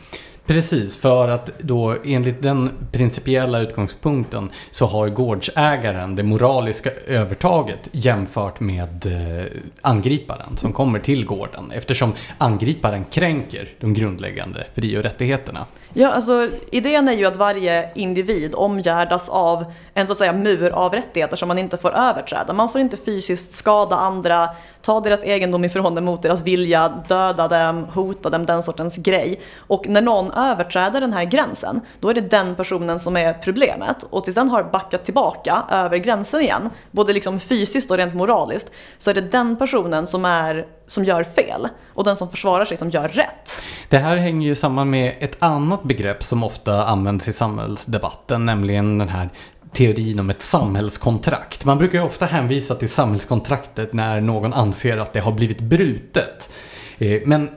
Precis, 0.51 0.97
för 0.97 1.29
att 1.29 1.59
då 1.59 1.97
enligt 2.05 2.43
den 2.43 2.71
principiella 2.93 3.61
utgångspunkten 3.61 4.51
så 4.71 4.87
har 4.87 5.09
gårdsägaren 5.09 6.17
det 6.17 6.23
moraliska 6.23 6.91
övertaget 7.07 7.89
jämfört 7.93 8.61
med 8.61 9.07
eh, 9.07 9.45
angriparen 9.81 10.57
som 10.57 10.73
kommer 10.73 10.99
till 10.99 11.27
gården 11.27 11.71
eftersom 11.75 12.13
angriparen 12.39 13.05
kränker 13.05 13.69
de 13.81 13.95
grundläggande 13.95 14.67
fri 14.75 14.99
och 14.99 15.03
rättigheterna. 15.03 15.67
Ja, 15.93 16.11
alltså 16.11 16.49
idén 16.73 17.09
är 17.09 17.13
ju 17.13 17.27
att 17.27 17.37
varje 17.37 17.91
individ 17.95 18.55
omgärdas 18.55 19.29
av 19.29 19.65
en 19.95 20.07
så 20.07 20.13
att 20.13 20.19
säga 20.19 20.33
mur 20.33 20.71
av 20.71 20.93
rättigheter 20.93 21.37
som 21.37 21.49
man 21.49 21.59
inte 21.59 21.77
får 21.77 21.97
överträda. 21.97 22.53
Man 22.53 22.69
får 22.69 22.81
inte 22.81 22.97
fysiskt 22.97 23.53
skada 23.53 23.97
andra, 23.97 24.49
ta 24.83 25.01
deras 25.01 25.25
egendom 25.25 25.65
ifrån 25.65 25.95
dem 25.95 26.05
mot 26.05 26.23
deras 26.23 26.43
vilja, 26.43 26.89
döda 27.09 27.49
dem, 27.49 27.87
hota 27.95 28.31
dem, 28.31 28.47
den 28.47 28.63
sortens 28.63 28.97
grej. 28.97 29.41
Och 29.57 29.89
när 29.89 30.01
någon 30.01 30.31
överträder 30.33 31.01
den 31.01 31.13
här 31.13 31.25
gränsen, 31.25 31.81
då 32.01 32.09
är 32.09 32.15
det 32.15 32.21
den 32.21 32.55
personen 32.55 33.01
som 33.01 33.17
är 33.17 33.33
problemet. 33.33 34.03
Och 34.11 34.25
tills 34.25 34.35
den 34.35 34.49
har 34.49 34.63
backat 34.63 35.05
tillbaka 35.05 35.63
över 35.71 35.97
gränsen 35.97 36.41
igen, 36.41 36.71
både 36.91 37.13
liksom 37.13 37.41
fysiskt 37.41 37.91
och 37.91 37.97
rent 37.97 38.15
moraliskt, 38.15 38.71
så 38.99 39.11
är 39.11 39.15
det 39.15 39.21
den 39.21 39.57
personen 39.57 40.07
som, 40.07 40.25
är, 40.25 40.67
som 40.87 41.05
gör 41.05 41.25
fel 41.25 41.69
och 41.95 42.05
den 42.05 42.17
som 42.17 42.31
försvarar 42.31 42.65
sig 42.65 42.77
som 42.77 42.91
gör 42.91 43.09
rätt. 43.09 43.63
Det 43.89 43.99
här 43.99 44.17
hänger 44.17 44.49
ju 44.49 44.55
samman 44.55 44.91
med 44.91 45.17
ett 45.21 45.43
annat 45.43 45.83
begrepp 45.83 46.23
som 46.23 46.45
ofta 46.45 46.85
används 46.85 47.29
i 47.29 47.33
samhällsdebatten, 47.33 48.47
nämligen 48.47 48.99
den 48.99 49.09
här 49.09 49.31
teorin 49.73 50.21
om 50.21 50.31
ett 50.31 50.43
samhällskontrakt. 50.43 51.65
Man 51.65 51.79
brukar 51.79 51.99
ju 51.99 52.05
ofta 52.05 52.27
hänvisa 52.27 52.75
till 52.75 52.89
samhällskontraktet 52.89 53.93
när 53.93 54.21
någon 54.21 54.53
anser 54.53 54.99
att 54.99 55.13
det 55.13 55.21
har 55.21 55.33
blivit 55.33 55.61
brutet. 55.61 56.51
Eh, 56.99 57.21
men 57.25 57.51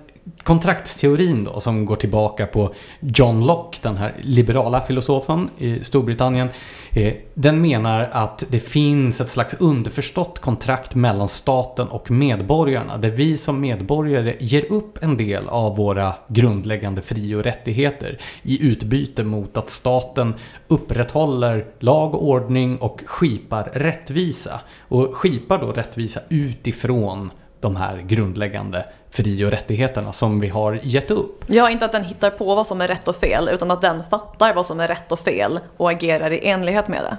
kontraktsteorin 0.44 1.44
då, 1.44 1.60
som 1.60 1.86
går 1.86 1.96
tillbaka 1.96 2.46
på 2.46 2.74
John 3.00 3.46
Locke, 3.46 3.80
den 3.82 3.98
här 3.98 4.16
liberala 4.22 4.82
filosofen 4.82 5.50
i 5.58 5.84
Storbritannien, 5.84 6.50
eh, 6.92 7.14
den 7.34 7.62
menar 7.62 8.10
att 8.12 8.44
det 8.50 8.60
finns 8.60 9.22
ett 9.22 9.30
slags 9.30 9.54
underförstått 9.54 10.40
kontrakt 10.40 10.96
mellan 10.96 11.28
staten 11.28 11.88
och 11.88 12.12
medborgarna, 12.12 12.98
där 12.98 13.10
vi 13.10 13.38
som 13.38 13.62
medborgare 13.62 14.36
ger 14.40 14.72
upp 14.72 15.04
en 15.04 15.18
del 15.18 15.48
av 15.48 15.76
våra 15.76 16.14
grundläggande 16.28 17.02
fri 17.02 17.36
och 17.36 17.44
rättigheter 17.44 18.20
i 18.44 18.68
utbyte 18.72 19.24
mot 19.24 19.58
att 19.58 19.70
staten 19.70 20.34
upprätthåller 20.68 21.66
lag 21.80 22.16
och 22.16 22.28
ordning 22.28 22.78
och 22.78 23.02
skipar 23.06 23.64
rättvisa. 23.74 24.62
Och 24.80 25.18
skipar 25.18 25.58
då 25.58 25.72
rättvisa 25.72 26.20
utifrån 26.30 27.32
de 27.60 27.76
här 27.76 28.02
grundläggande 28.02 28.86
fri 29.14 29.46
och 29.46 29.52
rättigheterna 29.52 30.14
som 30.14 30.40
vi 30.40 30.48
har 30.48 30.80
gett 30.84 31.12
upp. 31.12 31.46
Ja, 31.48 31.70
inte 31.70 31.86
att 31.86 31.92
den 31.92 32.04
hittar 32.04 32.30
på 32.30 32.56
vad 32.56 32.68
som 32.68 32.82
är 32.82 32.88
rätt 32.88 33.08
och 33.08 33.16
fel, 33.16 33.50
utan 33.50 33.72
att 33.72 33.82
den 33.82 34.04
fattar 34.10 34.54
vad 34.54 34.66
som 34.66 34.80
är 34.80 34.88
rätt 34.88 35.12
och 35.12 35.20
fel 35.20 35.60
och 35.78 35.92
agerar 35.92 36.32
i 36.32 36.48
enlighet 36.48 36.88
med 36.88 37.00
det. 37.04 37.18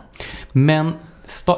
Men 0.53 0.93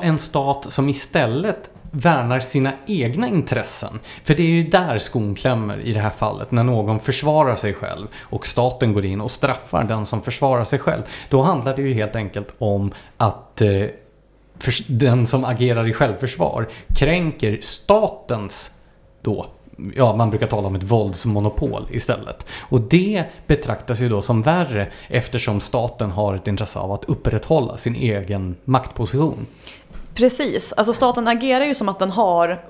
en 0.03 0.18
stat 0.18 0.66
som 0.68 0.88
istället 0.88 1.70
värnar 1.90 2.40
sina 2.40 2.72
egna 2.87 3.29
intressen. 3.29 4.01
För 4.25 4.35
det 4.35 4.42
är 4.42 4.46
ju 4.46 4.62
där 4.62 4.99
skon 4.99 5.35
klämmer 5.35 5.81
i 5.81 5.92
det 5.92 6.01
här 6.01 6.11
fallet, 6.11 6.51
när 6.51 6.64
någon 6.64 7.01
försvarar 7.01 7.57
sig 7.57 7.75
själv 7.75 8.07
och 8.20 8.46
staten 8.46 8.92
går 8.92 9.05
in 9.05 9.20
och 9.20 9.31
straffar 9.31 9.85
den 9.85 10.07
som 10.07 10.22
försvarar 10.22 10.64
sig 10.64 10.79
själv. 10.79 11.03
Då 11.29 11.42
handlar 11.42 11.77
det 11.77 11.83
ju 11.83 11.94
helt 11.94 12.16
enkelt 12.16 12.55
om 12.59 12.94
att 13.16 13.62
eh, 13.62 13.85
den 14.87 15.27
som 15.27 15.44
agerar 15.44 15.88
i 15.88 15.92
självförsvar 15.92 16.68
kränker 16.94 17.59
statens 17.61 18.70
då 19.22 19.46
ja, 19.94 20.16
man 20.16 20.30
brukar 20.30 20.46
tala 20.46 20.68
om 20.68 20.74
ett 20.74 20.82
våldsmonopol 20.82 21.86
istället. 21.90 22.46
Och 22.60 22.80
det 22.80 23.24
betraktas 23.46 24.00
ju 24.00 24.08
då 24.08 24.22
som 24.22 24.42
värre 24.42 24.92
eftersom 25.08 25.60
staten 25.60 26.10
har 26.10 26.34
ett 26.34 26.46
intresse 26.46 26.78
av 26.78 26.92
att 26.92 27.04
upprätthålla 27.04 27.78
sin 27.78 27.94
egen 27.94 28.57
maktposition. 28.64 29.46
Precis, 30.14 30.72
alltså 30.72 30.92
staten 30.92 31.28
agerar 31.28 31.64
ju 31.64 31.74
som 31.74 31.88
att, 31.88 31.98
den 31.98 32.11
har 32.11 32.64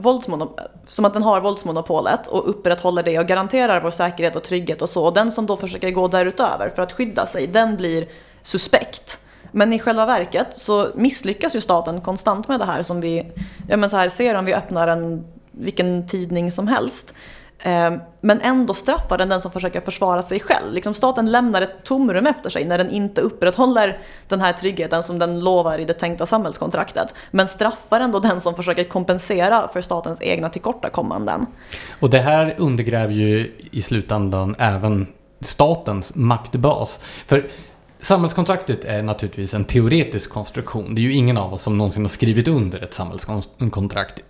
som 0.87 1.05
att 1.05 1.14
den 1.14 1.22
har 1.22 1.41
våldsmonopolet 1.41 2.26
och 2.26 2.51
upprätthåller 2.51 3.03
det 3.03 3.18
och 3.18 3.26
garanterar 3.26 3.81
vår 3.81 3.91
säkerhet 3.91 4.37
och 4.37 4.43
trygghet 4.43 4.83
och 4.83 4.89
så. 4.89 5.05
Och 5.05 5.14
den 5.14 5.33
som 5.33 5.47
då 5.47 5.57
försöker 5.57 5.91
gå 5.91 6.09
därutöver 6.09 6.70
för 6.74 6.83
att 6.83 6.93
skydda 6.93 7.26
sig, 7.26 7.47
den 7.47 7.76
blir 7.76 8.07
suspekt. 8.43 9.18
Men 9.53 9.72
i 9.72 9.78
själva 9.78 10.07
verket 10.07 10.47
så 10.51 10.89
misslyckas 10.95 11.57
ju 11.57 11.61
staten 11.61 12.01
konstant 12.01 12.49
med 12.49 12.61
det 12.61 12.64
här 12.64 12.83
som 12.83 13.01
vi 13.01 13.33
ja 13.68 13.76
men 13.76 13.91
så 13.91 13.97
här, 13.97 14.09
ser 14.09 14.35
om 14.35 14.45
vi 14.45 14.55
öppnar 14.55 14.89
en 14.89 15.24
vilken 15.57 16.07
tidning 16.07 16.53
som 16.53 16.69
helst. 16.69 17.15
Eh, 17.59 17.93
men 18.21 18.41
ändå 18.41 18.75
straffar 18.75 19.19
den 19.19 19.29
den 19.29 19.41
som 19.41 19.51
försöker 19.51 19.81
försvara 19.81 20.23
sig 20.23 20.41
själv. 20.41 20.73
Liksom 20.73 20.95
staten 20.95 21.31
lämnar 21.31 21.63
ett 21.63 21.85
tomrum 21.85 22.27
efter 22.27 22.51
sig 22.51 22.65
när 22.65 22.79
den 22.79 22.91
inte 22.91 23.21
upprätthåller 23.21 23.99
den 24.29 24.41
här 24.41 24.53
tryggheten 24.53 25.03
som 25.03 25.19
den 25.19 25.41
lovar 25.41 25.79
i 25.79 25.85
det 25.85 25.93
tänkta 25.93 26.27
samhällskontraktet. 26.27 27.15
Men 27.31 27.49
straffar 27.49 28.01
ändå 28.01 28.19
den 28.19 28.41
som 28.41 28.55
försöker 28.55 28.85
kompensera 28.85 29.69
för 29.69 29.81
statens 29.81 30.23
egna 30.23 30.49
tillkortakommanden. 30.49 31.47
Och 32.01 32.11
det 32.11 32.19
här 32.19 32.55
undergräver 32.59 33.15
ju 33.15 33.53
i 33.71 33.83
slutändan 33.83 34.57
även 34.59 35.07
statens 35.41 36.15
maktbas. 36.15 37.01
För 37.27 37.47
Samhällskontraktet 38.01 38.84
är 38.84 39.03
naturligtvis 39.03 39.55
en 39.55 39.64
teoretisk 39.64 40.30
konstruktion. 40.30 40.94
Det 40.94 41.01
är 41.01 41.03
ju 41.03 41.12
ingen 41.12 41.38
av 41.38 41.55
oss 41.55 41.62
som 41.62 41.78
någonsin 41.78 42.05
har 42.05 42.09
skrivit 42.09 42.49
under 42.49 42.84
ett 42.84 42.94
samhällskontrakt. 42.94 44.22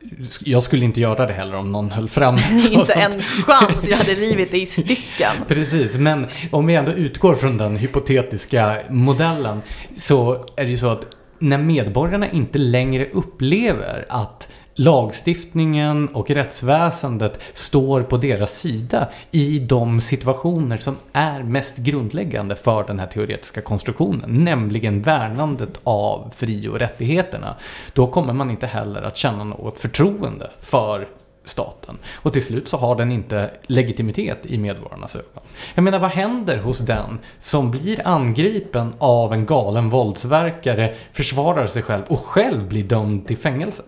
Jag 0.44 0.62
skulle 0.62 0.84
inte 0.84 1.00
göra 1.00 1.26
det 1.26 1.32
heller 1.32 1.54
om 1.54 1.72
någon 1.72 1.90
höll 1.90 2.08
fram 2.08 2.36
Inte 2.70 2.92
en 2.92 3.22
chans, 3.22 3.88
jag 3.88 3.96
hade 3.96 4.14
rivit 4.14 4.50
det 4.50 4.58
i 4.58 4.66
stycken. 4.66 5.36
Precis, 5.48 5.96
men 5.96 6.26
om 6.50 6.66
vi 6.66 6.74
ändå 6.74 6.92
utgår 6.92 7.34
från 7.34 7.58
den 7.58 7.76
hypotetiska 7.76 8.76
modellen 8.90 9.62
så 9.96 10.46
är 10.56 10.64
det 10.64 10.70
ju 10.70 10.78
så 10.78 10.88
att 10.88 11.06
när 11.38 11.58
medborgarna 11.58 12.30
inte 12.30 12.58
längre 12.58 13.06
upplever 13.12 14.06
att 14.08 14.48
lagstiftningen 14.76 16.08
och 16.08 16.30
rättsväsendet 16.30 17.40
står 17.54 18.02
på 18.02 18.16
deras 18.16 18.58
sida 18.60 19.08
i 19.30 19.58
de 19.58 20.00
situationer 20.00 20.76
som 20.76 20.96
är 21.12 21.42
mest 21.42 21.76
grundläggande 21.76 22.56
för 22.56 22.84
den 22.84 22.98
här 22.98 23.06
teoretiska 23.06 23.60
konstruktionen, 23.60 24.44
nämligen 24.44 25.02
värnandet 25.02 25.80
av 25.84 26.32
fri 26.36 26.68
och 26.68 26.78
rättigheterna. 26.78 27.54
Då 27.92 28.06
kommer 28.06 28.32
man 28.32 28.50
inte 28.50 28.66
heller 28.66 29.02
att 29.02 29.16
känna 29.16 29.44
något 29.44 29.78
förtroende 29.78 30.50
för 30.60 31.08
staten. 31.44 31.98
Och 32.14 32.32
till 32.32 32.44
slut 32.44 32.68
så 32.68 32.76
har 32.76 32.96
den 32.96 33.12
inte 33.12 33.50
legitimitet 33.66 34.46
i 34.46 34.58
medborgarnas 34.58 35.16
ögon. 35.16 35.42
Jag 35.74 35.82
menar, 35.82 35.98
vad 35.98 36.10
händer 36.10 36.58
hos 36.58 36.78
den 36.78 37.18
som 37.40 37.70
blir 37.70 38.08
angripen 38.08 38.94
av 38.98 39.32
en 39.32 39.46
galen 39.46 39.90
våldsverkare, 39.90 40.94
försvarar 41.12 41.66
sig 41.66 41.82
själv 41.82 42.02
och 42.08 42.18
själv 42.18 42.68
blir 42.68 42.84
dömd 42.84 43.26
till 43.26 43.38
fängelse? 43.38 43.82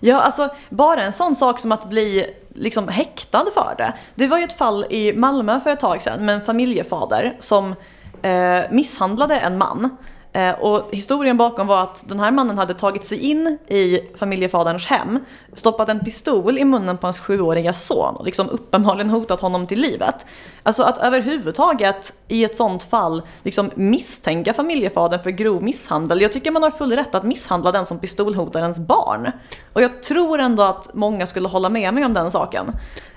Ja, 0.00 0.20
alltså 0.20 0.48
bara 0.68 1.02
en 1.02 1.12
sån 1.12 1.36
sak 1.36 1.60
som 1.60 1.72
att 1.72 1.84
bli 1.84 2.26
liksom 2.54 2.88
häktad 2.88 3.44
för 3.54 3.74
det. 3.76 3.92
Det 4.14 4.26
var 4.26 4.38
ju 4.38 4.44
ett 4.44 4.58
fall 4.58 4.84
i 4.90 5.12
Malmö 5.12 5.60
för 5.60 5.70
ett 5.70 5.80
tag 5.80 6.02
sedan 6.02 6.26
med 6.26 6.34
en 6.34 6.40
familjefader 6.40 7.36
som 7.40 7.74
eh, 8.22 8.60
misshandlade 8.70 9.36
en 9.36 9.58
man 9.58 9.96
Eh, 10.32 10.52
och 10.52 10.88
historien 10.92 11.36
bakom 11.36 11.66
var 11.66 11.82
att 11.82 12.08
den 12.08 12.20
här 12.20 12.30
mannen 12.30 12.58
hade 12.58 12.74
tagit 12.74 13.04
sig 13.04 13.18
in 13.18 13.58
i 13.68 14.00
familjefaderns 14.16 14.86
hem, 14.86 15.18
stoppat 15.54 15.88
en 15.88 16.00
pistol 16.00 16.58
i 16.58 16.64
munnen 16.64 16.98
på 16.98 17.06
hans 17.06 17.20
sjuåriga 17.20 17.72
son 17.72 18.16
och 18.16 18.24
liksom 18.24 18.48
uppenbarligen 18.50 19.10
hotat 19.10 19.40
honom 19.40 19.66
till 19.66 19.80
livet. 19.80 20.26
Alltså 20.62 20.82
att 20.82 20.98
överhuvudtaget 20.98 22.12
i 22.28 22.44
ett 22.44 22.56
sånt 22.56 22.82
fall 22.82 23.22
liksom 23.42 23.70
misstänka 23.74 24.54
familjefadern 24.54 25.22
för 25.22 25.30
grov 25.30 25.62
misshandel. 25.62 26.20
Jag 26.20 26.32
tycker 26.32 26.50
man 26.50 26.62
har 26.62 26.70
full 26.70 26.92
rätt 26.92 27.14
att 27.14 27.24
misshandla 27.24 27.72
den 27.72 27.86
som 27.86 27.98
pistolhotar 27.98 28.60
ens 28.60 28.78
barn. 28.78 29.30
Och 29.72 29.82
jag 29.82 30.02
tror 30.02 30.38
ändå 30.38 30.62
att 30.62 30.94
många 30.94 31.26
skulle 31.26 31.48
hålla 31.48 31.68
med 31.68 31.94
mig 31.94 32.04
om 32.04 32.14
den 32.14 32.30
saken. 32.30 32.72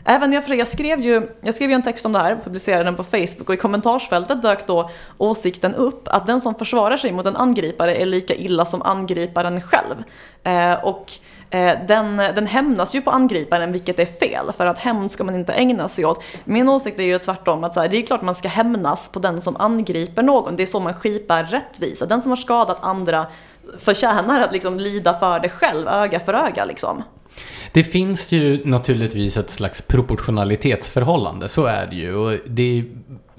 Även 0.05 0.33
jag, 0.33 0.43
jag, 0.49 0.67
skrev 0.67 1.01
ju, 1.01 1.29
jag 1.41 1.55
skrev 1.55 1.69
ju 1.69 1.75
en 1.75 1.81
text 1.81 2.05
om 2.05 2.13
det 2.13 2.19
här, 2.19 2.39
publicerade 2.43 2.83
den 2.83 2.95
på 2.95 3.03
Facebook 3.03 3.49
och 3.49 3.53
i 3.53 3.57
kommentarsfältet 3.57 4.41
dök 4.41 4.67
då 4.67 4.89
åsikten 5.17 5.75
upp 5.75 6.07
att 6.07 6.27
den 6.27 6.41
som 6.41 6.55
försvarar 6.55 6.97
sig 7.03 7.11
mot 7.11 7.25
en 7.25 7.35
angripare 7.35 7.95
är 7.95 8.05
lika 8.05 8.35
illa 8.35 8.65
som 8.65 8.81
angriparen 8.81 9.61
själv. 9.61 10.03
Eh, 10.43 10.85
och 10.85 11.11
eh, 11.49 11.77
den, 11.87 12.17
den 12.17 12.47
hämnas 12.47 12.95
ju 12.95 13.01
på 13.01 13.11
angriparen 13.11 13.71
vilket 13.71 13.99
är 13.99 14.05
fel 14.05 14.51
för 14.57 14.65
att 14.65 14.77
hämnd 14.77 15.11
ska 15.11 15.23
man 15.23 15.35
inte 15.35 15.53
ägna 15.53 15.87
sig 15.87 16.05
åt. 16.05 16.23
Min 16.45 16.69
åsikt 16.69 16.99
är 16.99 17.03
ju 17.03 17.19
tvärtom 17.19 17.63
att 17.63 17.73
så 17.73 17.81
här, 17.81 17.87
det 17.87 17.97
är 17.97 18.01
klart 18.01 18.21
man 18.21 18.35
ska 18.35 18.47
hämnas 18.47 19.11
på 19.11 19.19
den 19.19 19.41
som 19.41 19.55
angriper 19.55 20.23
någon. 20.23 20.55
Det 20.55 20.63
är 20.63 20.67
så 20.67 20.79
man 20.79 20.93
skipar 20.93 21.43
rättvisa. 21.43 22.05
Den 22.05 22.21
som 22.21 22.31
har 22.31 22.37
skadat 22.37 22.83
andra 22.85 23.25
förtjänar 23.79 24.41
att 24.41 24.51
liksom 24.51 24.79
lida 24.79 25.19
för 25.19 25.39
det 25.39 25.49
själv, 25.49 25.87
öga 25.87 26.19
för 26.19 26.33
öga 26.33 26.65
liksom. 26.65 27.03
Det 27.73 27.83
finns 27.83 28.31
ju 28.31 28.65
naturligtvis 28.65 29.37
ett 29.37 29.49
slags 29.49 29.81
proportionalitetsförhållande, 29.81 31.49
så 31.49 31.65
är 31.65 31.87
det 31.87 31.95
ju. 31.95 32.15
Och 32.15 32.37
det 32.47 32.83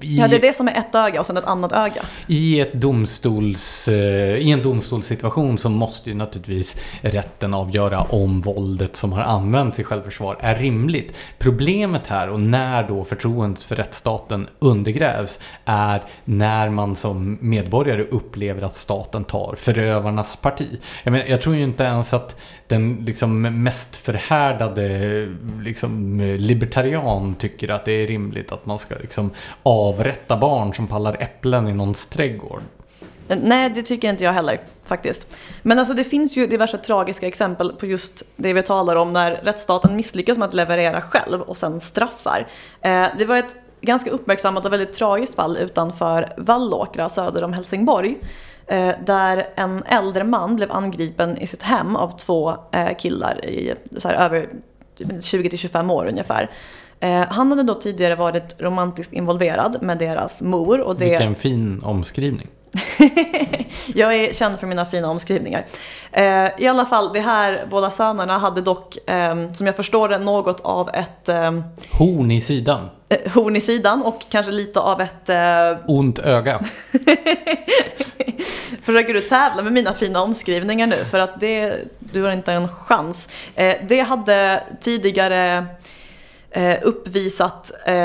i, 0.05 0.17
ja, 0.19 0.27
det 0.27 0.35
är 0.35 0.41
det 0.41 0.53
som 0.53 0.67
är 0.67 0.73
ett 0.73 0.95
öga 0.95 1.19
och 1.19 1.25
sen 1.25 1.37
ett 1.37 1.45
annat 1.45 1.71
öga. 1.71 2.01
I, 2.27 2.59
ett 2.59 2.73
domstols, 2.73 3.87
eh, 3.87 4.37
I 4.37 4.51
en 4.51 4.63
domstolssituation 4.63 5.57
så 5.57 5.69
måste 5.69 6.09
ju 6.09 6.15
naturligtvis 6.15 6.77
rätten 7.01 7.53
avgöra 7.53 8.01
om 8.01 8.41
våldet 8.41 8.95
som 8.95 9.13
har 9.13 9.21
använts 9.21 9.79
i 9.79 9.83
självförsvar 9.83 10.37
är 10.39 10.55
rimligt. 10.55 11.15
Problemet 11.39 12.07
här 12.07 12.29
och 12.29 12.39
när 12.39 12.87
då 12.87 13.05
förtroendet 13.05 13.63
för 13.63 13.75
rättsstaten 13.75 14.47
undergrävs 14.59 15.39
är 15.65 16.03
när 16.25 16.69
man 16.69 16.95
som 16.95 17.37
medborgare 17.41 18.03
upplever 18.03 18.61
att 18.61 18.73
staten 18.73 19.23
tar 19.23 19.55
förövarnas 19.57 20.35
parti. 20.35 20.67
Jag, 21.03 21.11
menar, 21.11 21.25
jag 21.25 21.41
tror 21.41 21.55
ju 21.55 21.63
inte 21.63 21.83
ens 21.83 22.13
att 22.13 22.39
den 22.67 23.03
liksom 23.05 23.41
mest 23.63 23.95
förhärdade 23.95 25.27
liksom, 25.61 26.19
libertarian 26.39 27.35
tycker 27.35 27.71
att 27.71 27.85
det 27.85 27.91
är 27.91 28.07
rimligt 28.07 28.51
att 28.51 28.65
man 28.65 28.79
ska 28.79 28.95
liksom 29.01 29.31
avrätta 29.95 30.37
barn 30.37 30.73
som 30.73 30.87
pallar 30.87 31.17
äpplen 31.19 31.67
i 31.67 31.73
någons 31.73 32.05
trädgård. 32.05 32.61
Eh, 33.27 33.37
nej, 33.41 33.69
det 33.69 33.81
tycker 33.81 34.09
inte 34.09 34.23
jag 34.23 34.33
heller 34.33 34.59
faktiskt. 34.83 35.27
Men 35.61 35.79
alltså 35.79 35.93
det 35.93 36.03
finns 36.03 36.37
ju 36.37 36.47
diverse 36.47 36.77
tragiska 36.77 37.27
exempel 37.27 37.73
på 37.73 37.85
just 37.85 38.23
det 38.35 38.53
vi 38.53 38.63
talar 38.63 38.95
om 38.95 39.13
när 39.13 39.31
rättsstaten 39.31 39.95
misslyckas 39.95 40.37
med 40.37 40.47
att 40.47 40.53
leverera 40.53 41.01
själv 41.01 41.41
och 41.41 41.57
sen 41.57 41.79
straffar. 41.79 42.47
Eh, 42.81 43.07
det 43.17 43.25
var 43.25 43.37
ett 43.37 43.55
ganska 43.81 44.09
uppmärksammat 44.09 44.65
och 44.65 44.73
väldigt 44.73 44.93
tragiskt 44.93 45.35
fall 45.35 45.57
utanför 45.57 46.33
Vallåkra 46.37 47.09
söder 47.09 47.43
om 47.43 47.53
Helsingborg. 47.53 48.17
Eh, 48.67 48.91
där 49.05 49.47
en 49.55 49.83
äldre 49.83 50.23
man 50.23 50.55
blev 50.55 50.71
angripen 50.71 51.37
i 51.37 51.47
sitt 51.47 51.63
hem 51.63 51.95
av 51.95 52.17
två 52.17 52.55
eh, 52.71 52.95
killar 52.97 53.45
i 53.45 53.73
så 53.97 54.07
här, 54.07 54.15
över 54.15 54.49
typ 54.97 55.07
20-25 55.07 55.91
år 55.91 56.05
ungefär. 56.05 56.51
Eh, 56.99 57.23
han 57.29 57.49
hade 57.49 57.63
då 57.63 57.73
tidigare 57.73 58.15
varit 58.15 58.61
romantiskt 58.61 59.13
involverad 59.13 59.77
med 59.81 59.97
deras 59.97 60.41
mor. 60.41 60.81
Och 60.81 60.95
det... 60.95 61.09
Vilken 61.09 61.35
fin 61.35 61.81
omskrivning. 61.83 62.47
jag 63.93 64.15
är 64.15 64.33
känd 64.33 64.59
för 64.59 64.67
mina 64.67 64.85
fina 64.85 65.09
omskrivningar. 65.09 65.65
Eh, 66.11 66.47
I 66.57 66.67
alla 66.67 66.85
fall, 66.85 67.13
de 67.13 67.19
här 67.19 67.67
båda 67.69 67.91
sönerna 67.91 68.37
hade 68.37 68.61
dock, 68.61 69.09
eh, 69.09 69.51
som 69.51 69.67
jag 69.67 69.75
förstår 69.75 70.09
det, 70.09 70.17
något 70.17 70.61
av 70.61 70.89
ett... 70.89 71.29
Eh, 71.29 71.51
horn 71.91 72.31
i 72.31 72.41
sidan. 72.41 72.89
Eh, 73.09 73.31
horn 73.31 73.55
i 73.55 73.61
sidan 73.61 74.03
och 74.03 74.25
kanske 74.29 74.51
lite 74.51 74.79
av 74.79 75.01
ett... 75.01 75.29
Eh, 75.29 75.77
Ont 75.87 76.19
öga. 76.19 76.59
Försöker 78.81 79.13
du 79.13 79.21
tävla 79.21 79.63
med 79.63 79.73
mina 79.73 79.93
fina 79.93 80.21
omskrivningar 80.21 80.87
nu? 80.87 81.05
För 81.11 81.19
att 81.19 81.39
det, 81.39 81.75
du 81.99 82.23
har 82.23 82.31
inte 82.31 82.53
en 82.53 82.67
chans. 82.67 83.29
Det 83.87 83.99
hade 83.99 84.63
tidigare 84.81 85.65
Eh, 86.55 86.77
uppvisat 86.83 87.71
eh, 87.85 87.95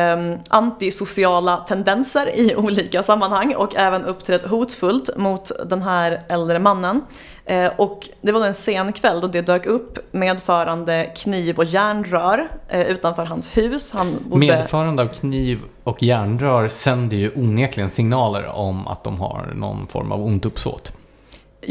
antisociala 0.48 1.56
tendenser 1.56 2.38
i 2.38 2.54
olika 2.56 3.02
sammanhang 3.02 3.54
och 3.54 3.76
även 3.76 4.04
uppträtt 4.04 4.46
hotfullt 4.46 5.16
mot 5.16 5.50
den 5.66 5.82
här 5.82 6.22
äldre 6.28 6.58
mannen. 6.58 7.02
Eh, 7.44 7.72
och 7.76 8.08
det 8.20 8.32
var 8.32 8.46
en 8.46 8.54
sen 8.54 8.92
kväll 8.92 9.20
då 9.20 9.26
det 9.26 9.42
dök 9.42 9.66
upp 9.66 9.98
medförande 10.12 11.10
kniv 11.16 11.58
och 11.58 11.64
järnrör 11.64 12.48
eh, 12.68 12.90
utanför 12.90 13.24
hans 13.24 13.56
hus. 13.56 13.92
Han 13.92 14.16
bodde... 14.28 14.46
Medförande 14.46 15.02
av 15.02 15.08
kniv 15.08 15.58
och 15.84 16.02
järnrör 16.02 16.68
sänder 16.68 17.16
ju 17.16 17.30
onekligen 17.36 17.90
signaler 17.90 18.46
om 18.46 18.86
att 18.86 19.04
de 19.04 19.20
har 19.20 19.46
någon 19.54 19.86
form 19.86 20.12
av 20.12 20.24
ont 20.24 20.46
uppsåt. 20.46 20.92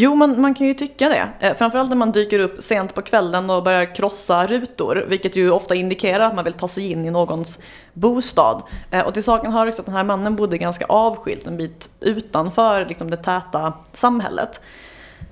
Jo, 0.01 0.15
man, 0.15 0.41
man 0.41 0.53
kan 0.53 0.67
ju 0.67 0.73
tycka 0.73 1.09
det. 1.09 1.29
Eh, 1.39 1.55
framförallt 1.55 1.89
när 1.89 1.97
man 1.97 2.11
dyker 2.11 2.39
upp 2.39 2.63
sent 2.63 2.95
på 2.95 3.01
kvällen 3.01 3.49
och 3.49 3.63
börjar 3.63 3.95
krossa 3.95 4.45
rutor, 4.45 5.05
vilket 5.07 5.35
ju 5.35 5.51
ofta 5.51 5.75
indikerar 5.75 6.23
att 6.23 6.35
man 6.35 6.43
vill 6.43 6.53
ta 6.53 6.67
sig 6.67 6.91
in 6.91 7.05
i 7.05 7.11
någons 7.11 7.59
bostad. 7.93 8.63
Eh, 8.91 9.05
och 9.05 9.13
till 9.13 9.23
saken 9.23 9.51
hör 9.51 9.67
också 9.67 9.81
att 9.81 9.85
den 9.85 9.95
här 9.95 10.03
mannen 10.03 10.35
bodde 10.35 10.57
ganska 10.57 10.85
avskilt, 10.85 11.47
en 11.47 11.57
bit 11.57 11.91
utanför 11.99 12.85
liksom, 12.85 13.09
det 13.09 13.17
täta 13.17 13.73
samhället. 13.93 14.61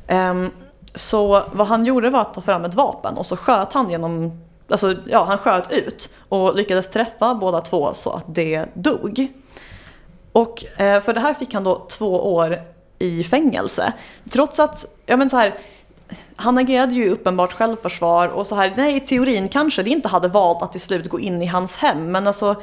Ehm, 0.07 0.49
så 0.95 1.43
vad 1.51 1.67
han 1.67 1.85
gjorde 1.85 2.09
var 2.09 2.21
att 2.21 2.33
ta 2.33 2.41
fram 2.41 2.65
ett 2.65 2.75
vapen 2.75 3.17
och 3.17 3.25
så 3.25 3.37
sköt 3.37 3.73
han 3.73 3.89
genom 3.89 4.41
Alltså, 4.69 4.95
ja, 5.05 5.23
han 5.23 5.37
sköt 5.37 5.71
ut 5.71 6.13
och 6.29 6.55
lyckades 6.55 6.89
träffa 6.89 7.35
båda 7.35 7.61
två 7.61 7.93
så 7.93 8.11
att 8.11 8.25
det 8.27 8.65
dog. 8.73 9.27
Och 10.31 10.81
eh, 10.81 11.01
för 11.01 11.13
det 11.13 11.19
här 11.19 11.33
fick 11.33 11.53
han 11.53 11.63
då 11.63 11.87
två 11.89 12.33
år 12.33 12.76
i 12.99 13.23
fängelse. 13.23 13.93
Trots 14.29 14.59
att, 14.59 14.85
ja 15.05 15.17
men 15.17 15.29
så 15.29 15.37
här, 15.37 15.55
han 16.35 16.57
agerade 16.57 16.93
ju 16.93 17.09
uppenbart 17.09 17.53
självförsvar 17.53 18.27
och 18.27 18.47
så 18.47 18.55
här, 18.55 18.73
nej 18.77 18.95
i 18.95 18.99
teorin 18.99 19.49
kanske 19.49 19.83
det 19.83 19.89
inte 19.89 20.07
hade 20.07 20.27
valt 20.27 20.61
att 20.61 20.71
till 20.71 20.81
slut 20.81 21.09
gå 21.09 21.19
in 21.19 21.41
i 21.41 21.45
hans 21.45 21.77
hem 21.77 22.11
men 22.11 22.27
alltså 22.27 22.55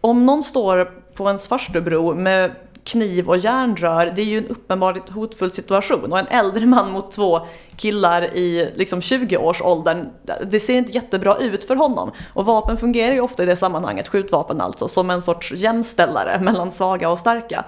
om 0.00 0.26
någon 0.26 0.42
står 0.42 0.84
på 1.14 1.26
ens 1.26 1.48
farstubro 1.48 2.14
med 2.14 2.54
kniv 2.84 3.28
och 3.28 3.36
järnrör, 3.36 4.12
det 4.16 4.22
är 4.22 4.26
ju 4.26 4.38
en 4.38 4.46
uppenbart 4.46 5.08
hotfull 5.08 5.52
situation. 5.52 6.12
Och 6.12 6.18
en 6.18 6.26
äldre 6.26 6.66
man 6.66 6.92
mot 6.92 7.12
två 7.12 7.40
killar 7.76 8.34
i 8.34 8.72
liksom 8.74 9.00
20-årsåldern, 9.00 10.08
det 10.46 10.60
ser 10.60 10.74
inte 10.74 10.92
jättebra 10.92 11.36
ut 11.36 11.64
för 11.64 11.76
honom. 11.76 12.12
Och 12.32 12.46
vapen 12.46 12.76
fungerar 12.76 13.12
ju 13.12 13.20
ofta 13.20 13.42
i 13.42 13.46
det 13.46 13.56
sammanhanget, 13.56 14.08
skjutvapen 14.08 14.60
alltså, 14.60 14.88
som 14.88 15.10
en 15.10 15.22
sorts 15.22 15.52
jämställare 15.52 16.40
mellan 16.40 16.72
svaga 16.72 17.10
och 17.10 17.18
starka. 17.18 17.64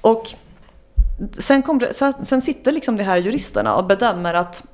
Och 0.00 0.34
sen, 1.32 1.62
kom, 1.62 1.80
sen 2.22 2.42
sitter 2.42 2.72
liksom 2.72 2.96
de 2.96 3.04
här 3.04 3.16
juristerna 3.16 3.76
och 3.76 3.84
bedömer 3.84 4.34
att 4.34 4.64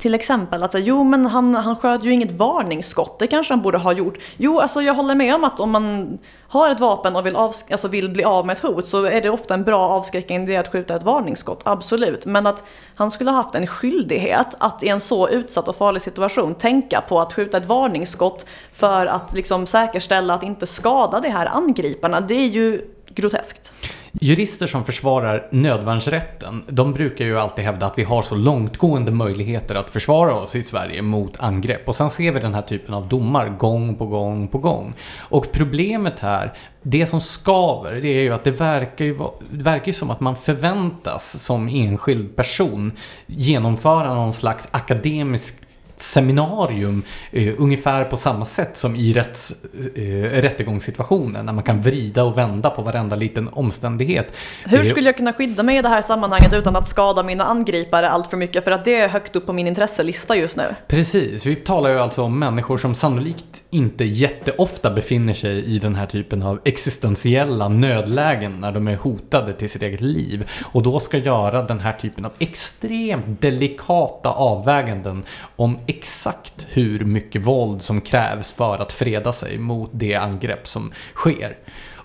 till 0.00 0.14
exempel 0.14 0.62
att 0.62 0.74
jo 0.78 1.04
men 1.04 1.26
han, 1.26 1.54
han 1.54 1.76
sköt 1.76 2.04
ju 2.04 2.12
inget 2.12 2.32
varningsskott, 2.32 3.18
det 3.18 3.26
kanske 3.26 3.52
han 3.52 3.62
borde 3.62 3.78
ha 3.78 3.92
gjort. 3.92 4.18
Jo, 4.36 4.60
alltså 4.60 4.82
jag 4.82 4.94
håller 4.94 5.14
med 5.14 5.34
om 5.34 5.44
att 5.44 5.60
om 5.60 5.70
man 5.70 6.18
har 6.48 6.72
ett 6.72 6.80
vapen 6.80 7.16
och 7.16 7.26
vill, 7.26 7.36
av, 7.36 7.54
alltså 7.70 7.88
vill 7.88 8.10
bli 8.10 8.24
av 8.24 8.46
med 8.46 8.56
ett 8.56 8.62
hot 8.62 8.86
så 8.86 9.04
är 9.04 9.20
det 9.20 9.30
ofta 9.30 9.54
en 9.54 9.64
bra 9.64 9.88
avskräckning 9.88 10.46
det 10.46 10.56
att 10.56 10.72
skjuta 10.72 10.96
ett 10.96 11.02
varningsskott, 11.02 11.60
absolut. 11.64 12.26
Men 12.26 12.46
att 12.46 12.64
han 12.94 13.10
skulle 13.10 13.30
ha 13.30 13.36
haft 13.36 13.54
en 13.54 13.66
skyldighet 13.66 14.56
att 14.58 14.82
i 14.82 14.88
en 14.88 15.00
så 15.00 15.28
utsatt 15.28 15.68
och 15.68 15.76
farlig 15.76 16.02
situation 16.02 16.54
tänka 16.54 17.00
på 17.00 17.20
att 17.20 17.32
skjuta 17.32 17.58
ett 17.58 17.66
varningsskott 17.66 18.46
för 18.72 19.06
att 19.06 19.32
liksom 19.32 19.66
säkerställa 19.66 20.34
att 20.34 20.42
inte 20.42 20.66
skada 20.66 21.20
de 21.20 21.28
här 21.28 21.46
angriparna, 21.46 22.20
det 22.20 22.34
är 22.34 22.48
ju 22.48 22.95
groteskt. 23.16 23.72
Jurister 24.20 24.66
som 24.66 24.84
försvarar 24.84 25.48
nödvärnsrätten, 25.50 26.62
de 26.68 26.92
brukar 26.92 27.24
ju 27.24 27.38
alltid 27.38 27.64
hävda 27.64 27.86
att 27.86 27.98
vi 27.98 28.02
har 28.02 28.22
så 28.22 28.34
långtgående 28.34 29.12
möjligheter 29.12 29.74
att 29.74 29.90
försvara 29.90 30.34
oss 30.34 30.56
i 30.56 30.62
Sverige 30.62 31.02
mot 31.02 31.40
angrepp. 31.40 31.88
Och 31.88 31.96
sen 31.96 32.10
ser 32.10 32.32
vi 32.32 32.40
den 32.40 32.54
här 32.54 32.62
typen 32.62 32.94
av 32.94 33.08
domar 33.08 33.48
gång 33.48 33.94
på 33.94 34.06
gång 34.06 34.48
på 34.48 34.58
gång. 34.58 34.94
Och 35.18 35.52
problemet 35.52 36.20
här, 36.20 36.52
det 36.82 37.06
som 37.06 37.20
skaver, 37.20 37.92
det 37.92 38.08
är 38.08 38.20
ju 38.20 38.34
att 38.34 38.44
det 38.44 38.50
verkar 38.50 39.04
ju, 39.04 39.18
det 39.50 39.64
verkar 39.64 39.86
ju 39.86 39.92
som 39.92 40.10
att 40.10 40.20
man 40.20 40.36
förväntas 40.36 41.42
som 41.42 41.68
enskild 41.68 42.36
person 42.36 42.92
genomföra 43.26 44.14
någon 44.14 44.32
slags 44.32 44.68
akademisk 44.70 45.65
seminarium 45.96 47.02
eh, 47.32 47.54
ungefär 47.58 48.04
på 48.04 48.16
samma 48.16 48.44
sätt 48.44 48.76
som 48.76 48.96
i 48.96 49.12
rätts, 49.12 49.54
eh, 49.94 50.02
rättegångssituationen 50.40 51.46
när 51.46 51.52
man 51.52 51.64
kan 51.64 51.82
vrida 51.82 52.24
och 52.24 52.38
vända 52.38 52.70
på 52.70 52.82
varenda 52.82 53.16
liten 53.16 53.48
omständighet. 53.52 54.32
Hur 54.64 54.84
skulle 54.84 55.08
jag 55.08 55.16
kunna 55.16 55.32
skydda 55.32 55.62
mig 55.62 55.78
i 55.78 55.82
det 55.82 55.88
här 55.88 56.02
sammanhanget 56.02 56.52
utan 56.52 56.76
att 56.76 56.88
skada 56.88 57.22
mina 57.22 57.44
angripare 57.44 58.08
allt 58.08 58.30
för 58.30 58.36
mycket 58.36 58.64
för 58.64 58.70
att 58.70 58.84
det 58.84 58.94
är 58.94 59.08
högt 59.08 59.36
upp 59.36 59.46
på 59.46 59.52
min 59.52 59.66
intresselista 59.66 60.36
just 60.36 60.56
nu? 60.56 60.74
Precis, 60.88 61.46
vi 61.46 61.56
talar 61.56 61.90
ju 61.90 62.00
alltså 62.00 62.22
om 62.22 62.38
människor 62.38 62.78
som 62.78 62.94
sannolikt 62.94 63.46
inte 63.76 64.04
jätteofta 64.04 64.90
befinner 64.90 65.34
sig 65.34 65.64
i 65.64 65.78
den 65.78 65.94
här 65.94 66.06
typen 66.06 66.42
av 66.42 66.60
existentiella 66.64 67.68
nödlägen 67.68 68.60
när 68.60 68.72
de 68.72 68.88
är 68.88 68.96
hotade 68.96 69.52
till 69.52 69.70
sitt 69.70 69.82
eget 69.82 70.00
liv 70.00 70.50
och 70.72 70.82
då 70.82 71.00
ska 71.00 71.18
göra 71.18 71.62
den 71.62 71.80
här 71.80 71.92
typen 71.92 72.24
av 72.24 72.32
extremt 72.38 73.40
delikata 73.40 74.28
avväganden 74.28 75.24
om 75.56 75.78
exakt 75.86 76.66
hur 76.70 77.04
mycket 77.04 77.42
våld 77.42 77.82
som 77.82 78.00
krävs 78.00 78.52
för 78.52 78.78
att 78.78 78.92
freda 78.92 79.32
sig 79.32 79.58
mot 79.58 79.90
det 79.92 80.14
angrepp 80.14 80.68
som 80.68 80.92
sker. 81.14 81.56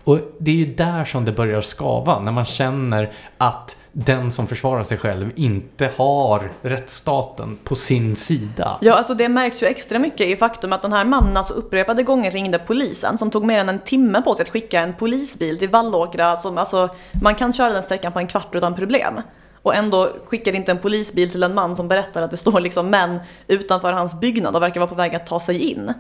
Och 0.04 0.20
det 0.40 0.52
är 0.52 0.56
ju 0.56 0.74
där 0.76 1.06
som 1.06 1.26
det 1.26 1.32
börjar 1.32 1.62
skava, 1.62 2.20
när 2.20 2.32
man 2.32 2.46
känner 2.46 3.12
att 3.38 3.78
den 3.94 4.32
som 4.32 4.48
försvarar 4.48 4.84
sig 4.84 4.98
själv 4.98 5.32
inte 5.36 5.90
har 5.98 6.52
rättsstaten 6.62 7.58
på 7.64 7.76
sin 7.76 8.16
sida. 8.16 8.78
Ja, 8.82 8.94
alltså 8.94 9.14
det 9.14 9.30
märks 9.30 9.64
ju 9.64 9.68
extra 9.68 10.00
mycket 10.00 10.28
i 10.28 10.36
faktum 10.36 10.74
att 10.74 10.82
den 10.82 10.94
här 10.94 11.06
mannen 11.06 11.38
alltså 11.38 11.54
upprepade 11.54 12.04
gånger 12.04 12.32
ringde 12.32 12.60
polisen 12.60 13.18
som 13.18 13.32
tog 13.32 13.46
mer 13.46 13.60
än 13.60 13.70
en 13.70 13.80
timme 13.80 14.22
på 14.22 14.36
sig 14.36 14.44
att 14.44 14.50
skicka 14.50 14.82
en 14.82 14.94
polisbil 14.94 15.60
till 15.60 15.70
Vallåkra 15.70 16.36
som 16.36 16.58
alltså 16.58 16.90
man 17.22 17.36
kan 17.36 17.54
köra 17.54 17.74
den 17.74 17.84
sträckan 17.84 18.12
på 18.12 18.20
en 18.20 18.28
kvart 18.28 18.56
utan 18.56 18.76
problem. 18.76 19.22
Och 19.64 19.76
ändå 19.76 20.10
skickar 20.26 20.56
inte 20.56 20.72
en 20.72 20.78
polisbil 20.78 21.32
till 21.32 21.44
en 21.44 21.54
man 21.54 21.76
som 21.76 21.88
berättar 21.88 22.22
att 22.22 22.32
det 22.32 22.38
står 22.38 22.60
liksom 22.60 22.90
män 22.90 23.20
utanför 23.48 23.94
hans 23.94 24.20
byggnad 24.20 24.56
och 24.56 24.62
verkar 24.62 24.80
vara 24.80 24.90
på 24.90 24.96
väg 24.96 25.16
att 25.16 25.26
ta 25.26 25.40
sig 25.40 25.72
in. 25.72 25.94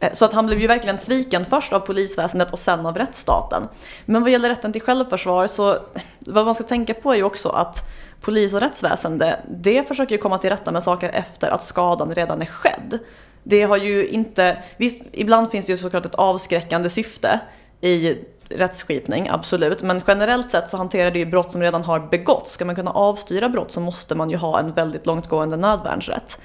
Eh, 0.00 0.12
så 0.12 0.24
att 0.24 0.32
han 0.32 0.46
blev 0.46 0.60
ju 0.60 0.66
verkligen 0.66 0.98
sviken 0.98 1.44
först 1.44 1.72
av 1.72 1.80
polisväsendet 1.80 2.52
och 2.52 2.58
sen 2.58 2.86
av 2.86 2.98
rättsstaten. 2.98 3.68
Men 4.04 4.22
vad 4.22 4.30
gäller 4.30 4.48
rätten 4.48 4.72
till 4.72 4.82
självförsvar 4.82 5.46
så 5.46 5.78
vad 6.18 6.44
man 6.44 6.54
ska 6.54 6.64
tänka 6.64 6.94
på 6.94 7.12
är 7.12 7.16
ju 7.16 7.22
också 7.22 7.48
att 7.48 7.88
polis 8.20 8.54
och 8.54 8.60
rättsväsende, 8.60 9.40
det 9.48 9.88
försöker 9.88 10.14
ju 10.14 10.18
komma 10.18 10.38
till 10.38 10.50
rätta 10.50 10.72
med 10.72 10.82
saker 10.82 11.10
efter 11.12 11.50
att 11.50 11.64
skadan 11.64 12.14
redan 12.14 12.42
är 12.42 12.46
skedd. 12.46 12.98
Det 13.42 13.62
har 13.62 13.76
ju 13.76 14.06
inte, 14.06 14.62
visst, 14.76 15.04
ibland 15.12 15.50
finns 15.50 15.66
det 15.66 15.72
ju 15.72 15.78
såklart 15.78 16.06
ett 16.06 16.14
avskräckande 16.14 16.90
syfte 16.90 17.40
i 17.80 18.18
rättsskipning, 18.48 19.28
absolut. 19.28 19.82
Men 19.82 20.02
generellt 20.06 20.50
sett 20.50 20.70
så 20.70 20.76
hanterar 20.76 21.10
det 21.10 21.18
ju 21.18 21.26
brott 21.26 21.52
som 21.52 21.62
redan 21.62 21.84
har 21.84 22.00
begåtts. 22.00 22.52
Ska 22.52 22.64
man 22.64 22.74
kunna 22.74 22.90
avstyra 22.90 23.48
brott 23.48 23.70
så 23.70 23.80
måste 23.80 24.14
man 24.14 24.30
ju 24.30 24.36
ha 24.36 24.60
en 24.60 24.72
väldigt 24.72 25.06
långtgående 25.06 25.56
nödvärnsrätt. 25.56 26.38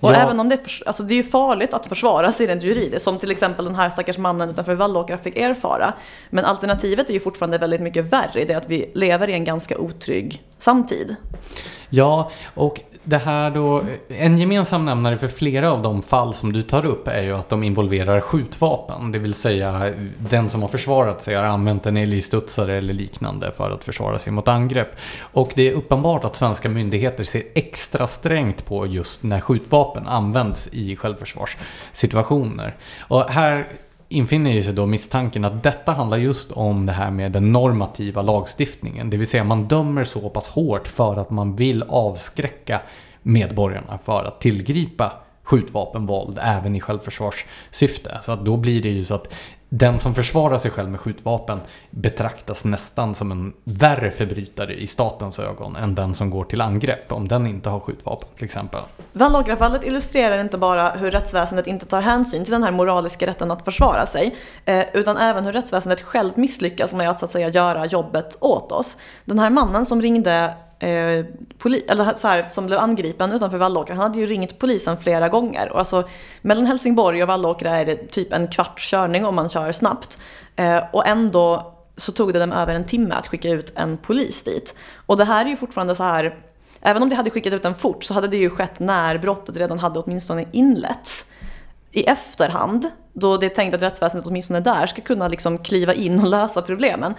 Och 0.00 0.10
ja. 0.10 0.16
även 0.16 0.40
om 0.40 0.48
det, 0.48 0.54
är, 0.54 0.86
alltså 0.86 1.02
det 1.02 1.14
är 1.14 1.16
ju 1.16 1.22
farligt 1.22 1.74
att 1.74 1.86
försvara 1.86 2.32
sig 2.32 2.46
rent 2.46 2.62
juridiskt, 2.62 3.04
som 3.04 3.18
till 3.18 3.30
exempel 3.30 3.64
den 3.64 3.74
här 3.74 3.90
stackars 3.90 4.18
mannen 4.18 4.50
utanför 4.50 4.74
Vallåkra 4.74 5.18
fick 5.18 5.36
erfara. 5.36 5.94
Men 6.30 6.44
alternativet 6.44 7.10
är 7.10 7.14
ju 7.14 7.20
fortfarande 7.20 7.58
väldigt 7.58 7.80
mycket 7.80 8.12
värre 8.12 8.40
i 8.40 8.44
det 8.44 8.54
att 8.54 8.70
vi 8.70 8.90
lever 8.94 9.28
i 9.28 9.32
en 9.32 9.44
ganska 9.44 9.78
otrygg 9.78 10.42
samtid. 10.58 11.16
Ja, 11.88 12.30
och 12.54 12.80
det 13.04 13.18
här 13.18 13.50
då, 13.50 13.82
en 14.08 14.38
gemensam 14.38 14.84
nämnare 14.84 15.18
för 15.18 15.28
flera 15.28 15.72
av 15.72 15.82
de 15.82 16.02
fall 16.02 16.34
som 16.34 16.52
du 16.52 16.62
tar 16.62 16.86
upp 16.86 17.08
är 17.08 17.22
ju 17.22 17.36
att 17.36 17.48
de 17.48 17.62
involverar 17.62 18.20
skjutvapen. 18.20 19.12
Det 19.12 19.18
vill 19.18 19.34
säga 19.34 19.92
den 20.18 20.48
som 20.48 20.62
har 20.62 20.68
försvarat 20.68 21.22
sig 21.22 21.34
har 21.34 21.42
använt 21.42 21.86
en 21.86 21.96
älgstudsare 21.96 22.76
eller 22.76 22.94
liknande 22.94 23.52
för 23.56 23.70
att 23.70 23.84
försvara 23.84 24.18
sig 24.18 24.32
mot 24.32 24.48
angrepp. 24.48 24.96
Och 25.20 25.52
det 25.54 25.68
är 25.68 25.72
uppenbart 25.72 26.24
att 26.24 26.36
svenska 26.36 26.68
myndigheter 26.68 27.24
ser 27.24 27.42
extra 27.54 28.06
strängt 28.06 28.66
på 28.66 28.86
just 28.86 29.22
när 29.22 29.40
skjutvapen 29.40 30.06
används 30.06 30.68
i 30.72 30.96
självförsvarssituationer. 30.96 32.76
Och 33.00 33.30
här 33.30 33.66
infinner 34.12 34.62
sig 34.62 34.74
då 34.74 34.86
misstanken 34.86 35.44
att 35.44 35.62
detta 35.62 35.92
handlar 35.92 36.18
just 36.18 36.52
om 36.52 36.86
det 36.86 36.92
här 36.92 37.10
med 37.10 37.32
den 37.32 37.52
normativa 37.52 38.22
lagstiftningen. 38.22 39.10
Det 39.10 39.16
vill 39.16 39.26
säga 39.26 39.44
man 39.44 39.68
dömer 39.68 40.04
så 40.04 40.28
pass 40.30 40.48
hårt 40.48 40.88
för 40.88 41.16
att 41.16 41.30
man 41.30 41.56
vill 41.56 41.84
avskräcka 41.88 42.80
medborgarna 43.22 43.98
för 44.04 44.24
att 44.24 44.40
tillgripa 44.40 45.12
skjutvapenvåld 45.42 46.38
även 46.42 46.76
i 46.76 46.80
självförsvarssyfte. 46.80 48.18
Så 48.22 48.32
att 48.32 48.44
då 48.44 48.56
blir 48.56 48.82
det 48.82 48.88
ju 48.88 49.04
så 49.04 49.14
att 49.14 49.34
den 49.72 49.98
som 49.98 50.14
försvarar 50.14 50.58
sig 50.58 50.70
själv 50.70 50.90
med 50.90 51.00
skjutvapen 51.00 51.60
betraktas 51.90 52.64
nästan 52.64 53.14
som 53.14 53.32
en 53.32 53.52
värre 53.64 54.10
förbrytare 54.10 54.74
i 54.74 54.86
statens 54.86 55.38
ögon 55.38 55.76
än 55.76 55.94
den 55.94 56.14
som 56.14 56.30
går 56.30 56.44
till 56.44 56.60
angrepp 56.60 57.12
om 57.12 57.28
den 57.28 57.46
inte 57.46 57.68
har 57.68 57.80
skjutvapen 57.80 58.28
till 58.36 58.44
exempel. 58.44 58.80
Vallåkrafallet 59.12 59.84
illustrerar 59.84 60.38
inte 60.38 60.58
bara 60.58 60.90
hur 60.90 61.10
rättsväsendet 61.10 61.66
inte 61.66 61.86
tar 61.86 62.00
hänsyn 62.00 62.44
till 62.44 62.52
den 62.52 62.62
här 62.62 62.70
moraliska 62.70 63.26
rätten 63.26 63.50
att 63.50 63.64
försvara 63.64 64.06
sig, 64.06 64.36
eh, 64.64 64.84
utan 64.92 65.16
även 65.16 65.44
hur 65.44 65.52
rättsväsendet 65.52 66.00
själv 66.00 66.32
misslyckas 66.34 66.94
med 66.94 67.10
att 67.10 67.18
så 67.18 67.24
att 67.24 67.30
säga 67.30 67.48
göra 67.48 67.86
jobbet 67.86 68.36
åt 68.40 68.72
oss. 68.72 68.96
Den 69.24 69.38
här 69.38 69.50
mannen 69.50 69.86
som 69.86 70.02
ringde 70.02 70.54
eh, 70.80 71.24
poli- 71.58 71.90
eller 71.90 72.14
så 72.14 72.28
här, 72.28 72.48
som 72.48 72.66
blev 72.66 72.78
angripen 72.78 73.32
utanför 73.32 73.58
Vallåkra, 73.58 73.94
han 73.94 74.02
hade 74.02 74.18
ju 74.18 74.26
ringt 74.26 74.58
polisen 74.58 74.96
flera 74.96 75.28
gånger. 75.28 75.72
Och 75.72 75.78
alltså, 75.78 76.08
mellan 76.42 76.66
Helsingborg 76.66 77.22
och 77.22 77.28
Vallåkra 77.28 77.70
är 77.80 77.84
det 77.84 78.10
typ 78.10 78.32
en 78.32 78.48
kvarts 78.48 78.90
körning 78.90 79.26
om 79.26 79.34
man 79.34 79.48
kör 79.48 79.72
snabbt. 79.72 80.18
Eh, 80.56 80.80
och 80.92 81.06
ändå 81.06 81.76
så 81.96 82.12
tog 82.12 82.32
det 82.32 82.38
dem 82.38 82.52
över 82.52 82.74
en 82.74 82.84
timme 82.84 83.14
att 83.14 83.26
skicka 83.26 83.48
ut 83.48 83.72
en 83.76 83.98
polis 83.98 84.42
dit. 84.42 84.74
Och 85.06 85.16
det 85.16 85.24
här 85.24 85.44
är 85.44 85.48
ju 85.48 85.56
fortfarande 85.56 85.94
så 85.94 86.02
här, 86.02 86.34
även 86.80 87.02
om 87.02 87.08
de 87.08 87.14
hade 87.14 87.30
skickat 87.30 87.52
ut 87.52 87.62
den 87.62 87.74
fort 87.74 88.04
så 88.04 88.14
hade 88.14 88.28
det 88.28 88.36
ju 88.36 88.50
skett 88.50 88.80
när 88.80 89.18
brottet 89.18 89.56
redan 89.56 89.78
hade 89.78 89.98
åtminstone 89.98 90.44
inletts. 90.52 91.26
I 91.92 92.04
efterhand, 92.04 92.90
då 93.12 93.36
det 93.36 93.46
är 93.46 93.50
tänkt 93.50 93.74
att 93.74 93.82
rättsväsendet 93.82 94.26
åtminstone 94.26 94.60
där 94.60 94.86
ska 94.86 95.02
kunna 95.02 95.28
liksom 95.28 95.58
kliva 95.58 95.94
in 95.94 96.20
och 96.20 96.26
lösa 96.26 96.62
problemen. 96.62 97.14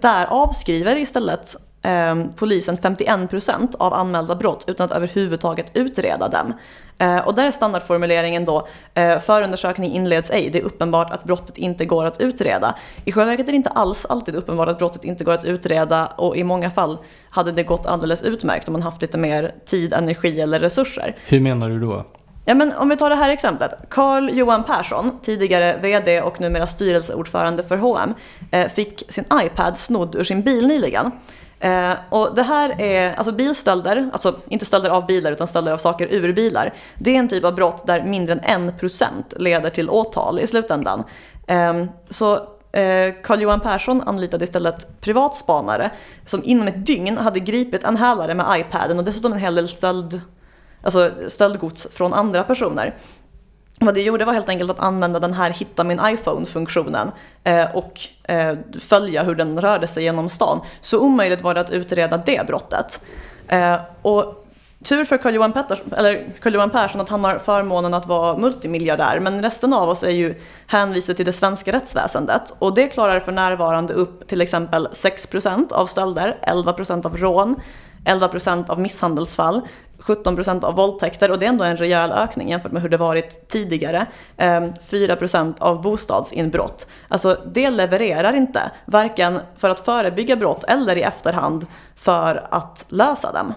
Där 0.00 0.26
avskriver 0.26 0.96
istället 0.96 1.56
eh, 1.84 2.24
polisen 2.36 2.76
51% 2.76 3.76
av 3.78 3.94
anmälda 3.94 4.34
brott 4.34 4.64
utan 4.66 4.84
att 4.84 4.92
överhuvudtaget 4.92 5.70
utreda 5.74 6.28
dem. 6.28 6.54
Eh, 6.98 7.18
och 7.18 7.34
där 7.34 7.46
är 7.46 7.50
standardformuleringen 7.50 8.44
då, 8.44 8.68
eh, 8.94 9.18
förundersökning 9.18 9.92
inleds 9.92 10.30
ej, 10.30 10.50
det 10.50 10.58
är 10.58 10.62
uppenbart 10.62 11.10
att 11.10 11.24
brottet 11.24 11.56
inte 11.56 11.84
går 11.84 12.04
att 12.04 12.20
utreda. 12.20 12.74
I 13.04 13.12
själva 13.12 13.30
verket 13.30 13.48
är 13.48 13.52
det 13.52 13.56
inte 13.56 13.70
alls 13.70 14.06
alltid 14.06 14.34
uppenbart 14.34 14.68
att 14.68 14.78
brottet 14.78 15.04
inte 15.04 15.24
går 15.24 15.32
att 15.32 15.44
utreda 15.44 16.06
och 16.06 16.36
i 16.36 16.44
många 16.44 16.70
fall 16.70 16.98
hade 17.30 17.52
det 17.52 17.62
gått 17.62 17.86
alldeles 17.86 18.22
utmärkt 18.22 18.68
om 18.68 18.72
man 18.72 18.82
haft 18.82 19.02
lite 19.02 19.18
mer 19.18 19.54
tid, 19.64 19.92
energi 19.92 20.40
eller 20.40 20.60
resurser. 20.60 21.16
Hur 21.26 21.40
menar 21.40 21.68
du 21.68 21.80
då? 21.80 22.04
Ja, 22.46 22.54
men 22.54 22.72
om 22.72 22.88
vi 22.88 22.96
tar 22.96 23.10
det 23.10 23.16
här 23.16 23.30
exemplet. 23.30 23.70
Carl 23.90 24.30
Johan 24.32 24.64
Persson, 24.64 25.18
tidigare 25.22 25.78
VD 25.82 26.20
och 26.20 26.40
numera 26.40 26.66
styrelseordförande 26.66 27.62
för 27.62 27.76
H&M, 27.76 28.14
fick 28.68 29.02
sin 29.08 29.24
iPad 29.32 29.78
snodd 29.78 30.14
ur 30.14 30.24
sin 30.24 30.42
bil 30.42 30.66
nyligen. 30.66 31.10
Eh, 31.64 31.92
och 32.08 32.34
det 32.34 32.42
här 32.42 32.80
är, 32.80 33.14
alltså 33.14 33.32
bilstölder, 33.32 34.10
alltså 34.12 34.36
inte 34.48 34.64
stölder 34.64 34.90
av 34.90 35.06
bilar 35.06 35.32
utan 35.32 35.46
stölder 35.46 35.72
av 35.72 35.78
saker 35.78 36.06
ur 36.10 36.32
bilar. 36.32 36.74
Det 36.98 37.10
är 37.10 37.18
en 37.18 37.28
typ 37.28 37.44
av 37.44 37.54
brott 37.54 37.86
där 37.86 38.04
mindre 38.04 38.34
än 38.34 38.70
1% 38.70 39.10
leder 39.36 39.70
till 39.70 39.90
åtal 39.90 40.40
i 40.40 40.46
slutändan. 40.46 41.04
Ehm, 41.46 41.80
eh, 41.80 41.86
så 42.10 42.48
Carl-Johan 43.22 43.60
Persson 43.60 44.00
anlitade 44.00 44.44
istället 44.44 45.00
privatspanare 45.00 45.90
som 46.24 46.40
inom 46.44 46.68
ett 46.68 46.86
dygn 46.86 47.18
hade 47.18 47.40
gripit 47.40 47.84
en 47.84 47.96
hälare 47.96 48.34
med 48.34 48.60
iPaden 48.60 48.98
och 48.98 49.04
dessutom 49.04 49.32
en 49.32 49.38
hel 49.38 49.54
del 49.54 49.68
stöld, 49.68 50.20
alltså 50.82 51.10
stöldgods 51.28 51.86
från 51.90 52.14
andra 52.14 52.42
personer. 52.42 52.96
Vad 53.80 53.94
det 53.94 54.02
gjorde 54.02 54.24
var 54.24 54.32
helt 54.32 54.48
enkelt 54.48 54.70
att 54.70 54.80
använda 54.80 55.20
den 55.20 55.34
här 55.34 55.50
hitta 55.50 55.84
min 55.84 56.00
iPhone-funktionen 56.04 57.10
eh, 57.44 57.76
och 57.76 58.00
eh, 58.22 58.54
följa 58.80 59.22
hur 59.22 59.34
den 59.34 59.60
rörde 59.60 59.86
sig 59.86 60.02
genom 60.02 60.28
stan. 60.28 60.60
Så 60.80 61.00
omöjligt 61.00 61.42
var 61.42 61.54
det 61.54 61.60
att 61.60 61.70
utreda 61.70 62.16
det 62.16 62.46
brottet. 62.46 63.00
Eh, 63.48 63.76
och 64.02 64.44
tur 64.84 65.04
för 65.04 65.18
Carl-Johan, 65.18 65.52
Carl 66.40 66.70
Persson 66.70 67.00
att 67.00 67.08
han 67.08 67.24
har 67.24 67.38
förmånen 67.38 67.94
att 67.94 68.06
vara 68.06 68.38
multimiljardär 68.38 69.20
men 69.20 69.42
resten 69.42 69.72
av 69.72 69.88
oss 69.88 70.02
är 70.02 70.10
ju 70.10 70.40
hänvisade 70.66 71.16
till 71.16 71.26
det 71.26 71.32
svenska 71.32 71.72
rättsväsendet 71.72 72.54
och 72.58 72.74
det 72.74 72.88
klarar 72.88 73.20
för 73.20 73.32
närvarande 73.32 73.92
upp 73.92 74.28
till 74.28 74.40
exempel 74.40 74.88
6% 74.92 75.72
av 75.72 75.86
stölder, 75.86 76.38
11% 76.42 77.06
av 77.06 77.16
rån, 77.16 77.56
11% 78.04 78.70
av 78.70 78.80
misshandelsfall, 78.80 79.60
17% 79.98 80.64
av 80.64 80.74
våldtäkter 80.74 81.30
och 81.30 81.38
det 81.38 81.46
är 81.46 81.48
ändå 81.48 81.64
en 81.64 81.76
rejäl 81.76 82.12
ökning 82.12 82.48
jämfört 82.48 82.72
med 82.72 82.82
hur 82.82 82.88
det 82.88 82.96
varit 82.96 83.48
tidigare. 83.48 84.06
Ehm, 84.36 84.72
4% 84.90 85.54
av 85.60 85.82
bostadsinbrott. 85.82 86.86
Alltså 87.08 87.40
det 87.52 87.70
levererar 87.70 88.32
inte, 88.32 88.70
varken 88.86 89.40
för 89.56 89.70
att 89.70 89.80
förebygga 89.80 90.36
brott 90.36 90.64
eller 90.64 90.96
i 90.96 91.02
efterhand 91.02 91.66
för 91.96 92.46
att 92.50 92.84
lösa 92.88 93.32
dem. 93.32 93.54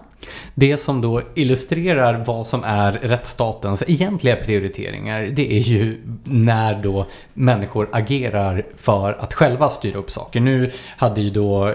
Det 0.53 0.77
som 0.77 1.01
då 1.01 1.21
illustrerar 1.35 2.23
vad 2.25 2.47
som 2.47 2.63
är 2.63 2.91
rättsstatens 2.91 3.83
egentliga 3.87 4.35
prioriteringar 4.35 5.21
det 5.21 5.53
är 5.53 5.59
ju 5.59 5.97
när 6.23 6.75
då 6.75 7.05
människor 7.33 7.89
agerar 7.91 8.65
för 8.75 9.13
att 9.19 9.33
själva 9.33 9.69
styra 9.69 9.99
upp 9.99 10.11
saker. 10.11 10.39
Nu 10.39 10.71
hade 10.97 11.21
ju 11.21 11.29
då 11.29 11.67
eh, 11.67 11.73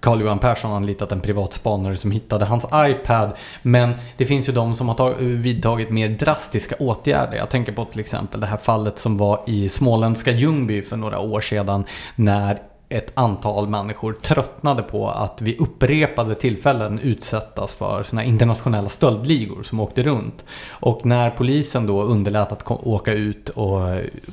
Carl-Johan 0.00 0.38
Persson 0.38 0.72
anlitat 0.72 1.12
en 1.12 1.20
privatspanare 1.20 1.96
som 1.96 2.10
hittade 2.10 2.44
hans 2.44 2.66
iPad. 2.74 3.32
Men 3.62 3.94
det 4.16 4.26
finns 4.26 4.48
ju 4.48 4.52
de 4.52 4.74
som 4.74 4.88
har 4.88 5.14
vidtagit 5.20 5.90
mer 5.90 6.08
drastiska 6.08 6.74
åtgärder. 6.78 7.36
Jag 7.36 7.50
tänker 7.50 7.72
på 7.72 7.84
till 7.84 8.00
exempel 8.00 8.40
det 8.40 8.46
här 8.46 8.56
fallet 8.56 8.98
som 8.98 9.16
var 9.16 9.40
i 9.46 9.68
småländska 9.68 10.30
Ljungby 10.30 10.82
för 10.82 10.96
några 10.96 11.18
år 11.18 11.40
sedan 11.40 11.84
när 12.16 12.58
ett 12.88 13.12
antal 13.14 13.68
människor 13.68 14.12
tröttnade 14.12 14.82
på 14.82 15.10
att 15.10 15.42
vid 15.42 15.60
upprepade 15.60 16.34
tillfällen 16.34 16.98
utsättas 16.98 17.74
för 17.74 18.02
såna 18.02 18.24
internationella 18.24 18.88
stöldligor 18.88 19.62
som 19.62 19.80
åkte 19.80 20.02
runt. 20.02 20.44
Och 20.68 21.06
när 21.06 21.30
polisen 21.30 21.86
då 21.86 22.02
underlät 22.02 22.52
att 22.52 22.62
åka 22.68 23.12
ut 23.12 23.48
och 23.48 23.80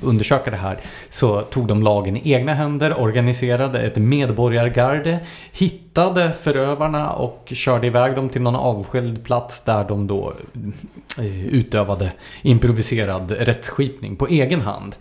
undersöka 0.02 0.52
det 0.52 0.58
här 0.58 0.78
så 1.10 1.42
tog 1.42 1.68
de 1.68 1.84
lagen 1.84 2.18
i 2.18 2.32
egna 2.32 2.54
händer, 2.54 3.02
organiserade 3.02 3.80
ett 3.80 3.98
medborgargarde, 3.98 5.20
hittade 5.52 6.34
förövarna 6.34 7.12
och 7.12 7.52
körde 7.56 7.88
iväg 7.88 8.16
dem 8.16 8.30
till 8.30 8.42
någon 8.42 8.56
avskild 8.56 9.24
plats 9.24 9.62
där 9.62 9.84
de 9.84 10.08
då 10.08 10.34
eh, 11.18 11.46
utövade 11.46 12.12
improviserad 12.42 13.32
rättsskipning 13.32 14.16
på 14.16 14.28
egen 14.28 14.62
hand. 14.62 14.96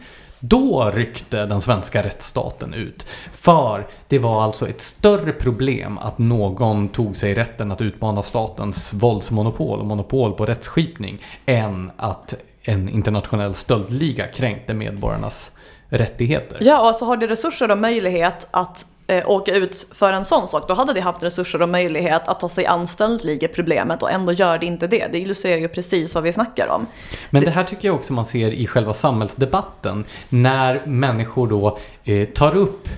Då 0.44 0.90
ryckte 0.94 1.46
den 1.46 1.60
svenska 1.60 2.02
rättsstaten 2.02 2.74
ut. 2.74 3.06
För 3.32 3.86
det 4.08 4.18
var 4.18 4.42
alltså 4.42 4.68
ett 4.68 4.80
större 4.80 5.32
problem 5.32 5.98
att 5.98 6.18
någon 6.18 6.88
tog 6.88 7.16
sig 7.16 7.34
rätten 7.34 7.72
att 7.72 7.80
utmana 7.80 8.22
statens 8.22 8.92
våldsmonopol 8.92 9.80
och 9.80 9.86
monopol 9.86 10.32
på 10.32 10.46
rättsskipning 10.46 11.22
än 11.46 11.90
att 11.96 12.34
en 12.62 12.88
internationell 12.88 13.54
stöldliga 13.54 14.26
kränkte 14.26 14.74
medborgarnas 14.74 15.52
rättigheter. 15.88 16.58
Ja, 16.60 16.80
och 16.80 16.86
alltså 16.86 17.04
har 17.04 17.16
det 17.16 17.26
resurser 17.26 17.70
och 17.70 17.78
möjlighet 17.78 18.48
att 18.50 18.86
eh, 19.06 19.30
åka 19.30 19.54
ut 19.54 19.86
för 19.92 20.12
en 20.12 20.24
sån 20.24 20.48
sak, 20.48 20.68
då 20.68 20.74
hade 20.74 20.92
de 20.92 21.00
haft 21.00 21.22
resurser 21.22 21.62
och 21.62 21.68
möjlighet 21.68 22.28
att 22.28 22.40
ta 22.40 22.48
sig 22.48 22.66
an 22.66 22.86
stöldligeproblemet 22.86 24.02
och 24.02 24.10
ändå 24.10 24.32
gör 24.32 24.58
det 24.58 24.66
inte 24.66 24.86
det. 24.86 25.08
Det 25.12 25.18
illustrerar 25.18 25.58
ju 25.58 25.68
precis 25.68 26.14
vad 26.14 26.24
vi 26.24 26.32
snackar 26.32 26.68
om. 26.68 26.86
Men 27.30 27.44
det 27.44 27.50
här 27.50 27.64
tycker 27.64 27.88
jag 27.88 27.94
också 27.94 28.12
man 28.12 28.26
ser 28.26 28.50
i 28.50 28.66
själva 28.66 28.94
samhällsdebatten. 28.94 30.04
När 30.28 30.82
människor 30.86 31.46
då 31.46 31.78
eh, 32.04 32.28
tar 32.28 32.56
upp 32.56 32.88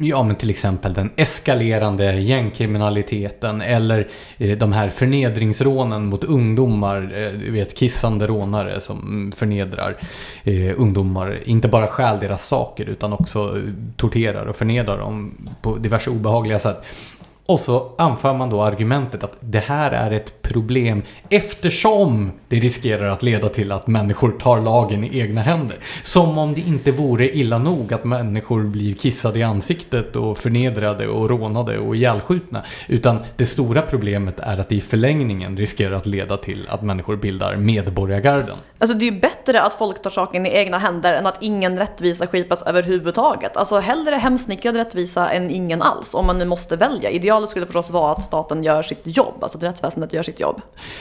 Ja, 0.00 0.22
men 0.22 0.36
till 0.36 0.50
exempel 0.50 0.94
den 0.94 1.10
eskalerande 1.16 2.20
gängkriminaliteten 2.20 3.60
eller 3.60 4.08
eh, 4.38 4.58
de 4.58 4.72
här 4.72 4.88
förnedringsrånen 4.88 6.06
mot 6.06 6.24
ungdomar. 6.24 7.02
Eh, 7.02 7.32
du 7.32 7.50
vet, 7.50 7.76
kissande 7.76 8.26
rånare 8.26 8.80
som 8.80 9.32
förnedrar 9.36 9.96
eh, 10.44 10.80
ungdomar. 10.80 11.38
Inte 11.44 11.68
bara 11.68 11.86
stjäl 11.86 12.20
deras 12.20 12.46
saker 12.46 12.84
utan 12.84 13.12
också 13.12 13.56
eh, 13.56 13.62
torterar 13.96 14.46
och 14.46 14.56
förnedrar 14.56 14.98
dem 14.98 15.34
på 15.62 15.76
diverse 15.76 16.10
obehagliga 16.10 16.58
sätt. 16.58 16.84
Och 17.48 17.60
så 17.60 17.92
anför 17.98 18.34
man 18.34 18.50
då 18.50 18.62
argumentet 18.62 19.24
att 19.24 19.36
det 19.40 19.58
här 19.58 19.90
är 19.90 20.10
ett 20.10 20.42
problem 20.42 21.02
eftersom 21.28 22.32
det 22.48 22.56
riskerar 22.56 23.08
att 23.08 23.22
leda 23.22 23.48
till 23.48 23.72
att 23.72 23.86
människor 23.86 24.30
tar 24.30 24.60
lagen 24.60 25.04
i 25.04 25.18
egna 25.18 25.40
händer. 25.40 25.76
Som 26.02 26.38
om 26.38 26.54
det 26.54 26.60
inte 26.60 26.90
vore 26.92 27.36
illa 27.36 27.58
nog 27.58 27.92
att 27.92 28.04
människor 28.04 28.62
blir 28.62 28.94
kissade 28.94 29.38
i 29.38 29.42
ansiktet 29.42 30.16
och 30.16 30.38
förnedrade 30.38 31.08
och 31.08 31.30
rånade 31.30 31.78
och 31.78 31.96
ihjälskjutna. 31.96 32.62
Utan 32.88 33.18
det 33.36 33.44
stora 33.44 33.82
problemet 33.82 34.40
är 34.40 34.58
att 34.58 34.68
det 34.68 34.74
i 34.74 34.80
förlängningen 34.80 35.56
riskerar 35.56 35.96
att 35.96 36.06
leda 36.06 36.36
till 36.36 36.66
att 36.68 36.82
människor 36.82 37.16
bildar 37.16 37.56
medborgargarden. 37.56 38.56
Alltså 38.78 38.96
det 38.96 39.08
är 39.08 39.12
ju 39.12 39.20
bättre 39.20 39.62
att 39.62 39.74
folk 39.74 40.02
tar 40.02 40.10
saken 40.10 40.46
i 40.46 40.56
egna 40.56 40.78
händer 40.78 41.14
än 41.14 41.26
att 41.26 41.42
ingen 41.42 41.78
rättvisa 41.78 42.26
skipas 42.26 42.62
överhuvudtaget. 42.62 43.56
Alltså 43.56 43.78
hellre 43.78 44.16
hemsnickrad 44.16 44.76
rättvisa 44.76 45.28
än 45.28 45.50
ingen 45.50 45.82
alls 45.82 46.14
om 46.14 46.26
man 46.26 46.38
nu 46.38 46.44
måste 46.44 46.76
välja. 46.76 47.10
Idealet 47.38 47.50
skulle 47.50 47.66
förstås 47.66 47.90
vara 47.90 48.12
att 48.12 48.24
staten 48.24 48.62
gör 48.62 48.82
sitt 48.82 49.00
jobb, 49.04 49.34
alltså 49.40 49.58
att 49.58 49.64
rättsväsendet 49.64 50.12
gör 50.12 50.22
sitt 50.22 50.40
jobb. 50.40 50.60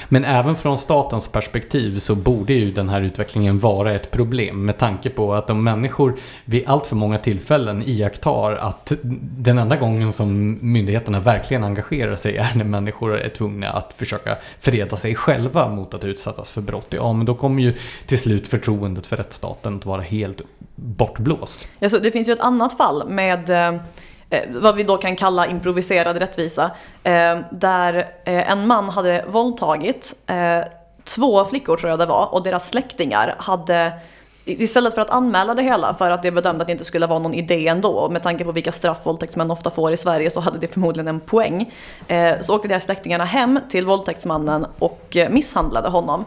Men 0.09 0.25
även 0.25 0.55
från 0.55 0.77
statens 0.77 1.27
perspektiv 1.27 1.99
så 1.99 2.15
borde 2.15 2.53
ju 2.53 2.71
den 2.71 2.89
här 2.89 3.01
utvecklingen 3.01 3.59
vara 3.59 3.93
ett 3.93 4.11
problem 4.11 4.65
med 4.65 4.77
tanke 4.77 5.09
på 5.09 5.33
att 5.33 5.49
om 5.49 5.63
människor 5.63 6.19
vid 6.45 6.63
allt 6.67 6.87
för 6.87 6.95
många 6.95 7.17
tillfällen 7.17 7.83
iakttar 7.85 8.53
att 8.53 8.93
den 9.37 9.57
enda 9.57 9.75
gången 9.75 10.13
som 10.13 10.59
myndigheterna 10.61 11.19
verkligen 11.19 11.63
engagerar 11.63 12.15
sig 12.15 12.37
är 12.37 12.55
när 12.55 12.65
människor 12.65 13.17
är 13.17 13.29
tvungna 13.29 13.69
att 13.69 13.93
försöka 13.93 14.37
freda 14.59 14.97
sig 14.97 15.15
själva 15.15 15.69
mot 15.69 15.93
att 15.93 16.03
utsättas 16.03 16.49
för 16.49 16.61
brott. 16.61 16.87
Ja, 16.89 17.13
men 17.13 17.25
då 17.25 17.35
kommer 17.35 17.63
ju 17.63 17.73
till 18.07 18.19
slut 18.19 18.47
förtroendet 18.47 19.05
för 19.05 19.17
rättsstaten 19.17 19.77
att 19.77 19.85
vara 19.85 20.01
helt 20.01 20.41
bortblåst. 20.75 21.67
Ja, 21.79 21.89
så 21.89 21.97
det 21.97 22.11
finns 22.11 22.29
ju 22.29 22.33
ett 22.33 22.39
annat 22.39 22.77
fall 22.77 23.09
med 23.09 23.49
eh, 23.49 23.81
Eh, 24.29 24.43
vad 24.49 24.75
vi 24.75 24.83
då 24.83 24.97
kan 24.97 25.15
kalla 25.15 25.47
improviserad 25.47 26.17
rättvisa. 26.17 26.71
Eh, 27.03 27.39
där 27.51 27.95
eh, 28.25 28.51
en 28.51 28.67
man 28.67 28.89
hade 28.89 29.25
våldtagit 29.27 30.13
två 31.03 31.45
flickor 31.45 31.77
tror 31.77 31.89
jag 31.89 31.99
det 31.99 32.05
var 32.05 32.33
och 32.33 32.43
deras 32.43 32.69
släktingar 32.69 33.35
hade 33.37 33.91
Istället 34.49 34.95
för 34.95 35.01
att 35.01 35.09
anmäla 35.09 35.53
det 35.53 35.63
hela 35.63 35.93
för 35.93 36.11
att 36.11 36.23
det 36.23 36.31
bedömde 36.31 36.61
att 36.61 36.67
det 36.67 36.71
inte 36.71 36.85
skulle 36.85 37.07
vara 37.07 37.19
någon 37.19 37.33
idé 37.33 37.67
ändå, 37.67 38.09
med 38.09 38.23
tanke 38.23 38.43
på 38.43 38.51
vilka 38.51 38.71
straff 38.71 38.97
våldtäktsmän 39.03 39.51
ofta 39.51 39.69
får 39.69 39.93
i 39.93 39.97
Sverige 39.97 40.29
så 40.29 40.39
hade 40.39 40.59
det 40.59 40.67
förmodligen 40.67 41.07
en 41.07 41.19
poäng. 41.19 41.73
Så 42.41 42.55
åkte 42.55 42.67
deras 42.67 42.83
släktingarna 42.83 43.25
hem 43.25 43.59
till 43.69 43.85
våldtäktsmannen 43.85 44.65
och 44.79 45.17
misshandlade 45.29 45.89
honom. 45.89 46.25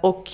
Och 0.00 0.24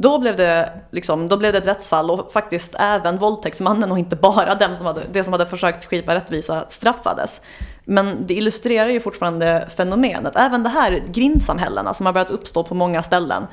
då 0.00 0.18
blev, 0.18 0.36
det, 0.36 0.72
liksom, 0.90 1.28
då 1.28 1.36
blev 1.36 1.52
det 1.52 1.58
ett 1.58 1.66
rättsfall 1.66 2.10
och 2.10 2.32
faktiskt 2.32 2.74
även 2.78 3.18
våldtäktsmannen 3.18 3.92
och 3.92 3.98
inte 3.98 4.16
bara 4.16 4.54
den 4.54 4.76
som 4.76 4.86
hade, 4.86 5.00
det 5.12 5.24
som 5.24 5.32
hade 5.32 5.46
försökt 5.46 5.84
skipa 5.84 6.14
rättvisa 6.14 6.64
straffades. 6.68 7.42
Men 7.84 8.26
det 8.26 8.34
illustrerar 8.34 8.88
ju 8.88 9.00
fortfarande 9.00 9.68
fenomenet. 9.76 10.36
Även 10.36 10.62
det 10.62 10.68
här 10.68 11.02
grindsamhällena 11.06 11.94
som 11.94 12.06
har 12.06 12.12
börjat 12.12 12.30
uppstå 12.30 12.64
på 12.64 12.74
många 12.74 13.02
ställen. 13.02 13.46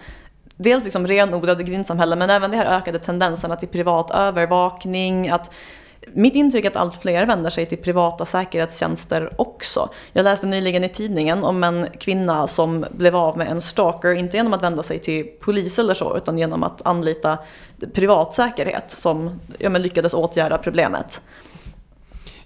Dels 0.57 0.83
liksom 0.83 1.07
renodlade 1.07 1.63
grindsamhällen 1.63 2.19
men 2.19 2.29
även 2.29 2.51
de 2.51 2.57
här 2.57 2.77
ökade 2.77 2.99
tendenserna 2.99 3.55
till 3.55 3.67
privat 3.67 4.11
övervakning, 4.11 5.29
att 5.29 5.51
mitt 6.13 6.35
intryck 6.35 6.65
är 6.65 6.69
att 6.69 6.75
allt 6.75 6.95
fler 6.95 7.25
vänder 7.25 7.49
sig 7.49 7.65
till 7.65 7.77
privata 7.77 8.25
säkerhetstjänster 8.25 9.33
också. 9.35 9.89
Jag 10.13 10.23
läste 10.23 10.47
nyligen 10.47 10.83
i 10.83 10.89
tidningen 10.89 11.43
om 11.43 11.63
en 11.63 11.87
kvinna 11.99 12.47
som 12.47 12.85
blev 12.91 13.15
av 13.15 13.37
med 13.37 13.47
en 13.47 13.61
stalker, 13.61 14.11
inte 14.11 14.37
genom 14.37 14.53
att 14.53 14.63
vända 14.63 14.83
sig 14.83 14.99
till 14.99 15.27
polis 15.39 15.79
eller 15.79 15.93
så, 15.93 16.17
utan 16.17 16.37
genom 16.37 16.63
att 16.63 16.87
anlita 16.87 17.37
privat 17.93 18.33
säkerhet 18.33 18.91
som 18.91 19.39
ja, 19.57 19.69
men 19.69 19.81
lyckades 19.81 20.13
åtgärda 20.13 20.57
problemet. 20.57 21.21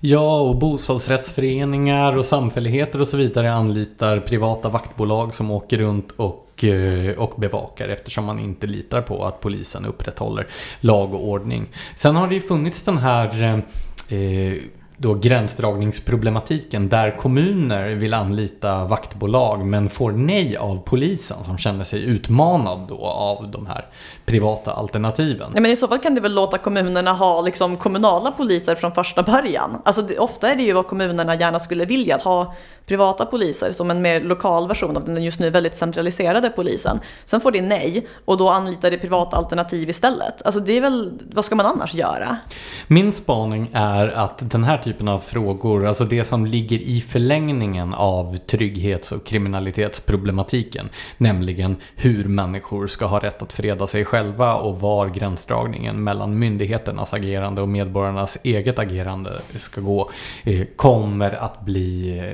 Ja, 0.02 0.40
och 0.42 0.56
bostadsrättsföreningar 0.56 2.18
och 2.18 2.26
samfälligheter 2.26 3.02
och 3.02 3.08
så 3.08 3.18
vidare 3.18 3.54
anlitar 3.54 4.20
privata 4.20 4.70
vaktbolag 4.70 5.34
som 5.34 5.52
åker 5.52 5.78
runt 5.78 6.12
och, 6.12 6.64
eh, 6.64 7.20
och 7.20 7.40
bevakar 7.40 7.90
eftersom 7.90 8.26
man 8.26 8.40
inte 8.40 8.68
litar 8.68 9.02
på 9.02 9.26
att 9.26 9.42
polisen 9.42 9.86
upprätthåller 9.86 10.48
lag 10.80 11.14
och 11.14 11.28
ordning. 11.28 11.68
Sen 11.96 12.16
har 12.16 12.28
det 12.28 12.36
ju 12.36 12.42
funnits 12.42 12.84
den 12.84 12.98
här 12.98 13.64
eh, 14.10 14.54
då 15.02 15.14
gränsdragningsproblematiken 15.14 16.90
där 16.90 17.18
kommuner 17.18 17.90
vill 17.90 18.14
anlita 18.14 18.86
vaktbolag 18.86 19.66
men 19.66 19.90
får 19.90 20.12
nej 20.12 20.58
av 20.58 20.78
polisen 20.86 21.38
som 21.44 21.58
känner 21.58 21.84
sig 21.84 22.04
utmanad 22.04 22.80
då 22.88 23.06
av 23.06 23.52
de 23.52 23.68
här 23.68 23.86
privata 24.26 24.74
alternativen. 24.74 25.52
Ja, 25.56 25.62
men 25.62 25.72
I 25.72 25.76
så 25.76 25.88
fall 25.88 26.00
kan 26.00 26.16
det 26.16 26.22
väl 26.22 26.34
låta 26.34 26.58
kommunerna 26.58 27.14
ha 27.14 27.42
liksom 27.42 27.78
kommunala 27.78 28.32
poliser 28.32 28.76
från 28.76 28.92
första 28.92 29.24
början. 29.24 29.82
Alltså 29.86 30.02
det, 30.02 30.18
ofta 30.18 30.52
är 30.52 30.56
det 30.56 30.64
ju 30.64 30.74
vad 30.74 30.88
kommunerna 30.88 31.36
gärna 31.36 31.60
skulle 31.60 31.86
vilja, 31.86 32.16
att 32.16 32.22
ha 32.22 32.56
privata 32.90 33.26
poliser 33.26 33.72
som 33.72 33.92
en 33.92 34.02
mer 34.02 34.20
lokal 34.20 34.68
version 34.68 34.98
av 34.98 35.06
den 35.06 35.24
just 35.24 35.40
nu 35.40 35.50
väldigt 35.50 35.78
centraliserade 35.78 36.50
polisen. 36.50 37.00
Sen 37.26 37.42
får 37.42 37.52
det 37.52 37.62
nej 37.62 38.08
och 38.26 38.38
då 38.38 38.50
anlitar 38.50 38.92
det 38.92 38.98
privata 38.98 39.38
alternativ 39.38 39.90
istället. 39.90 40.42
Alltså 40.46 40.60
det 40.60 40.78
är 40.78 40.82
väl, 40.82 41.12
vad 41.34 41.46
ska 41.46 41.56
man 41.56 41.66
annars 41.66 41.94
göra? 41.94 42.38
Min 42.88 43.12
spaning 43.12 43.70
är 43.74 44.08
att 44.08 44.52
den 44.52 44.64
här 44.64 44.78
typen 44.78 45.08
av 45.08 45.20
frågor, 45.20 45.86
alltså 45.86 46.04
det 46.04 46.24
som 46.24 46.46
ligger 46.46 46.78
i 46.78 47.02
förlängningen 47.02 47.94
av 47.94 48.36
trygghets 48.36 49.12
och 49.12 49.26
kriminalitetsproblematiken, 49.26 50.90
nämligen 51.18 51.76
hur 51.96 52.26
människor 52.26 52.88
ska 52.88 53.06
ha 53.06 53.20
rätt 53.20 53.42
att 53.42 53.54
freda 53.54 53.88
sig 53.88 54.06
själva 54.06 54.56
och 54.56 54.80
var 54.80 55.08
gränsdragningen 55.08 56.04
mellan 56.04 56.40
myndigheternas 56.40 57.14
agerande 57.14 57.62
och 57.62 57.70
medborgarnas 57.70 58.38
eget 58.44 58.80
agerande 58.80 59.32
ska 59.58 59.82
gå, 59.82 60.10
eh, 60.44 60.66
kommer 60.76 61.32
att 61.32 61.62
bli 61.62 62.20
eh, 62.20 62.34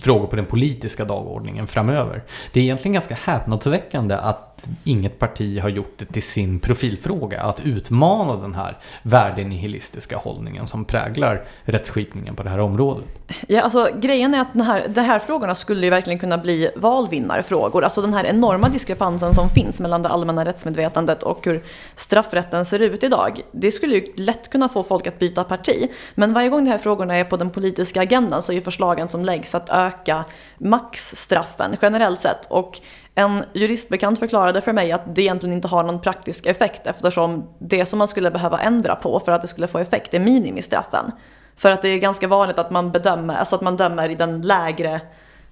frågor 0.00 0.26
på 0.26 0.36
den 0.36 0.46
politiska 0.46 1.04
dagordningen 1.04 1.66
framöver. 1.66 2.22
Det 2.52 2.60
är 2.60 2.64
egentligen 2.64 2.92
ganska 2.92 3.14
häpnadsväckande 3.14 4.14
att 4.14 4.68
inget 4.84 5.18
parti 5.18 5.60
har 5.60 5.68
gjort 5.68 5.94
det 5.96 6.04
till 6.04 6.22
sin 6.22 6.60
profilfråga 6.60 7.42
att 7.42 7.60
utmana 7.60 8.36
den 8.36 8.54
här 8.54 8.78
värdenihilistiska 9.02 10.16
hållningen 10.16 10.66
som 10.66 10.84
präglar 10.84 11.44
rättsskipningen 11.64 12.36
på 12.36 12.42
det 12.42 12.50
här 12.50 12.58
området. 12.58 13.04
Ja, 13.48 13.62
alltså 13.62 13.88
grejen 14.00 14.34
är 14.34 14.40
att 14.40 14.52
den 14.52 14.62
här, 14.62 14.88
de 14.88 15.00
här 15.00 15.18
frågorna 15.18 15.54
skulle 15.54 15.86
ju 15.86 15.90
verkligen 15.90 16.18
kunna 16.18 16.38
bli 16.38 16.70
valvinnarfrågor. 16.76 17.84
Alltså 17.84 18.00
den 18.00 18.14
här 18.14 18.24
enorma 18.24 18.68
diskrepansen 18.68 19.34
som 19.34 19.48
finns 19.48 19.80
mellan 19.80 20.02
det 20.02 20.08
allmänna 20.08 20.44
rättsmedvetandet 20.44 21.22
och 21.22 21.46
hur 21.46 21.64
straffrätten 21.96 22.64
ser 22.64 22.78
ut 22.78 23.04
idag. 23.04 23.40
Det 23.52 23.72
skulle 23.72 23.94
ju 23.94 24.12
lätt 24.16 24.50
kunna 24.50 24.68
få 24.68 24.82
folk 24.82 25.06
att 25.06 25.18
byta 25.18 25.44
parti. 25.44 25.90
Men 26.14 26.32
varje 26.32 26.48
gång 26.48 26.64
de 26.64 26.70
här 26.70 26.78
frågorna 26.78 27.16
är 27.16 27.24
på 27.24 27.36
den 27.36 27.50
politiska 27.50 28.00
agendan 28.00 28.42
så 28.42 28.52
är 28.52 28.56
ju 28.56 28.62
förslagen 28.62 29.08
som 29.08 29.24
läggs 29.24 29.39
att 29.54 29.70
öka 29.70 30.24
maxstraffen 30.58 31.76
generellt 31.82 32.20
sett. 32.20 32.46
Och 32.50 32.80
en 33.14 33.44
juristbekant 33.52 34.18
förklarade 34.18 34.60
för 34.60 34.72
mig 34.72 34.92
att 34.92 35.14
det 35.14 35.22
egentligen 35.22 35.54
inte 35.54 35.68
har 35.68 35.84
någon 35.84 36.00
praktisk 36.00 36.46
effekt 36.46 36.86
eftersom 36.86 37.48
det 37.58 37.86
som 37.86 37.98
man 37.98 38.08
skulle 38.08 38.30
behöva 38.30 38.58
ändra 38.58 38.96
på 38.96 39.20
för 39.20 39.32
att 39.32 39.42
det 39.42 39.48
skulle 39.48 39.68
få 39.68 39.78
effekt 39.78 40.14
är 40.14 40.20
minimistraffen. 40.20 41.12
För 41.56 41.72
att 41.72 41.82
det 41.82 41.88
är 41.88 41.98
ganska 41.98 42.28
vanligt 42.28 42.58
att 42.58 42.70
man 42.70 42.92
bedömer, 42.92 43.36
alltså 43.36 43.56
att 43.56 43.62
man 43.62 43.76
dömer 43.76 44.08
i 44.08 44.14
den 44.14 44.42
lägre, 44.42 45.00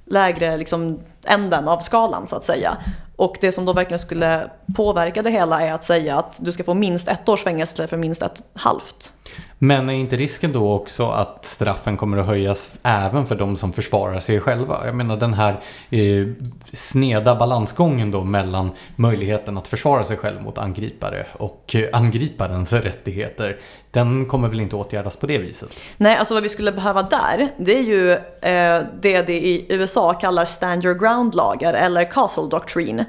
lägre 0.05 0.57
liksom 0.57 1.01
änden 1.25 1.69
av 1.69 1.79
skalan 1.79 2.27
så 2.27 2.37
att 2.37 2.45
säga. 2.45 2.77
Och 3.19 3.37
det 3.41 3.53
som 3.53 3.65
då 3.65 3.73
verkligen 3.73 3.99
skulle 3.99 4.51
påverka 4.77 5.23
det 5.23 5.31
hela 5.31 5.63
är 5.63 5.73
att 5.73 5.85
säga 5.85 6.19
att 6.19 6.39
du 6.41 6.53
ska 6.53 6.65
få 6.65 6.75
minst 6.75 7.09
ett 7.09 7.29
års 7.29 7.45
fängelse 7.45 7.87
för 7.87 7.97
minst 7.97 8.23
ett 8.23 8.43
halvt. 8.55 9.13
Men 9.59 9.91
är 9.91 9.95
inte 9.95 10.17
risken 10.17 10.53
då 10.53 10.73
också 10.73 11.09
att 11.09 11.45
straffen 11.45 11.97
kommer 11.97 12.19
att 12.19 12.27
höjas 12.27 12.73
även 12.83 13.27
för 13.27 13.35
de 13.35 13.57
som 13.57 13.73
försvarar 13.73 14.21
sig 14.21 14.41
själva? 14.41 14.87
Jag 14.87 14.95
menar 14.95 15.17
den 15.17 15.35
här 15.35 15.61
eh, 15.91 16.27
sneda 16.73 17.35
balansgången 17.35 18.11
då 18.11 18.25
mellan 18.25 18.71
möjligheten 18.97 19.59
att 19.59 19.69
försvara 19.69 20.05
sig 20.05 20.17
själv 20.17 20.43
mot 20.43 20.59
angripare 20.59 21.27
och 21.33 21.75
eh, 21.75 21.89
angriparens 21.93 22.73
rättigheter. 22.73 23.57
Den 23.99 24.27
kommer 24.27 24.49
väl 24.49 24.61
inte 24.61 24.77
åtgärdas 24.77 25.17
på 25.17 25.27
det 25.27 25.39
viset? 25.39 25.83
Nej, 25.97 26.17
alltså 26.17 26.35
vad 26.35 26.43
vi 26.43 26.49
skulle 26.49 26.73
behöva 26.73 27.03
där, 27.03 27.49
det 27.59 27.79
är 27.79 27.83
ju 27.83 28.13
eh, 28.13 28.87
det 29.01 29.23
det 29.23 29.47
i 29.47 29.67
USA 29.69 30.15
kallar 30.15 30.45
stand 30.45 30.85
your 30.85 30.95
ground-lagar 30.99 31.75
eller 31.75 32.11
castle 32.11 32.49
doctrine. 32.51 33.05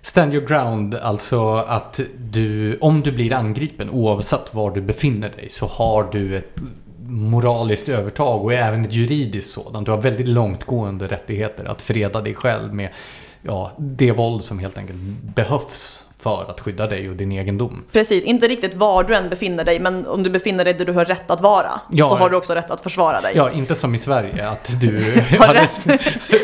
Stand 0.00 0.34
your 0.34 0.46
ground, 0.46 0.94
alltså 0.94 1.54
att 1.54 2.00
du, 2.18 2.78
om 2.80 3.02
du 3.02 3.12
blir 3.12 3.32
angripen 3.32 3.90
oavsett 3.90 4.54
var 4.54 4.70
du 4.70 4.80
befinner 4.80 5.28
dig 5.28 5.48
så 5.50 5.66
har 5.66 6.08
du 6.12 6.36
ett 6.36 6.56
moraliskt 7.08 7.88
övertag 7.88 8.44
och 8.44 8.52
även 8.52 8.84
ett 8.84 8.92
juridiskt 8.92 9.50
sådant. 9.50 9.86
Du 9.86 9.92
har 9.92 9.98
väldigt 9.98 10.28
långtgående 10.28 11.06
rättigheter 11.06 11.64
att 11.64 11.82
freda 11.82 12.20
dig 12.20 12.34
själv 12.34 12.74
med 12.74 12.90
ja, 13.42 13.72
det 13.78 14.12
våld 14.12 14.44
som 14.44 14.58
helt 14.58 14.78
enkelt 14.78 14.98
behövs 15.34 16.05
för 16.26 16.50
att 16.50 16.60
skydda 16.60 16.86
dig 16.86 17.10
och 17.10 17.16
din 17.16 17.32
egendom. 17.32 17.84
Precis, 17.92 18.24
inte 18.24 18.48
riktigt 18.48 18.74
var 18.74 19.04
du 19.04 19.14
än 19.14 19.28
befinner 19.28 19.64
dig, 19.64 19.80
men 19.80 20.06
om 20.06 20.22
du 20.22 20.30
befinner 20.30 20.64
dig 20.64 20.74
där 20.74 20.84
du 20.84 20.92
har 20.92 21.04
rätt 21.04 21.30
att 21.30 21.40
vara, 21.40 21.80
ja, 21.90 22.08
så 22.08 22.14
har 22.14 22.30
du 22.30 22.36
också 22.36 22.54
rätt 22.54 22.70
att 22.70 22.80
försvara 22.80 23.20
dig. 23.20 23.32
Ja, 23.36 23.50
inte 23.50 23.74
som 23.74 23.94
i 23.94 23.98
Sverige, 23.98 24.48
att 24.48 24.80
du 24.80 24.96
har 25.38 25.54
rätt, 25.54 25.86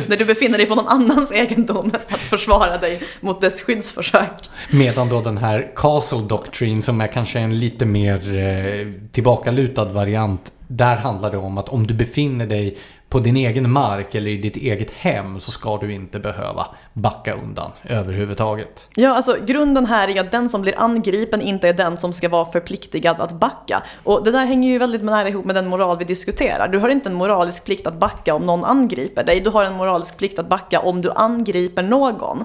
när 0.09 0.17
du 0.17 0.25
befinner 0.25 0.59
dig 0.59 0.67
på 0.67 0.75
någon 0.75 0.89
annans 0.89 1.33
egendom, 1.33 1.91
att 2.09 2.21
försvara 2.21 2.79
dig 2.79 3.03
mot 3.21 3.41
dess 3.41 3.63
skyddsförsök. 3.63 4.31
Medan 4.71 5.09
då 5.09 5.21
den 5.21 5.39
här 5.39 5.73
Castle 5.77 6.23
Doctrine, 6.29 6.83
som 6.83 7.01
är 7.01 7.07
kanske 7.07 7.39
en 7.39 7.59
lite 7.59 7.87
mer 7.87 8.39
eh, 8.39 8.87
tillbakalutad 9.13 9.85
variant, 9.85 10.53
där 10.69 10.97
handlar 10.97 11.31
det 11.31 11.39
om 11.39 11.59
att 11.59 11.69
om 11.69 11.87
du 11.87 11.95
befinner 11.95 12.47
dig 12.47 12.79
på 13.13 13.19
din 13.19 13.37
egen 13.37 13.71
mark 13.71 14.15
eller 14.15 14.31
i 14.31 14.37
ditt 14.37 14.57
eget 14.57 14.91
hem 14.91 15.41
så 15.41 15.53
ska 15.53 15.77
du 15.77 15.93
inte 15.93 16.19
behöva 16.19 16.67
backa 16.93 17.35
undan 17.35 17.71
överhuvudtaget. 17.83 18.89
Ja, 18.95 19.15
alltså 19.15 19.37
grunden 19.47 19.87
här 19.87 20.09
är 20.09 20.21
att 20.21 20.33
den 20.33 20.49
som 20.49 20.63
blir 20.63 20.75
angripen 20.77 21.41
inte 21.41 21.69
är 21.69 21.73
den 21.73 21.99
som 21.99 22.13
ska 22.13 22.29
vara 22.29 22.45
förpliktigad 22.45 23.21
att 23.21 23.33
backa. 23.33 23.83
Och 24.03 24.25
det 24.25 24.31
där 24.31 24.47
hänger 24.47 24.71
ju 24.71 24.79
väldigt 24.79 25.03
nära 25.03 25.29
ihop 25.29 25.45
med 25.45 25.55
den 25.55 25.69
moral 25.69 25.99
vi 25.99 26.05
diskuterar. 26.05 26.69
Du 26.69 26.79
har 26.79 26.89
inte 26.89 27.09
en 27.09 27.15
moralisk 27.15 27.65
plikt 27.65 27.87
att 27.87 27.99
backa 27.99 28.35
om 28.35 28.47
någon 28.47 28.65
angriper 28.65 29.25
dig. 29.25 29.41
Du 29.41 29.51
har 29.51 29.65
en 29.65 29.75
moralisk 29.75 30.17
plikt 30.17 30.39
att 30.39 30.49
backa 30.49 30.81
om 30.81 31.01
du 31.01 31.11
angriper 31.11 31.83
någon. 31.83 32.45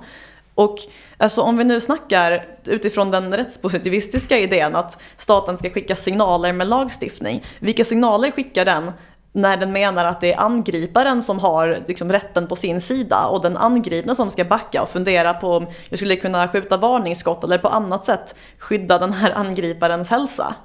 Och 0.55 0.77
alltså, 1.17 1.41
om 1.41 1.57
vi 1.57 1.63
nu 1.63 1.81
snackar 1.81 2.45
utifrån 2.65 3.11
den 3.11 3.37
rättspositivistiska 3.37 4.37
idén 4.37 4.75
att 4.75 5.01
staten 5.17 5.57
ska 5.57 5.69
skicka 5.69 5.95
signaler 5.95 6.53
med 6.53 6.67
lagstiftning. 6.67 7.43
Vilka 7.59 7.85
signaler 7.85 8.31
skickar 8.31 8.65
den 8.65 8.91
när 9.37 9.57
den 9.57 9.71
menar 9.71 10.05
att 10.05 10.21
det 10.21 10.33
är 10.33 10.39
angriparen 10.39 11.23
som 11.23 11.39
har 11.39 11.83
liksom 11.87 12.11
rätten 12.11 12.47
på 12.47 12.55
sin 12.55 12.81
sida 12.81 13.25
och 13.25 13.41
den 13.41 13.57
angripna 13.57 14.15
som 14.15 14.31
ska 14.31 14.43
backa 14.43 14.81
och 14.81 14.89
fundera 14.89 15.33
på 15.33 15.47
om 15.47 15.67
jag 15.89 15.99
skulle 15.99 16.15
kunna 16.15 16.47
skjuta 16.47 16.77
varningsskott 16.77 17.43
eller 17.43 17.57
på 17.57 17.67
annat 17.67 18.05
sätt 18.05 18.35
skydda 18.57 18.99
den 18.99 19.13
här 19.13 19.31
angriparens 19.31 20.09
hälsa. 20.09 20.55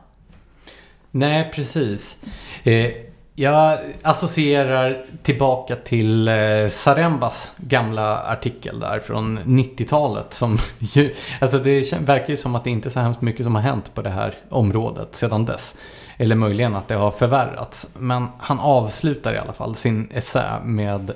Nej, 1.10 1.50
precis. 1.54 2.16
Eh, 2.62 2.90
jag 3.34 3.78
associerar 4.02 5.04
tillbaka 5.22 5.76
till 5.76 6.28
eh, 6.28 6.68
Sarembas 6.70 7.50
gamla 7.56 8.18
artikel 8.22 8.80
där 8.80 9.00
från 9.00 9.38
90-talet. 9.38 10.34
Som 10.34 10.58
ju, 10.78 11.14
alltså 11.40 11.58
det 11.58 11.92
verkar 11.92 12.28
ju 12.28 12.36
som 12.36 12.54
att 12.54 12.64
det 12.64 12.70
inte 12.70 12.88
är 12.88 12.90
så 12.90 13.00
hemskt 13.00 13.22
mycket 13.22 13.44
som 13.44 13.54
har 13.54 13.62
hänt 13.62 13.94
på 13.94 14.02
det 14.02 14.10
här 14.10 14.34
området 14.48 15.16
sedan 15.16 15.44
dess. 15.44 15.76
Eller 16.16 16.36
möjligen 16.36 16.74
att 16.74 16.88
det 16.88 16.94
har 16.94 17.10
förvärrats. 17.10 17.88
Men 17.98 18.26
han 18.38 18.60
avslutar 18.60 19.34
i 19.34 19.38
alla 19.38 19.52
fall 19.52 19.76
sin 19.76 20.10
essä 20.14 20.60
med 20.64 21.12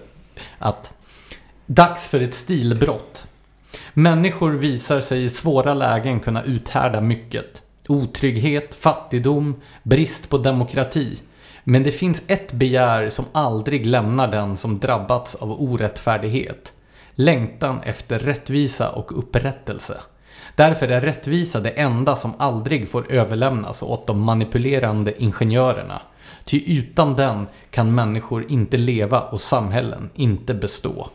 att 0.58 0.92
Dags 1.66 2.08
för 2.08 2.20
ett 2.20 2.34
stilbrott. 2.34 3.26
Människor 3.94 4.52
visar 4.52 5.00
sig 5.00 5.24
i 5.24 5.28
svåra 5.28 5.74
lägen 5.74 6.20
kunna 6.20 6.42
uthärda 6.42 7.00
mycket. 7.00 7.62
Otrygghet, 7.88 8.74
fattigdom, 8.74 9.54
brist 9.82 10.30
på 10.30 10.38
demokrati. 10.38 11.18
Men 11.68 11.82
det 11.82 11.92
finns 11.92 12.22
ett 12.26 12.52
begär 12.52 13.10
som 13.10 13.24
aldrig 13.32 13.86
lämnar 13.86 14.28
den 14.28 14.56
som 14.56 14.78
drabbats 14.78 15.34
av 15.34 15.62
orättfärdighet. 15.62 16.72
Längtan 17.14 17.80
efter 17.82 18.18
rättvisa 18.18 18.90
och 18.90 19.18
upprättelse. 19.18 20.00
Därför 20.54 20.88
är 20.88 21.00
rättvisa 21.00 21.60
det 21.60 21.70
enda 21.70 22.16
som 22.16 22.34
aldrig 22.38 22.88
får 22.88 23.12
överlämnas 23.12 23.82
åt 23.82 24.06
de 24.06 24.20
manipulerande 24.20 25.22
ingenjörerna. 25.22 26.02
Ty 26.44 26.78
utan 26.78 27.16
den 27.16 27.46
kan 27.70 27.94
människor 27.94 28.50
inte 28.50 28.76
leva 28.76 29.20
och 29.20 29.40
samhällen 29.40 30.10
inte 30.14 30.54
bestå. 30.54 31.08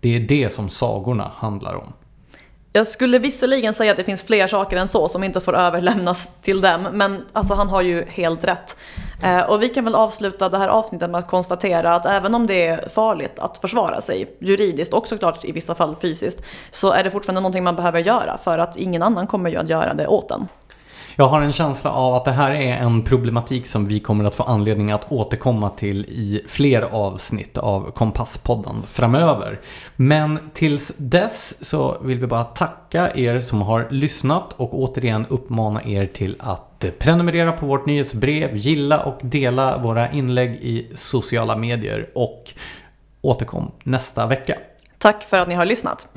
Det 0.00 0.16
är 0.16 0.20
det 0.20 0.52
som 0.52 0.68
sagorna 0.68 1.30
handlar 1.34 1.74
om. 1.74 1.92
Jag 2.76 2.86
skulle 2.86 3.18
visserligen 3.18 3.74
säga 3.74 3.90
att 3.90 3.96
det 3.96 4.04
finns 4.04 4.22
fler 4.22 4.46
saker 4.46 4.76
än 4.76 4.88
så 4.88 5.08
som 5.08 5.24
inte 5.24 5.40
får 5.40 5.56
överlämnas 5.56 6.30
till 6.42 6.60
dem, 6.60 6.88
men 6.92 7.24
alltså 7.32 7.54
han 7.54 7.68
har 7.68 7.82
ju 7.82 8.04
helt 8.08 8.44
rätt. 8.44 8.76
Eh, 9.22 9.40
och 9.40 9.62
vi 9.62 9.68
kan 9.68 9.84
väl 9.84 9.94
avsluta 9.94 10.48
det 10.48 10.58
här 10.58 10.68
avsnittet 10.68 11.10
med 11.10 11.18
att 11.18 11.26
konstatera 11.26 11.94
att 11.94 12.06
även 12.06 12.34
om 12.34 12.46
det 12.46 12.66
är 12.66 12.88
farligt 12.88 13.38
att 13.38 13.58
försvara 13.58 14.00
sig 14.00 14.36
juridiskt 14.38 14.94
och 14.94 15.06
såklart 15.08 15.44
i 15.44 15.52
vissa 15.52 15.74
fall 15.74 15.96
fysiskt, 16.02 16.42
så 16.70 16.92
är 16.92 17.04
det 17.04 17.10
fortfarande 17.10 17.40
någonting 17.40 17.64
man 17.64 17.76
behöver 17.76 18.00
göra 18.00 18.38
för 18.44 18.58
att 18.58 18.76
ingen 18.76 19.02
annan 19.02 19.26
kommer 19.26 19.50
ju 19.50 19.56
att 19.56 19.68
göra 19.68 19.94
det 19.94 20.06
åt 20.06 20.30
en. 20.30 20.48
Jag 21.16 21.28
har 21.28 21.40
en 21.40 21.52
känsla 21.52 21.90
av 21.92 22.14
att 22.14 22.24
det 22.24 22.32
här 22.32 22.50
är 22.50 22.72
en 22.72 23.02
problematik 23.02 23.66
som 23.66 23.84
vi 23.84 24.00
kommer 24.00 24.24
att 24.24 24.34
få 24.34 24.42
anledning 24.42 24.90
att 24.90 25.12
återkomma 25.12 25.70
till 25.70 26.04
i 26.04 26.44
fler 26.48 26.82
avsnitt 26.82 27.58
av 27.58 27.90
Kompasspodden 27.90 28.82
framöver. 28.88 29.60
Men 29.96 30.38
tills 30.52 30.92
dess 30.96 31.64
så 31.64 31.96
vill 32.02 32.18
vi 32.18 32.26
bara 32.26 32.44
tacka 32.44 33.16
er 33.16 33.40
som 33.40 33.62
har 33.62 33.86
lyssnat 33.90 34.52
och 34.52 34.78
återigen 34.78 35.26
uppmana 35.28 35.84
er 35.84 36.06
till 36.06 36.36
att 36.38 36.84
prenumerera 36.98 37.52
på 37.52 37.66
vårt 37.66 37.86
nyhetsbrev, 37.86 38.56
gilla 38.56 39.04
och 39.04 39.18
dela 39.22 39.78
våra 39.78 40.12
inlägg 40.12 40.50
i 40.50 40.90
sociala 40.94 41.56
medier 41.56 42.10
och 42.14 42.52
återkom 43.20 43.70
nästa 43.82 44.26
vecka. 44.26 44.54
Tack 44.98 45.22
för 45.22 45.38
att 45.38 45.48
ni 45.48 45.54
har 45.54 45.64
lyssnat. 45.64 46.08